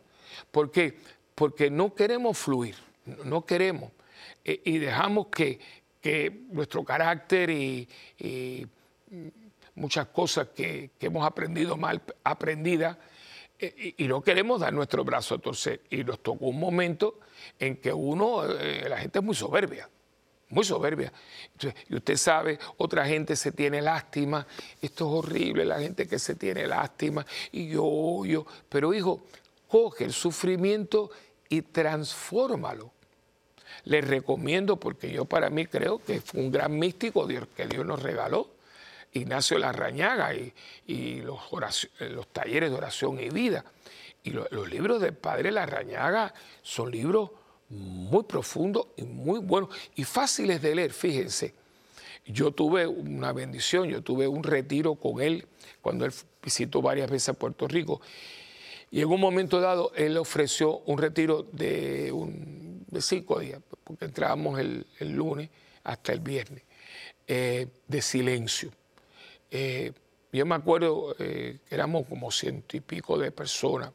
¿Por 0.50 0.72
qué? 0.72 0.98
Porque 1.36 1.70
no 1.70 1.94
queremos 1.94 2.36
fluir, 2.36 2.74
no 3.22 3.46
queremos. 3.46 3.92
E, 4.44 4.60
y 4.64 4.78
dejamos 4.78 5.28
que, 5.28 5.60
nuestro 6.50 6.82
carácter 6.82 7.50
y, 7.50 7.88
muchas 9.76 10.08
cosas 10.08 10.48
que, 10.48 10.90
hemos 10.98 11.24
aprendido 11.24 11.76
mal 11.76 12.02
aprendidas, 12.24 12.98
e, 13.60 13.94
y, 13.96 14.08
no 14.08 14.20
queremos 14.20 14.62
dar 14.62 14.72
nuestro 14.72 15.04
brazo 15.04 15.36
a 15.36 15.38
torcer. 15.38 15.82
Y 15.90 16.02
nos 16.02 16.18
tocó 16.20 16.46
un 16.46 16.58
momento 16.58 17.20
en 17.60 17.76
que 17.76 17.92
uno, 17.92 18.44
eh, 18.44 18.88
la 18.88 18.98
gente 18.98 19.20
es 19.20 19.24
muy 19.24 19.36
soberbia 19.36 19.88
muy 20.54 20.64
soberbia. 20.64 21.12
y 21.88 21.96
usted 21.96 22.16
sabe, 22.16 22.58
otra 22.78 23.04
gente 23.06 23.36
se 23.36 23.52
tiene 23.52 23.82
lástima, 23.82 24.46
esto 24.80 25.06
es 25.06 25.24
horrible, 25.24 25.64
la 25.64 25.80
gente 25.80 26.06
que 26.06 26.18
se 26.18 26.36
tiene 26.36 26.66
lástima, 26.66 27.26
y 27.52 27.68
yo, 27.68 28.24
yo, 28.24 28.46
pero 28.68 28.94
hijo, 28.94 29.24
coge 29.68 30.04
el 30.04 30.12
sufrimiento 30.12 31.10
y 31.48 31.62
transfórmalo. 31.62 32.92
Le 33.84 34.00
recomiendo, 34.00 34.76
porque 34.76 35.10
yo 35.10 35.24
para 35.24 35.50
mí 35.50 35.66
creo 35.66 35.98
que 35.98 36.20
fue 36.20 36.40
un 36.40 36.50
gran 36.50 36.78
místico 36.78 37.26
que 37.26 37.66
Dios 37.66 37.84
nos 37.84 38.02
regaló, 38.02 38.54
Ignacio 39.12 39.58
Larrañaga 39.58 40.34
y, 40.34 40.52
y 40.86 41.20
los, 41.20 41.40
los 42.00 42.28
talleres 42.28 42.70
de 42.70 42.76
oración 42.76 43.20
y 43.20 43.30
vida. 43.30 43.64
Y 44.22 44.30
los 44.30 44.70
libros 44.70 45.02
del 45.02 45.14
padre 45.14 45.52
Larrañaga 45.52 46.32
son 46.62 46.90
libros 46.90 47.30
muy 47.74 48.22
profundo 48.24 48.92
y 48.96 49.02
muy 49.02 49.40
bueno 49.40 49.68
y 49.96 50.04
fáciles 50.04 50.62
de 50.62 50.74
leer, 50.74 50.92
fíjense. 50.92 51.54
Yo 52.26 52.52
tuve 52.52 52.86
una 52.86 53.32
bendición, 53.32 53.88
yo 53.88 54.02
tuve 54.02 54.26
un 54.26 54.42
retiro 54.42 54.94
con 54.94 55.20
él 55.20 55.46
cuando 55.82 56.06
él 56.06 56.12
visitó 56.42 56.80
varias 56.80 57.10
veces 57.10 57.30
a 57.30 57.34
Puerto 57.34 57.68
Rico. 57.68 58.00
Y 58.90 59.00
en 59.00 59.08
un 59.08 59.20
momento 59.20 59.60
dado 59.60 59.92
él 59.94 60.16
ofreció 60.16 60.78
un 60.86 60.98
retiro 60.98 61.42
de, 61.52 62.12
un, 62.12 62.84
de 62.88 63.02
cinco 63.02 63.40
días, 63.40 63.60
porque 63.82 64.06
entrábamos 64.06 64.58
el, 64.58 64.86
lunes 65.00 65.50
hasta 65.82 66.12
el 66.12 66.20
viernes, 66.20 66.62
eh, 67.26 67.66
de 67.86 68.00
silencio. 68.00 68.70
Eh, 69.50 69.92
yo 70.32 70.46
me 70.46 70.54
acuerdo 70.54 71.14
eh, 71.18 71.58
que 71.68 71.74
éramos 71.74 72.06
como 72.06 72.30
ciento 72.30 72.76
y 72.76 72.80
pico 72.80 73.18
de 73.18 73.30
personas 73.30 73.90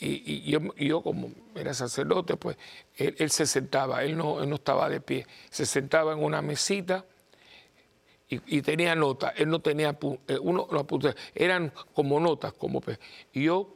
y, 0.00 0.50
yo, 0.86 1.02
como 1.02 1.30
era 1.54 1.74
sacerdote, 1.74 2.36
pues 2.36 2.56
él, 2.96 3.30
se 3.30 3.46
sentaba, 3.46 4.04
él 4.04 4.16
no, 4.16 4.44
no, 4.46 4.54
estaba 4.54 4.88
de 4.88 5.00
pie, 5.00 5.26
se 5.50 5.66
sentaba 5.66 6.12
en 6.12 6.22
una 6.22 6.40
mesita 6.40 7.04
y, 8.28 8.62
tenía 8.62 8.94
notas, 8.94 9.32
él 9.36 9.48
no 9.48 9.60
tenía, 9.60 9.98
eh, 10.28 10.38
uno 10.40 10.68
no 10.70 10.86
eran 11.34 11.72
como 11.94 12.20
notas, 12.20 12.52
como 12.52 12.82
y 13.32 13.44
yo 13.44 13.74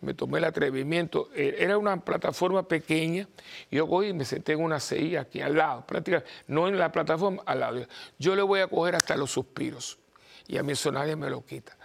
me 0.00 0.14
tomé 0.14 0.38
el 0.38 0.44
atrevimiento, 0.44 1.28
e, 1.34 1.56
era 1.58 1.76
una 1.76 2.02
plataforma 2.02 2.62
pequeña, 2.62 3.28
yo 3.70 3.86
cogí 3.88 4.08
y 4.08 4.12
me 4.14 4.24
senté 4.24 4.52
en 4.52 4.62
una 4.62 4.80
silla 4.80 5.22
aquí 5.22 5.42
al 5.42 5.56
lado, 5.56 5.84
prácticamente, 5.86 6.30
no 6.46 6.68
en 6.68 6.78
la 6.78 6.90
plataforma, 6.90 7.42
al 7.44 7.60
lado. 7.60 7.86
Yo 8.18 8.34
le 8.34 8.42
voy 8.42 8.60
a 8.60 8.68
coger 8.68 8.94
hasta 8.94 9.16
los 9.16 9.30
suspiros 9.32 9.98
y 10.46 10.56
a 10.56 10.62
mí 10.62 10.72
eso 10.72 10.90
nadie 10.90 11.16
me 11.16 11.28
lo 11.28 11.44
quita 11.44 11.76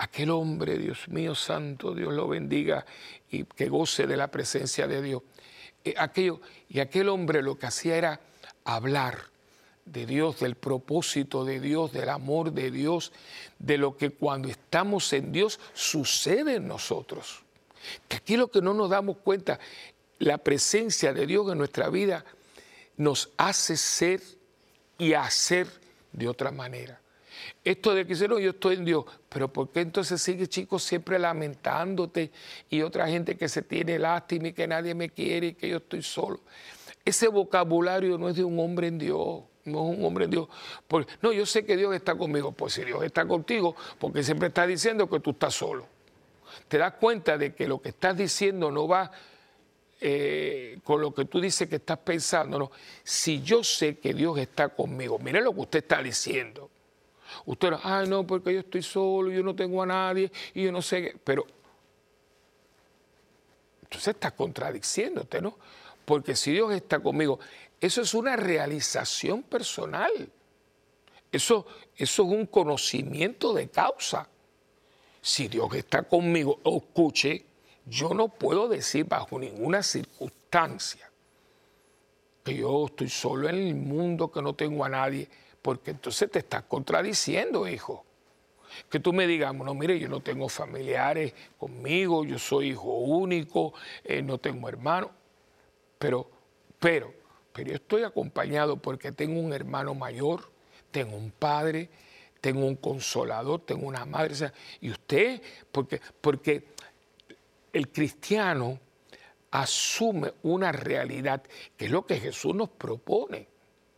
aquel 0.00 0.30
hombre, 0.30 0.78
Dios 0.78 1.08
mío 1.08 1.34
santo, 1.34 1.94
Dios 1.94 2.14
lo 2.14 2.26
bendiga 2.26 2.86
y 3.30 3.44
que 3.44 3.68
goce 3.68 4.06
de 4.06 4.16
la 4.16 4.28
presencia 4.28 4.86
de 4.86 5.02
Dios. 5.02 5.22
Eh, 5.84 5.94
aquello, 5.96 6.40
y 6.70 6.80
aquel 6.80 7.10
hombre 7.10 7.42
lo 7.42 7.58
que 7.58 7.66
hacía 7.66 7.96
era 7.96 8.20
hablar 8.64 9.18
de 9.84 10.06
Dios, 10.06 10.40
del 10.40 10.54
propósito 10.54 11.44
de 11.44 11.60
Dios, 11.60 11.92
del 11.92 12.08
amor 12.08 12.52
de 12.52 12.70
Dios, 12.70 13.12
de 13.58 13.76
lo 13.76 13.98
que 13.98 14.10
cuando 14.10 14.48
estamos 14.48 15.12
en 15.12 15.32
Dios 15.32 15.60
sucede 15.74 16.56
en 16.56 16.66
nosotros. 16.66 17.42
Que 18.08 18.16
aquí 18.16 18.36
lo 18.38 18.50
que 18.50 18.62
no 18.62 18.72
nos 18.72 18.88
damos 18.88 19.18
cuenta, 19.18 19.60
la 20.18 20.38
presencia 20.38 21.12
de 21.12 21.26
Dios 21.26 21.50
en 21.52 21.58
nuestra 21.58 21.90
vida 21.90 22.24
nos 22.96 23.30
hace 23.36 23.76
ser 23.76 24.22
y 24.96 25.12
hacer 25.12 25.68
de 26.12 26.26
otra 26.26 26.50
manera. 26.50 27.00
Esto 27.62 27.94
de 27.94 28.06
que 28.06 28.14
dice, 28.14 28.26
no, 28.26 28.38
yo 28.38 28.50
estoy 28.50 28.76
en 28.76 28.86
Dios, 28.86 29.04
pero 29.28 29.52
¿por 29.52 29.70
qué 29.70 29.80
entonces 29.80 30.22
sigue, 30.22 30.46
chicos, 30.46 30.82
siempre 30.82 31.18
lamentándote 31.18 32.30
y 32.70 32.80
otra 32.80 33.06
gente 33.06 33.36
que 33.36 33.48
se 33.48 33.62
tiene 33.62 33.98
lástima 33.98 34.48
y 34.48 34.52
que 34.54 34.66
nadie 34.66 34.94
me 34.94 35.10
quiere 35.10 35.48
y 35.48 35.54
que 35.54 35.68
yo 35.68 35.76
estoy 35.76 36.02
solo? 36.02 36.40
Ese 37.04 37.28
vocabulario 37.28 38.16
no 38.16 38.28
es 38.30 38.36
de 38.36 38.44
un 38.44 38.58
hombre 38.58 38.86
en 38.86 38.98
Dios, 38.98 39.42
no 39.64 39.90
es 39.92 39.98
un 39.98 40.04
hombre 40.04 40.24
en 40.24 40.30
Dios. 40.30 40.48
Porque, 40.88 41.12
no, 41.20 41.32
yo 41.32 41.44
sé 41.44 41.64
que 41.64 41.76
Dios 41.76 41.94
está 41.94 42.14
conmigo. 42.14 42.52
Pues 42.52 42.74
si 42.74 42.84
Dios 42.84 43.02
está 43.04 43.26
contigo, 43.26 43.76
porque 43.98 44.22
siempre 44.22 44.48
está 44.48 44.66
diciendo 44.66 45.08
que 45.08 45.20
tú 45.20 45.30
estás 45.30 45.54
solo. 45.54 45.86
Te 46.68 46.78
das 46.78 46.94
cuenta 46.94 47.36
de 47.36 47.54
que 47.54 47.66
lo 47.66 47.80
que 47.80 47.90
estás 47.90 48.16
diciendo 48.16 48.70
no 48.70 48.88
va 48.88 49.10
eh, 50.00 50.78
con 50.82 51.00
lo 51.00 51.12
que 51.14 51.26
tú 51.26 51.40
dices 51.40 51.68
que 51.68 51.76
estás 51.76 51.98
pensando. 51.98 52.58
No, 52.58 52.70
si 53.02 53.42
yo 53.42 53.62
sé 53.62 53.98
que 53.98 54.14
Dios 54.14 54.38
está 54.38 54.70
conmigo, 54.70 55.18
mire 55.18 55.40
lo 55.40 55.54
que 55.54 55.60
usted 55.60 55.78
está 55.80 56.02
diciendo. 56.02 56.70
Usted, 57.46 57.72
ay, 57.82 58.08
no, 58.08 58.26
porque 58.26 58.52
yo 58.54 58.60
estoy 58.60 58.82
solo, 58.82 59.30
yo 59.30 59.42
no 59.42 59.54
tengo 59.54 59.82
a 59.82 59.86
nadie 59.86 60.30
y 60.54 60.64
yo 60.64 60.72
no 60.72 60.82
sé 60.82 61.02
qué. 61.02 61.16
Pero 61.22 61.46
entonces 63.82 64.14
está 64.14 64.30
contradiciéndote, 64.30 65.40
¿no? 65.40 65.56
Porque 66.04 66.36
si 66.36 66.52
Dios 66.52 66.72
está 66.72 67.00
conmigo, 67.00 67.38
eso 67.80 68.02
es 68.02 68.14
una 68.14 68.36
realización 68.36 69.42
personal. 69.42 70.12
Eso, 71.32 71.66
eso 71.96 72.22
es 72.22 72.28
un 72.28 72.46
conocimiento 72.46 73.52
de 73.52 73.68
causa. 73.68 74.28
Si 75.22 75.48
Dios 75.48 75.74
está 75.74 76.02
conmigo, 76.02 76.60
escuche, 76.64 77.44
yo 77.86 78.14
no 78.14 78.28
puedo 78.28 78.68
decir 78.68 79.04
bajo 79.06 79.38
ninguna 79.38 79.82
circunstancia 79.82 81.10
que 82.44 82.56
yo 82.56 82.86
estoy 82.86 83.08
solo 83.08 83.48
en 83.48 83.56
el 83.56 83.74
mundo, 83.74 84.30
que 84.30 84.40
no 84.42 84.54
tengo 84.54 84.84
a 84.84 84.88
nadie 84.88 85.28
porque 85.62 85.90
entonces 85.90 86.30
te 86.30 86.40
estás 86.40 86.64
contradiciendo, 86.64 87.68
hijo. 87.68 88.04
Que 88.88 89.00
tú 89.00 89.12
me 89.12 89.26
digas, 89.26 89.52
no, 89.54 89.74
mire, 89.74 89.98
yo 89.98 90.08
no 90.08 90.20
tengo 90.20 90.48
familiares 90.48 91.34
conmigo, 91.58 92.24
yo 92.24 92.38
soy 92.38 92.70
hijo 92.70 92.98
único, 92.98 93.74
eh, 94.04 94.22
no 94.22 94.38
tengo 94.38 94.68
hermano, 94.68 95.10
pero, 95.98 96.30
pero, 96.78 97.12
pero 97.52 97.70
yo 97.70 97.74
estoy 97.74 98.04
acompañado 98.04 98.76
porque 98.76 99.10
tengo 99.10 99.40
un 99.40 99.52
hermano 99.52 99.94
mayor, 99.94 100.50
tengo 100.92 101.16
un 101.16 101.32
padre, 101.32 101.90
tengo 102.40 102.64
un 102.64 102.76
consolador, 102.76 103.60
tengo 103.66 103.86
una 103.86 104.06
madre, 104.06 104.52
y 104.80 104.90
usted, 104.90 105.42
porque, 105.72 106.00
porque 106.20 106.68
el 107.72 107.90
cristiano 107.90 108.78
asume 109.50 110.32
una 110.44 110.70
realidad 110.70 111.42
que 111.76 111.86
es 111.86 111.90
lo 111.90 112.06
que 112.06 112.20
Jesús 112.20 112.54
nos 112.54 112.68
propone, 112.68 113.48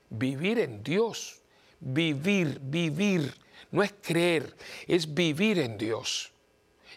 vivir 0.09 0.59
en 0.59 0.83
Dios 0.83 1.42
vivir, 1.83 2.61
vivir, 2.63 3.35
no 3.73 3.83
es 3.83 3.95
creer, 4.01 4.55
es 4.87 5.13
vivir 5.13 5.59
en 5.59 5.77
Dios. 5.77 6.33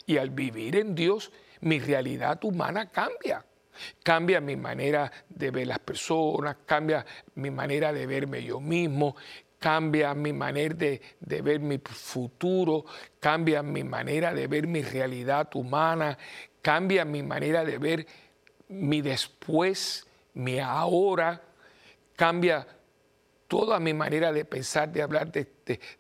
Y 0.05 0.17
al 0.17 0.29
vivir 0.29 0.75
en 0.75 0.93
Dios, 0.93 1.31
mi 1.61 1.79
realidad 1.79 2.43
humana 2.43 2.89
cambia. 2.91 3.43
Cambia 4.03 4.39
mi 4.39 4.55
manera 4.55 5.11
de 5.27 5.51
ver 5.51 5.67
las 5.67 5.79
personas, 5.79 6.57
cambia 6.65 7.05
mi 7.35 7.51
manera 7.51 7.91
de 7.91 8.05
verme 8.05 8.41
yo 8.41 8.61
mismo, 8.61 9.17
cambia 9.59 10.13
mi 10.13 10.31
manera 10.31 10.75
de, 10.75 11.01
de, 11.19 11.41
ver 11.41 11.59
mi 11.59 11.79
futuro, 11.79 12.85
cambia 13.19 13.63
mi 13.63 13.83
manera 13.83 14.33
de 14.33 14.47
ver 14.47 14.67
mi 14.67 14.81
realidad 14.81 15.49
humana, 15.55 16.17
cambia 16.61 17.03
mi 17.03 17.21
manera 17.21 17.65
de 17.65 17.77
ver 17.77 18.07
mi 18.69 19.01
después, 19.01 20.07
mi 20.35 20.59
ahora, 20.59 21.41
cambia 22.15 22.65
toda 23.47 23.79
mi 23.79 23.93
manera 23.93 24.31
de 24.31 24.45
pensar, 24.45 24.91
de 24.91 25.01
hablar, 25.01 25.31
de, 25.31 25.47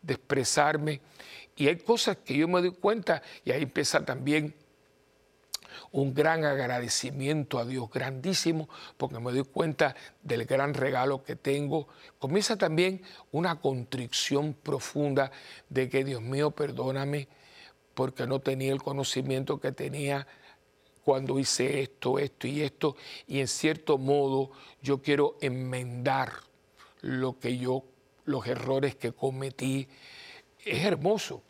expresarme. 0.07 1.01
Y 1.55 1.67
hay 1.67 1.77
cosas 1.77 2.17
que 2.17 2.35
yo 2.35 2.47
me 2.47 2.61
doy 2.61 2.71
cuenta 2.71 3.21
y 3.43 3.51
ahí 3.51 3.63
empieza 3.63 4.03
también 4.03 4.53
un 5.91 6.13
gran 6.13 6.43
agradecimiento 6.43 7.59
a 7.59 7.65
Dios, 7.65 7.89
grandísimo, 7.89 8.69
porque 8.97 9.19
me 9.19 9.31
doy 9.31 9.43
cuenta 9.43 9.95
del 10.21 10.45
gran 10.45 10.73
regalo 10.73 11.23
que 11.23 11.35
tengo. 11.35 11.87
Comienza 12.19 12.57
también 12.57 13.01
una 13.31 13.59
contrición 13.59 14.53
profunda 14.53 15.31
de 15.69 15.89
que 15.89 16.03
Dios 16.03 16.21
mío, 16.21 16.51
perdóname, 16.51 17.27
porque 17.93 18.27
no 18.27 18.39
tenía 18.39 18.73
el 18.73 18.81
conocimiento 18.81 19.59
que 19.59 19.71
tenía 19.71 20.27
cuando 21.03 21.39
hice 21.39 21.81
esto, 21.81 22.19
esto 22.19 22.47
y 22.47 22.61
esto, 22.61 22.95
y 23.27 23.39
en 23.39 23.47
cierto 23.47 23.97
modo 23.97 24.51
yo 24.81 25.01
quiero 25.01 25.37
enmendar 25.39 26.33
lo 27.05 27.37
que 27.37 27.57
yo, 27.57 27.83
los 28.25 28.45
errores 28.47 28.95
que 28.95 29.11
cometí. 29.11 29.87
Es 30.63 30.83
hermoso. 30.83 31.43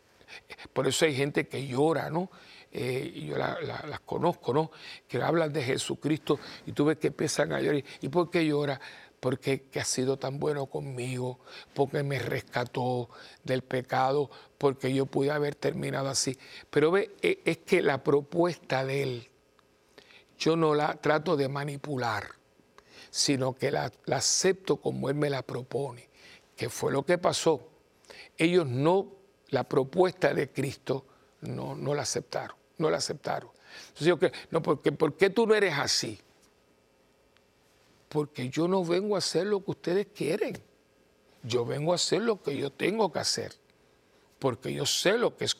Por 0.72 0.86
eso 0.86 1.06
hay 1.06 1.14
gente 1.14 1.48
que 1.48 1.66
llora, 1.66 2.10
¿no? 2.10 2.30
Eh, 2.70 3.24
yo 3.26 3.38
las 3.38 4.00
conozco, 4.00 4.52
¿no? 4.52 4.70
Que 5.08 5.22
hablan 5.22 5.52
de 5.52 5.62
Jesucristo 5.62 6.38
y 6.66 6.72
tú 6.72 6.84
ves 6.84 6.98
que 6.98 7.06
empiezan 7.06 7.52
a 7.52 7.60
llorar. 7.60 7.82
¿Y 8.02 8.08
por 8.08 8.30
qué 8.30 8.44
llora? 8.44 8.78
Porque 9.18 9.62
que 9.62 9.80
ha 9.80 9.84
sido 9.84 10.18
tan 10.18 10.38
bueno 10.38 10.66
conmigo, 10.66 11.40
porque 11.72 12.02
me 12.02 12.18
rescató 12.18 13.08
del 13.42 13.62
pecado, 13.62 14.30
porque 14.58 14.92
yo 14.92 15.06
pude 15.06 15.30
haber 15.30 15.54
terminado 15.54 16.10
así. 16.10 16.36
Pero 16.68 16.90
ve, 16.90 17.14
e, 17.22 17.40
es 17.46 17.58
que 17.58 17.80
la 17.80 18.04
propuesta 18.04 18.84
de 18.84 19.02
él, 19.02 19.28
yo 20.38 20.54
no 20.54 20.74
la 20.74 20.96
trato 20.96 21.34
de 21.34 21.48
manipular, 21.48 22.36
sino 23.16 23.54
que 23.54 23.70
la, 23.70 23.92
acepto 24.12 24.76
como 24.76 25.08
él 25.08 25.14
me 25.14 25.30
la 25.30 25.42
propone, 25.42 26.08
que 26.56 26.68
fue 26.68 26.92
lo 26.92 27.04
que 27.04 27.18
pasó. 27.18 27.68
Ellos 28.36 28.66
no, 28.66 29.12
la 29.48 29.64
propuesta 29.64 30.34
de 30.34 30.50
Cristo, 30.50 31.04
no, 31.40 31.74
no 31.74 31.94
la 31.94 32.02
aceptaron 32.02 32.56
no 32.78 32.90
la 32.90 32.98
aceptaron. 32.98 33.50
Entonces 33.88 34.06
yo 34.06 34.18
que, 34.18 34.32
no, 34.50 34.62
porque, 34.62 34.92
¿por 34.92 35.16
qué 35.16 35.30
tú 35.30 35.46
no 35.46 35.54
eres 35.54 35.74
así? 35.74 36.18
Porque 38.08 38.48
yo 38.48 38.68
no 38.68 38.84
vengo 38.84 39.16
a 39.16 39.18
hacer 39.18 39.46
lo 39.46 39.64
que 39.64 39.70
ustedes 39.72 40.06
quieren. 40.14 40.58
Yo 41.42 41.64
vengo 41.64 41.92
a 41.92 41.96
hacer 41.96 42.22
lo 42.22 42.42
que 42.42 42.56
yo 42.56 42.70
tengo 42.70 43.12
que 43.12 43.18
hacer. 43.18 43.54
Porque 44.38 44.72
yo 44.72 44.86
sé 44.86 45.18
lo 45.18 45.36
que 45.36 45.44
es, 45.46 45.56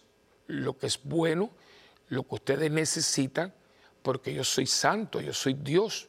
lo 0.46 0.76
que 0.78 0.86
es 0.86 1.00
bueno, 1.02 1.50
lo 2.08 2.22
que 2.26 2.34
ustedes 2.36 2.70
necesitan, 2.70 3.52
porque 4.02 4.32
yo 4.32 4.44
soy 4.44 4.66
santo, 4.66 5.20
yo 5.20 5.32
soy 5.32 5.54
Dios. 5.54 6.08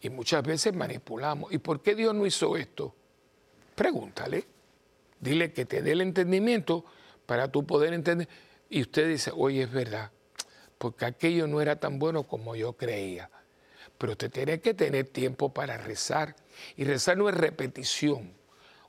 Y 0.00 0.10
muchas 0.10 0.42
veces 0.42 0.74
manipulamos. 0.74 1.52
¿Y 1.52 1.58
por 1.58 1.82
qué 1.82 1.94
Dios 1.94 2.14
no 2.14 2.26
hizo 2.26 2.56
esto? 2.56 2.94
Pregúntale. 3.74 4.46
Dile 5.20 5.52
que 5.52 5.64
te 5.64 5.82
dé 5.82 5.92
el 5.92 6.00
entendimiento 6.00 6.84
para 7.26 7.50
tú 7.50 7.66
poder 7.66 7.92
entender. 7.94 8.28
Y 8.68 8.82
usted 8.82 9.08
dice, 9.08 9.32
oye, 9.34 9.62
es 9.62 9.72
verdad, 9.72 10.10
porque 10.78 11.04
aquello 11.04 11.46
no 11.46 11.60
era 11.60 11.76
tan 11.76 11.98
bueno 11.98 12.24
como 12.24 12.56
yo 12.56 12.74
creía. 12.74 13.30
Pero 13.98 14.12
usted 14.12 14.30
tiene 14.30 14.60
que 14.60 14.74
tener 14.74 15.06
tiempo 15.06 15.52
para 15.52 15.76
rezar. 15.78 16.36
Y 16.76 16.84
rezar 16.84 17.16
no 17.16 17.28
es 17.28 17.34
repetición. 17.34 18.34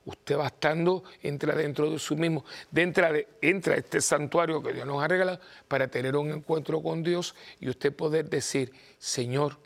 Usted 0.04 0.38
va 0.38 0.46
estando, 0.46 1.04
entra 1.22 1.54
dentro 1.54 1.90
de 1.90 1.98
su 1.98 2.16
mismo, 2.16 2.42
entra, 2.74 3.12
entra 3.42 3.74
a 3.74 3.76
este 3.76 4.00
santuario 4.00 4.62
que 4.62 4.72
Dios 4.72 4.86
nos 4.86 5.02
ha 5.02 5.08
regalado 5.08 5.38
para 5.68 5.88
tener 5.88 6.16
un 6.16 6.30
encuentro 6.30 6.82
con 6.82 7.02
Dios 7.02 7.34
y 7.60 7.68
usted 7.68 7.94
poder 7.94 8.30
decir, 8.30 8.72
Señor, 8.98 9.58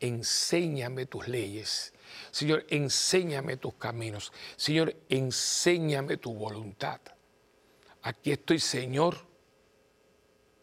enséñame 0.00 1.06
tus 1.06 1.28
leyes. 1.28 1.92
Señor, 2.30 2.66
enséñame 2.68 3.56
tus 3.56 3.74
caminos. 3.74 4.32
Señor, 4.56 4.94
enséñame 5.08 6.16
tu 6.16 6.34
voluntad. 6.34 7.00
Aquí 8.02 8.32
estoy, 8.32 8.58
Señor, 8.58 9.26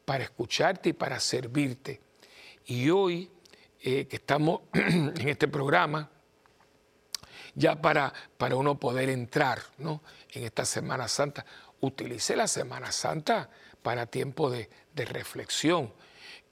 para 0.06 0.24
escucharte 0.24 0.90
y 0.90 0.94
para 0.94 1.20
servirte. 1.20 2.02
Y 2.66 2.90
hoy 2.90 3.30
eh, 3.82 4.08
que 4.08 4.16
estamos 4.16 4.62
en 4.74 5.28
este 5.28 5.48
programa, 5.48 6.10
ya 7.56 7.82
para, 7.82 8.14
para 8.38 8.56
uno 8.56 8.80
poder 8.80 9.10
entrar 9.10 9.62
¿no? 9.78 10.02
en 10.32 10.44
esta 10.44 10.66
Semana 10.66 11.08
Santa, 11.08 11.46
utilice 11.82 12.36
la 12.36 12.48
Semana 12.48 12.92
Santa 12.92 13.50
para 13.82 14.06
tiempo 14.06 14.50
de, 14.50 14.70
de 14.94 15.06
reflexión, 15.06 15.94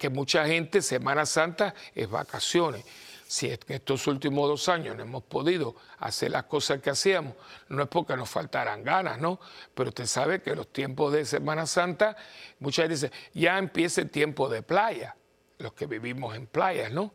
que 0.02 0.10
mucha 0.10 0.48
gente 0.48 0.82
Semana 0.82 1.28
Santa 1.28 1.76
es 1.94 2.10
vacaciones 2.10 2.84
si 3.28 3.52
en 3.52 3.60
estos 3.68 4.08
últimos 4.08 4.50
dos 4.50 4.68
años 4.68 4.98
no 4.98 5.04
hemos 5.04 5.22
podido 5.22 5.76
hacer 6.00 6.32
las 6.32 6.46
cosas 6.46 6.82
que 6.82 6.90
hacíamos, 6.90 7.36
no 7.70 7.84
es 7.84 7.88
porque 7.88 8.18
nos 8.18 8.28
faltaran 8.28 8.84
ganas, 8.84 9.20
¿no? 9.20 9.40
Pero 9.76 9.90
usted 9.90 10.08
sabe 10.08 10.42
que 10.42 10.56
los 10.56 10.74
tiempos 10.74 11.14
de 11.14 11.24
Semana 11.24 11.68
Santa, 11.68 12.18
muchas 12.60 12.90
veces 12.90 13.12
dicen, 13.12 13.30
ya 13.34 13.60
empieza 13.60 14.02
el 14.02 14.10
tiempo 14.10 14.50
de 14.50 14.64
playa, 14.64 15.16
los 15.60 15.72
que 15.74 15.86
vivimos 15.86 16.36
en 16.36 16.48
playas, 16.48 16.92
¿no? 16.92 17.14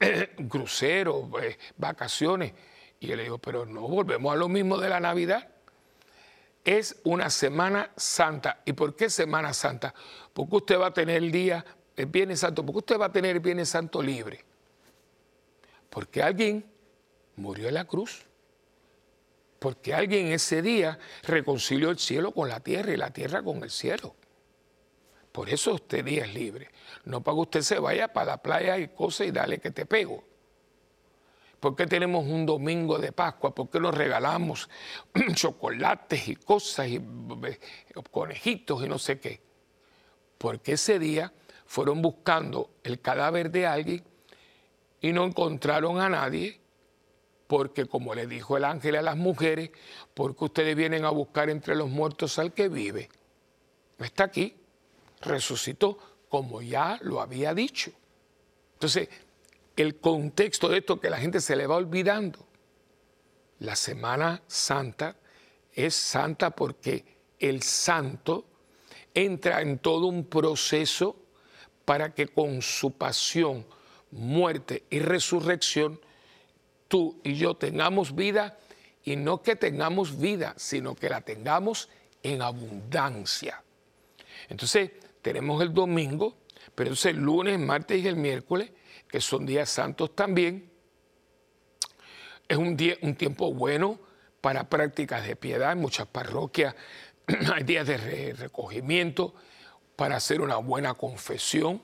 Cruceros, 0.48 1.26
eh, 1.42 1.58
vacaciones. 1.76 2.54
Y 2.98 3.08
yo 3.08 3.16
le 3.16 3.24
digo, 3.24 3.38
pero 3.38 3.66
no, 3.66 3.82
volvemos 3.82 4.32
a 4.32 4.36
lo 4.36 4.48
mismo 4.48 4.78
de 4.78 4.88
la 4.88 5.00
Navidad. 5.00 5.48
Es 6.64 6.96
una 7.04 7.28
Semana 7.28 7.92
Santa. 7.96 8.62
¿Y 8.64 8.72
por 8.72 8.96
qué 8.96 9.10
Semana 9.10 9.52
Santa? 9.52 9.94
Porque 10.32 10.56
usted 10.56 10.80
va 10.80 10.86
a 10.86 10.92
tener 10.92 11.18
el 11.18 11.30
día, 11.30 11.64
el 12.02 12.10
Viernes 12.10 12.40
Santo, 12.40 12.64
porque 12.64 12.78
usted 12.78 13.00
va 13.00 13.06
a 13.06 13.12
tener 13.12 13.36
el 13.36 13.40
Viernes 13.40 13.68
Santo 13.68 14.02
libre 14.02 14.44
porque 15.92 16.22
alguien 16.22 16.64
murió 17.36 17.68
en 17.68 17.74
la 17.74 17.84
cruz. 17.84 18.24
Porque 19.58 19.92
alguien 19.92 20.28
ese 20.28 20.62
día 20.62 20.98
reconcilió 21.22 21.90
el 21.90 21.98
cielo 21.98 22.32
con 22.32 22.48
la 22.48 22.60
tierra 22.60 22.92
y 22.92 22.96
la 22.96 23.10
tierra 23.10 23.42
con 23.42 23.62
el 23.62 23.70
cielo. 23.70 24.14
Por 25.30 25.50
eso 25.50 25.74
este 25.74 26.02
día 26.02 26.24
es 26.24 26.34
libre. 26.34 26.70
No 27.04 27.22
para 27.22 27.34
que 27.34 27.40
usted 27.42 27.60
se 27.60 27.78
vaya 27.78 28.08
para 28.08 28.26
la 28.32 28.36
playa 28.38 28.78
y 28.78 28.88
cosas 28.88 29.26
y 29.26 29.32
dale 29.32 29.58
que 29.58 29.70
te 29.70 29.84
pego. 29.84 30.24
¿Por 31.60 31.76
qué 31.76 31.86
tenemos 31.86 32.26
un 32.26 32.46
domingo 32.46 32.98
de 32.98 33.12
Pascua? 33.12 33.54
¿Por 33.54 33.68
qué 33.68 33.78
nos 33.78 33.94
regalamos 33.94 34.70
chocolates 35.34 36.26
y 36.26 36.36
cosas 36.36 36.88
y 36.88 36.96
eh, 36.96 37.58
conejitos 38.10 38.82
y 38.82 38.88
no 38.88 38.98
sé 38.98 39.20
qué? 39.20 39.42
Porque 40.38 40.72
ese 40.72 40.98
día 40.98 41.32
fueron 41.72 42.02
buscando 42.02 42.68
el 42.84 43.00
cadáver 43.00 43.50
de 43.50 43.66
alguien 43.66 44.04
y 45.00 45.10
no 45.10 45.24
encontraron 45.24 46.02
a 46.02 46.10
nadie, 46.10 46.60
porque 47.46 47.86
como 47.86 48.14
le 48.14 48.26
dijo 48.26 48.58
el 48.58 48.66
ángel 48.66 48.96
a 48.96 49.00
las 49.00 49.16
mujeres, 49.16 49.70
porque 50.12 50.44
ustedes 50.44 50.76
vienen 50.76 51.06
a 51.06 51.08
buscar 51.08 51.48
entre 51.48 51.74
los 51.74 51.88
muertos 51.88 52.38
al 52.38 52.52
que 52.52 52.68
vive. 52.68 53.08
No 53.96 54.04
está 54.04 54.24
aquí, 54.24 54.54
resucitó, 55.22 55.96
como 56.28 56.60
ya 56.60 56.98
lo 57.00 57.22
había 57.22 57.54
dicho. 57.54 57.90
Entonces, 58.74 59.08
el 59.74 59.96
contexto 59.96 60.68
de 60.68 60.76
esto 60.76 61.00
que 61.00 61.08
la 61.08 61.16
gente 61.16 61.40
se 61.40 61.56
le 61.56 61.66
va 61.66 61.76
olvidando, 61.76 62.46
la 63.60 63.76
Semana 63.76 64.42
Santa 64.46 65.16
es 65.72 65.94
santa 65.94 66.50
porque 66.50 67.02
el 67.38 67.62
santo 67.62 68.44
entra 69.14 69.62
en 69.62 69.78
todo 69.78 70.08
un 70.08 70.26
proceso 70.26 71.21
para 71.84 72.14
que 72.14 72.28
con 72.28 72.62
su 72.62 72.92
pasión, 72.92 73.66
muerte 74.10 74.84
y 74.90 75.00
resurrección, 75.00 76.00
tú 76.88 77.20
y 77.24 77.34
yo 77.34 77.54
tengamos 77.54 78.14
vida 78.14 78.58
y 79.04 79.16
no 79.16 79.42
que 79.42 79.56
tengamos 79.56 80.18
vida, 80.20 80.54
sino 80.56 80.94
que 80.94 81.08
la 81.08 81.22
tengamos 81.22 81.88
en 82.22 82.42
abundancia. 82.42 83.62
Entonces, 84.48 84.90
tenemos 85.22 85.62
el 85.62 85.72
domingo, 85.72 86.36
pero 86.74 86.88
entonces 86.88 87.14
el 87.14 87.20
lunes, 87.20 87.58
martes 87.58 88.02
y 88.02 88.08
el 88.08 88.16
miércoles, 88.16 88.70
que 89.08 89.20
son 89.20 89.46
días 89.46 89.68
santos 89.68 90.14
también, 90.14 90.70
es 92.48 92.56
un, 92.56 92.76
día, 92.76 92.96
un 93.02 93.14
tiempo 93.14 93.52
bueno 93.52 93.98
para 94.40 94.68
prácticas 94.68 95.26
de 95.26 95.36
piedad. 95.36 95.72
En 95.72 95.78
muchas 95.78 96.06
parroquias 96.06 96.74
hay 97.54 97.62
días 97.64 97.86
de 97.86 98.34
recogimiento 98.34 99.34
para 100.02 100.16
hacer 100.16 100.40
una 100.40 100.56
buena 100.56 100.94
confesión 100.94 101.80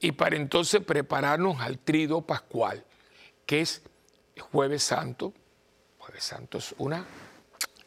y 0.00 0.10
para 0.10 0.34
entonces 0.34 0.82
prepararnos 0.82 1.60
al 1.60 1.78
trido 1.78 2.22
pascual, 2.22 2.84
que 3.46 3.60
es 3.60 3.80
jueves 4.50 4.82
santo. 4.82 5.32
Jueves 5.98 6.24
santo 6.24 6.58
es 6.58 6.74
una 6.78 7.06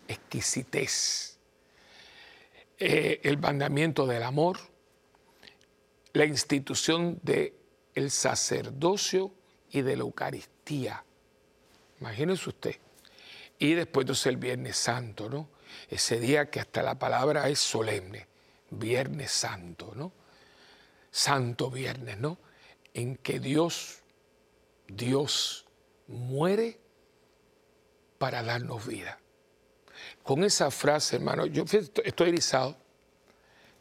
exquisitez. 0.08 1.38
Eh, 2.80 3.20
el 3.24 3.40
mandamiento 3.40 4.08
del 4.08 4.24
amor, 4.24 4.58
la 6.14 6.24
institución 6.24 7.20
del 7.22 7.54
el 7.94 8.10
sacerdocio 8.10 9.34
y 9.70 9.82
de 9.82 9.98
la 9.98 10.04
Eucaristía. 10.04 11.04
Imagínese 12.00 12.48
usted. 12.48 12.78
Y 13.60 13.74
después 13.74 14.06
entonces 14.06 14.28
el 14.28 14.38
Viernes 14.38 14.78
Santo, 14.78 15.30
¿no? 15.30 15.50
Ese 15.90 16.22
día 16.22 16.50
que 16.50 16.62
hasta 16.62 16.82
la 16.82 16.98
palabra 16.98 17.50
es 17.50 17.60
solemne, 17.60 18.31
Viernes 18.72 19.32
Santo, 19.32 19.94
¿no? 19.96 20.12
Santo 21.12 21.70
Viernes, 21.70 22.18
¿no? 22.18 22.40
En 22.94 23.18
que 23.18 23.40
Dios, 23.40 24.00
Dios 24.88 25.66
muere 26.08 26.80
para 28.18 28.42
darnos 28.44 28.88
vida. 28.88 29.20
Con 30.24 30.44
esa 30.44 30.72
frase, 30.72 31.18
hermano, 31.18 31.46
yo 31.46 31.64
estoy 32.04 32.30
erizado. 32.30 32.78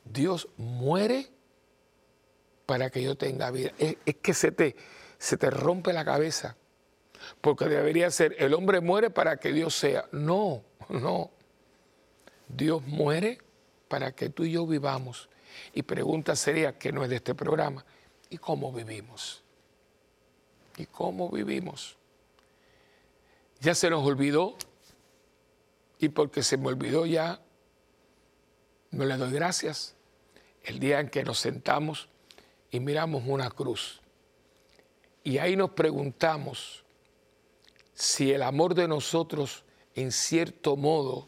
Dios 0.04 0.48
muere 0.56 1.30
para 2.66 2.90
que 2.90 3.02
yo 3.02 3.16
tenga 3.16 3.50
vida. 3.50 3.72
Es, 3.78 3.96
que 4.22 4.34
se 4.34 4.50
te, 4.52 4.76
se 5.18 5.36
te 5.36 5.50
rompe 5.50 5.92
la 5.92 6.04
cabeza. 6.04 6.56
Porque 7.40 7.66
debería 7.66 8.10
ser, 8.10 8.34
el 8.38 8.54
hombre 8.54 8.80
muere 8.80 9.10
para 9.10 9.36
que 9.36 9.52
Dios 9.52 9.74
sea. 9.74 10.08
No, 10.12 10.64
no. 10.88 11.30
Dios 12.48 12.82
muere 12.86 13.38
para 13.90 14.12
que 14.12 14.30
tú 14.30 14.44
y 14.44 14.52
yo 14.52 14.64
vivamos 14.68 15.28
Y 15.74 15.82
pregunta 15.82 16.36
sería, 16.36 16.78
que 16.78 16.92
no 16.92 17.02
es 17.02 17.10
de 17.10 17.16
este 17.16 17.34
programa, 17.34 17.84
¿y 18.30 18.38
cómo 18.38 18.72
vivimos? 18.72 19.42
¿Y 20.76 20.86
cómo 20.86 21.28
vivimos? 21.28 21.96
Ya 23.60 23.74
se 23.74 23.90
nos 23.90 24.06
olvidó 24.06 24.54
y 25.98 26.08
porque 26.08 26.44
se 26.44 26.56
me 26.56 26.68
olvidó 26.68 27.04
ya, 27.04 27.40
no 28.92 29.04
le 29.04 29.16
doy 29.16 29.32
gracias. 29.32 29.96
El 30.62 30.78
día 30.78 31.00
en 31.00 31.08
que 31.10 31.24
nos 31.24 31.40
sentamos 31.40 32.08
y 32.70 32.78
miramos 32.78 33.24
una 33.26 33.50
cruz. 33.50 34.00
Y 35.24 35.38
ahí 35.38 35.56
nos 35.56 35.70
preguntamos 35.70 36.84
si 37.94 38.30
el 38.30 38.44
amor 38.44 38.76
de 38.76 38.86
nosotros 38.86 39.64
en 39.96 40.12
cierto 40.12 40.76
modo 40.76 41.26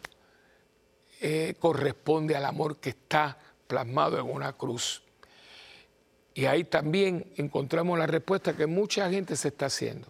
eh, 1.24 1.54
corresponde 1.56 2.34
al 2.34 2.44
amor 2.44 2.78
que 2.78 2.90
está 2.90 3.38
plasmado 3.68 4.18
en 4.18 4.28
una 4.28 4.54
cruz. 4.54 5.04
Y 6.34 6.46
ahí 6.46 6.64
también 6.64 7.32
encontramos 7.36 7.96
la 7.96 8.08
respuesta 8.08 8.56
que 8.56 8.66
mucha 8.66 9.08
gente 9.08 9.36
se 9.36 9.48
está 9.48 9.66
haciendo. 9.66 10.08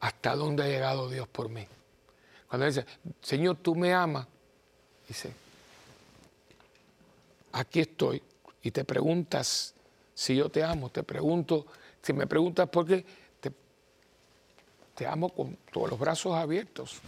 ¿Hasta 0.00 0.34
dónde 0.34 0.64
ha 0.64 0.66
llegado 0.66 1.08
Dios 1.08 1.28
por 1.28 1.48
mí? 1.48 1.64
Cuando 2.48 2.66
dice, 2.66 2.84
Señor, 3.20 3.58
tú 3.62 3.76
me 3.76 3.94
amas, 3.94 4.26
dice, 5.06 5.32
aquí 7.52 7.78
estoy. 7.78 8.20
Y 8.60 8.72
te 8.72 8.84
preguntas 8.84 9.72
si 10.14 10.34
yo 10.34 10.48
te 10.48 10.64
amo, 10.64 10.90
te 10.90 11.04
pregunto, 11.04 11.66
si 12.02 12.12
me 12.12 12.26
preguntas 12.26 12.68
por 12.68 12.88
qué, 12.88 13.04
te, 13.38 13.52
te 14.96 15.06
amo 15.06 15.28
con 15.28 15.56
todos 15.72 15.90
los 15.90 15.98
brazos 16.00 16.34
abiertos. 16.34 17.00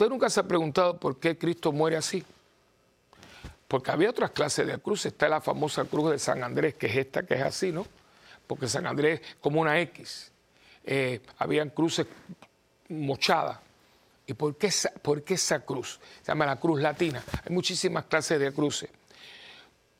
Usted 0.00 0.08
nunca 0.08 0.30
se 0.30 0.40
ha 0.40 0.44
preguntado 0.44 0.98
por 0.98 1.20
qué 1.20 1.36
Cristo 1.36 1.72
muere 1.72 1.98
así. 1.98 2.24
Porque 3.68 3.90
había 3.90 4.08
otras 4.08 4.30
clases 4.30 4.66
de 4.66 4.78
cruz. 4.78 5.04
Está 5.04 5.28
la 5.28 5.42
famosa 5.42 5.84
cruz 5.84 6.12
de 6.12 6.18
San 6.18 6.42
Andrés, 6.42 6.74
que 6.76 6.86
es 6.86 6.96
esta, 6.96 7.22
que 7.22 7.34
es 7.34 7.42
así, 7.42 7.70
¿no? 7.70 7.86
Porque 8.46 8.66
San 8.66 8.86
Andrés 8.86 9.20
es 9.20 9.36
como 9.42 9.60
una 9.60 9.78
X. 9.78 10.32
Eh, 10.84 11.20
habían 11.36 11.68
cruces 11.68 12.06
mochadas. 12.88 13.58
¿Y 14.26 14.32
por 14.32 14.56
qué, 14.56 14.68
esa, 14.68 14.90
por 15.02 15.22
qué 15.22 15.34
esa 15.34 15.60
cruz? 15.66 16.00
Se 16.22 16.28
llama 16.28 16.46
la 16.46 16.56
cruz 16.58 16.80
latina. 16.80 17.22
Hay 17.44 17.54
muchísimas 17.54 18.06
clases 18.06 18.40
de 18.40 18.52
cruces. 18.52 18.88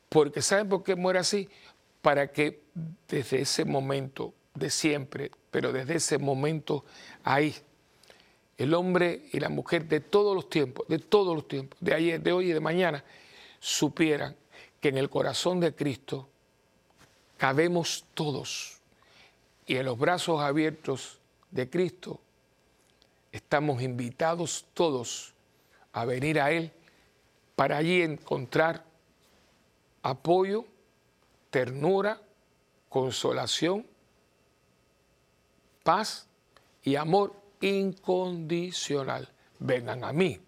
Porque 0.09 0.41
¿saben 0.41 0.67
por 0.67 0.81
qué 0.83 0.95
muere 0.95 1.19
así? 1.19 1.47
Para 2.01 2.31
que 2.31 2.63
desde 3.07 3.41
ese 3.41 3.65
momento, 3.65 4.33
de 4.55 4.71
siempre, 4.71 5.29
pero 5.51 5.71
desde 5.71 5.97
ese 5.97 6.17
momento 6.17 6.85
ahí, 7.23 7.55
el 8.61 8.73
hombre 8.73 9.27
y 9.31 9.39
la 9.39 9.49
mujer 9.49 9.87
de 9.87 9.99
todos 9.99 10.35
los 10.35 10.49
tiempos, 10.49 10.87
de 10.87 10.99
todos 10.99 11.35
los 11.35 11.47
tiempos, 11.47 11.79
de 11.81 11.93
ayer, 11.95 12.21
de 12.21 12.31
hoy 12.31 12.51
y 12.51 12.53
de 12.53 12.59
mañana, 12.59 13.03
supieran 13.59 14.35
que 14.79 14.89
en 14.89 14.97
el 14.97 15.09
corazón 15.09 15.59
de 15.59 15.73
Cristo 15.73 16.29
cabemos 17.37 18.05
todos. 18.13 18.77
Y 19.65 19.77
en 19.77 19.85
los 19.85 19.97
brazos 19.97 20.41
abiertos 20.41 21.19
de 21.49 21.69
Cristo 21.69 22.19
estamos 23.31 23.81
invitados 23.81 24.65
todos 24.73 25.33
a 25.93 26.05
venir 26.05 26.39
a 26.39 26.51
Él 26.51 26.71
para 27.55 27.77
allí 27.77 28.03
encontrar 28.03 28.85
apoyo, 30.03 30.65
ternura, 31.49 32.21
consolación, 32.89 33.87
paz 35.83 36.27
y 36.83 36.95
amor 36.95 37.40
incondicional. 37.61 39.29
Vengan 39.59 40.03
a 40.03 40.11
mí. 40.11 40.39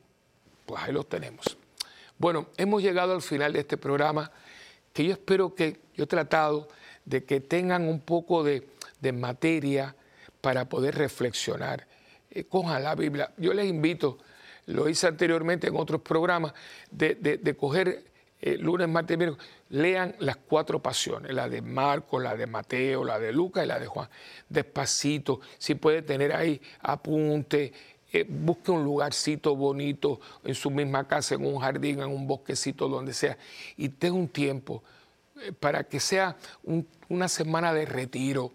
Pues 0.66 0.84
ahí 0.84 0.92
los 0.92 1.08
tenemos. 1.08 1.58
Bueno, 2.18 2.48
hemos 2.58 2.82
llegado 2.82 3.14
al 3.14 3.22
final 3.22 3.54
de 3.54 3.60
este 3.60 3.78
programa 3.78 4.32
que 4.92 5.06
yo 5.06 5.14
espero 5.14 5.56
que 5.56 5.80
yo 5.96 6.04
he 6.06 6.08
tratado 6.08 6.68
de 7.06 7.24
que 7.24 7.40
tengan 7.40 7.88
un 7.88 8.00
poco 8.00 8.44
de, 8.44 8.64
materia 9.14 9.94
para 10.40 10.70
poder 10.70 10.96
reflexionar. 10.96 11.86
Eh, 12.32 12.46
cojan 12.46 12.84
la 12.84 12.96
Biblia. 12.96 13.32
Yo 13.38 13.54
les 13.54 13.68
invito, 13.68 14.18
lo 14.68 14.88
hice 14.88 15.08
anteriormente 15.08 15.68
en 15.68 15.76
otros 15.76 16.02
programas, 16.02 16.54
de, 16.90 17.16
de 17.16 17.56
coger 17.58 18.06
eh, 18.46 18.58
lunes, 18.58 18.90
martes, 18.90 19.18
miércoles, 19.18 19.48
lean 19.70 20.18
las 20.20 20.36
cuatro 20.36 20.82
pasiones, 20.82 21.34
la 21.34 21.48
de 21.48 21.62
Marcos, 21.62 22.22
la 22.22 22.36
de 22.36 22.46
Mateo, 22.46 23.06
la 23.06 23.18
de 23.18 23.32
Lucas 23.32 23.64
y 23.64 23.68
la 23.68 23.80
de 23.80 23.88
Juan. 23.88 24.10
Despacito, 24.50 25.40
si 25.58 25.76
puede 25.76 26.02
tener 26.02 26.36
ahí 26.36 26.60
apunte, 26.82 27.72
eh, 28.12 28.26
busque 28.28 28.70
un 28.70 28.84
lugarcito 28.84 29.56
bonito 29.56 30.20
en 30.44 30.56
su 30.56 30.70
misma 30.70 31.08
casa, 31.08 31.36
en 31.36 31.46
un 31.46 31.58
jardín, 31.58 32.02
en 32.02 32.10
un 32.10 32.28
bosquecito, 32.28 32.90
donde 32.90 33.14
sea, 33.14 33.38
y 33.78 33.88
tenga 33.88 34.16
un 34.16 34.28
tiempo 34.28 34.84
eh, 35.40 35.54
para 35.54 35.86
que 35.86 36.02
sea 36.02 36.36
una 37.08 37.30
semana 37.30 37.74
de 37.74 37.86
retiro, 37.86 38.52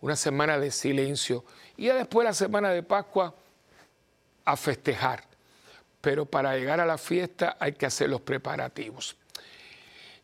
una 0.00 0.14
semana 0.14 0.56
de 0.60 0.70
silencio, 0.70 1.44
y 1.76 1.86
ya 1.86 1.96
después 1.96 2.24
la 2.24 2.32
semana 2.32 2.70
de 2.70 2.84
Pascua 2.84 3.34
a 4.44 4.56
festejar. 4.56 5.24
Pero 6.00 6.26
para 6.26 6.56
llegar 6.56 6.78
a 6.78 6.86
la 6.86 6.96
fiesta 6.96 7.56
hay 7.58 7.72
que 7.72 7.86
hacer 7.86 8.08
los 8.08 8.20
preparativos. 8.20 9.16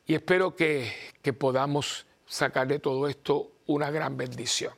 Y 0.09 0.15
espero 0.15 0.57
que, 0.57 0.91
podamos 1.39 2.07
sacar 2.27 2.67
de 2.67 2.79
todo 2.79 3.07
esto 3.09 3.53
una 3.67 3.91
gran 3.91 4.17
bendición 4.17 4.73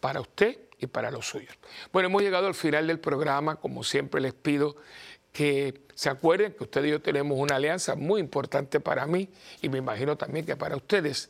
para 0.00 0.22
usted 0.22 0.58
y 0.78 0.86
para 0.86 1.10
los 1.10 1.28
suyos. 1.28 1.54
Bueno, 1.92 2.08
hemos 2.08 2.22
llegado 2.22 2.46
al 2.46 2.54
final 2.54 2.86
del 2.86 2.98
programa. 2.98 3.56
Como 3.56 3.84
siempre 3.84 4.22
les 4.22 4.32
pido 4.32 4.76
que 5.30 5.82
se 5.94 6.08
acuerden 6.08 6.54
que 6.54 6.64
ustedes 6.64 6.86
y 6.86 6.90
yo 6.92 7.02
tenemos 7.02 7.38
una 7.38 7.56
alianza 7.56 7.96
muy 7.96 8.18
importante 8.18 8.80
para 8.80 9.06
mí 9.06 9.28
y 9.60 9.68
me 9.68 9.76
imagino 9.76 10.16
también 10.16 10.46
que 10.46 10.56
para 10.56 10.74
ustedes. 10.74 11.28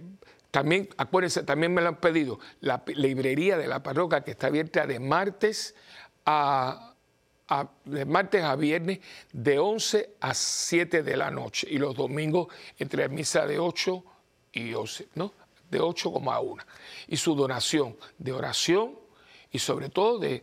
también, 0.51 0.91
acuérdense, 0.99 1.45
también 1.45 1.73
me 1.73 1.81
lo 1.81 1.89
han 1.89 1.97
pedido, 1.97 2.39
la 2.61 2.83
librería 2.87 3.57
de 3.57 3.67
la 3.67 3.83
parroquia 3.83 4.23
que 4.23 4.33
está 4.33 4.49
abierta 4.49 4.87
de 4.87 5.01
martes 5.01 5.75
a 6.27 6.92
de 7.85 8.05
martes 8.05 8.43
a 8.43 8.57
viernes 8.57 9.01
de 9.33 9.59
11 9.59 10.17
a 10.21 10.35
7 10.35 11.03
de 11.03 11.17
la 11.17 11.31
noche 11.31 11.67
y 11.71 11.79
los 11.79 11.95
domingos 11.95 12.49
entre 12.79 13.09
misa 13.09 13.47
de 13.47 13.59
8 13.59 14.05
y 14.53 14.73
11, 14.73 15.09
¿no? 15.15 15.33
De 15.71 15.81
8 15.81 16.13
como 16.13 16.33
a 16.33 16.41
1. 16.41 16.63
Y 17.09 17.17
su 17.17 17.35
donación 17.35 17.97
de 18.19 18.33
oración 18.33 19.02
y 19.53 19.59
sobre 19.59 19.91
todo 19.91 20.19
de, 20.19 20.43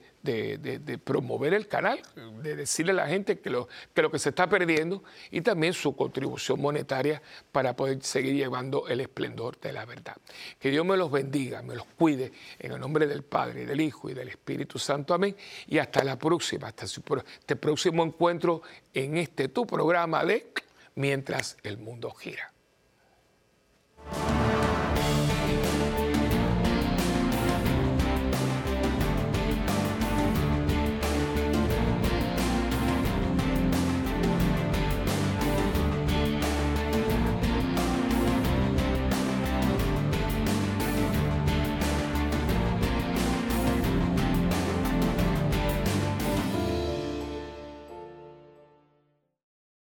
promover 1.03 1.55
el 1.55 1.67
canal, 1.67 1.99
de 2.43 2.55
decirle 2.55 2.91
a 2.91 2.95
la 2.95 3.07
gente 3.07 3.39
que 3.39 3.49
lo, 3.49 3.67
que 3.93 4.03
lo 4.03 4.11
que 4.11 4.19
se 4.19 4.29
está 4.29 4.47
perdiendo 4.47 5.03
y 5.31 5.41
también 5.41 5.73
su 5.73 5.95
contribución 5.95 6.61
monetaria 6.61 7.21
para 7.51 7.75
poder 7.75 8.03
seguir 8.03 8.35
llevando 8.35 8.87
el 8.87 9.01
esplendor 9.01 9.59
de 9.59 9.73
la 9.73 9.85
verdad. 9.85 10.15
Que 10.59 10.69
Dios 10.69 10.85
me 10.85 10.95
los 10.95 11.11
bendiga, 11.11 11.63
me 11.63 11.75
los 11.75 11.85
cuide 11.85 12.31
en 12.59 12.71
el 12.71 12.79
nombre 12.79 13.07
del 13.07 13.23
Padre, 13.23 13.65
del 13.65 13.81
Hijo 13.81 14.09
y 14.11 14.13
del 14.13 14.29
Espíritu 14.29 14.77
Santo. 14.77 15.15
Amén. 15.15 15.35
Y 15.67 15.79
hasta 15.79 16.03
la 16.03 16.17
próxima, 16.17 16.67
hasta 16.67 16.85
este 16.85 17.55
próximo 17.55 18.03
encuentro 18.03 18.61
en 18.93 19.17
este 19.17 19.47
tu 19.49 19.65
programa 19.65 20.23
de 20.23 20.53
Mientras 20.95 21.57
el 21.63 21.77
mundo 21.77 22.11
gira. 22.11 22.51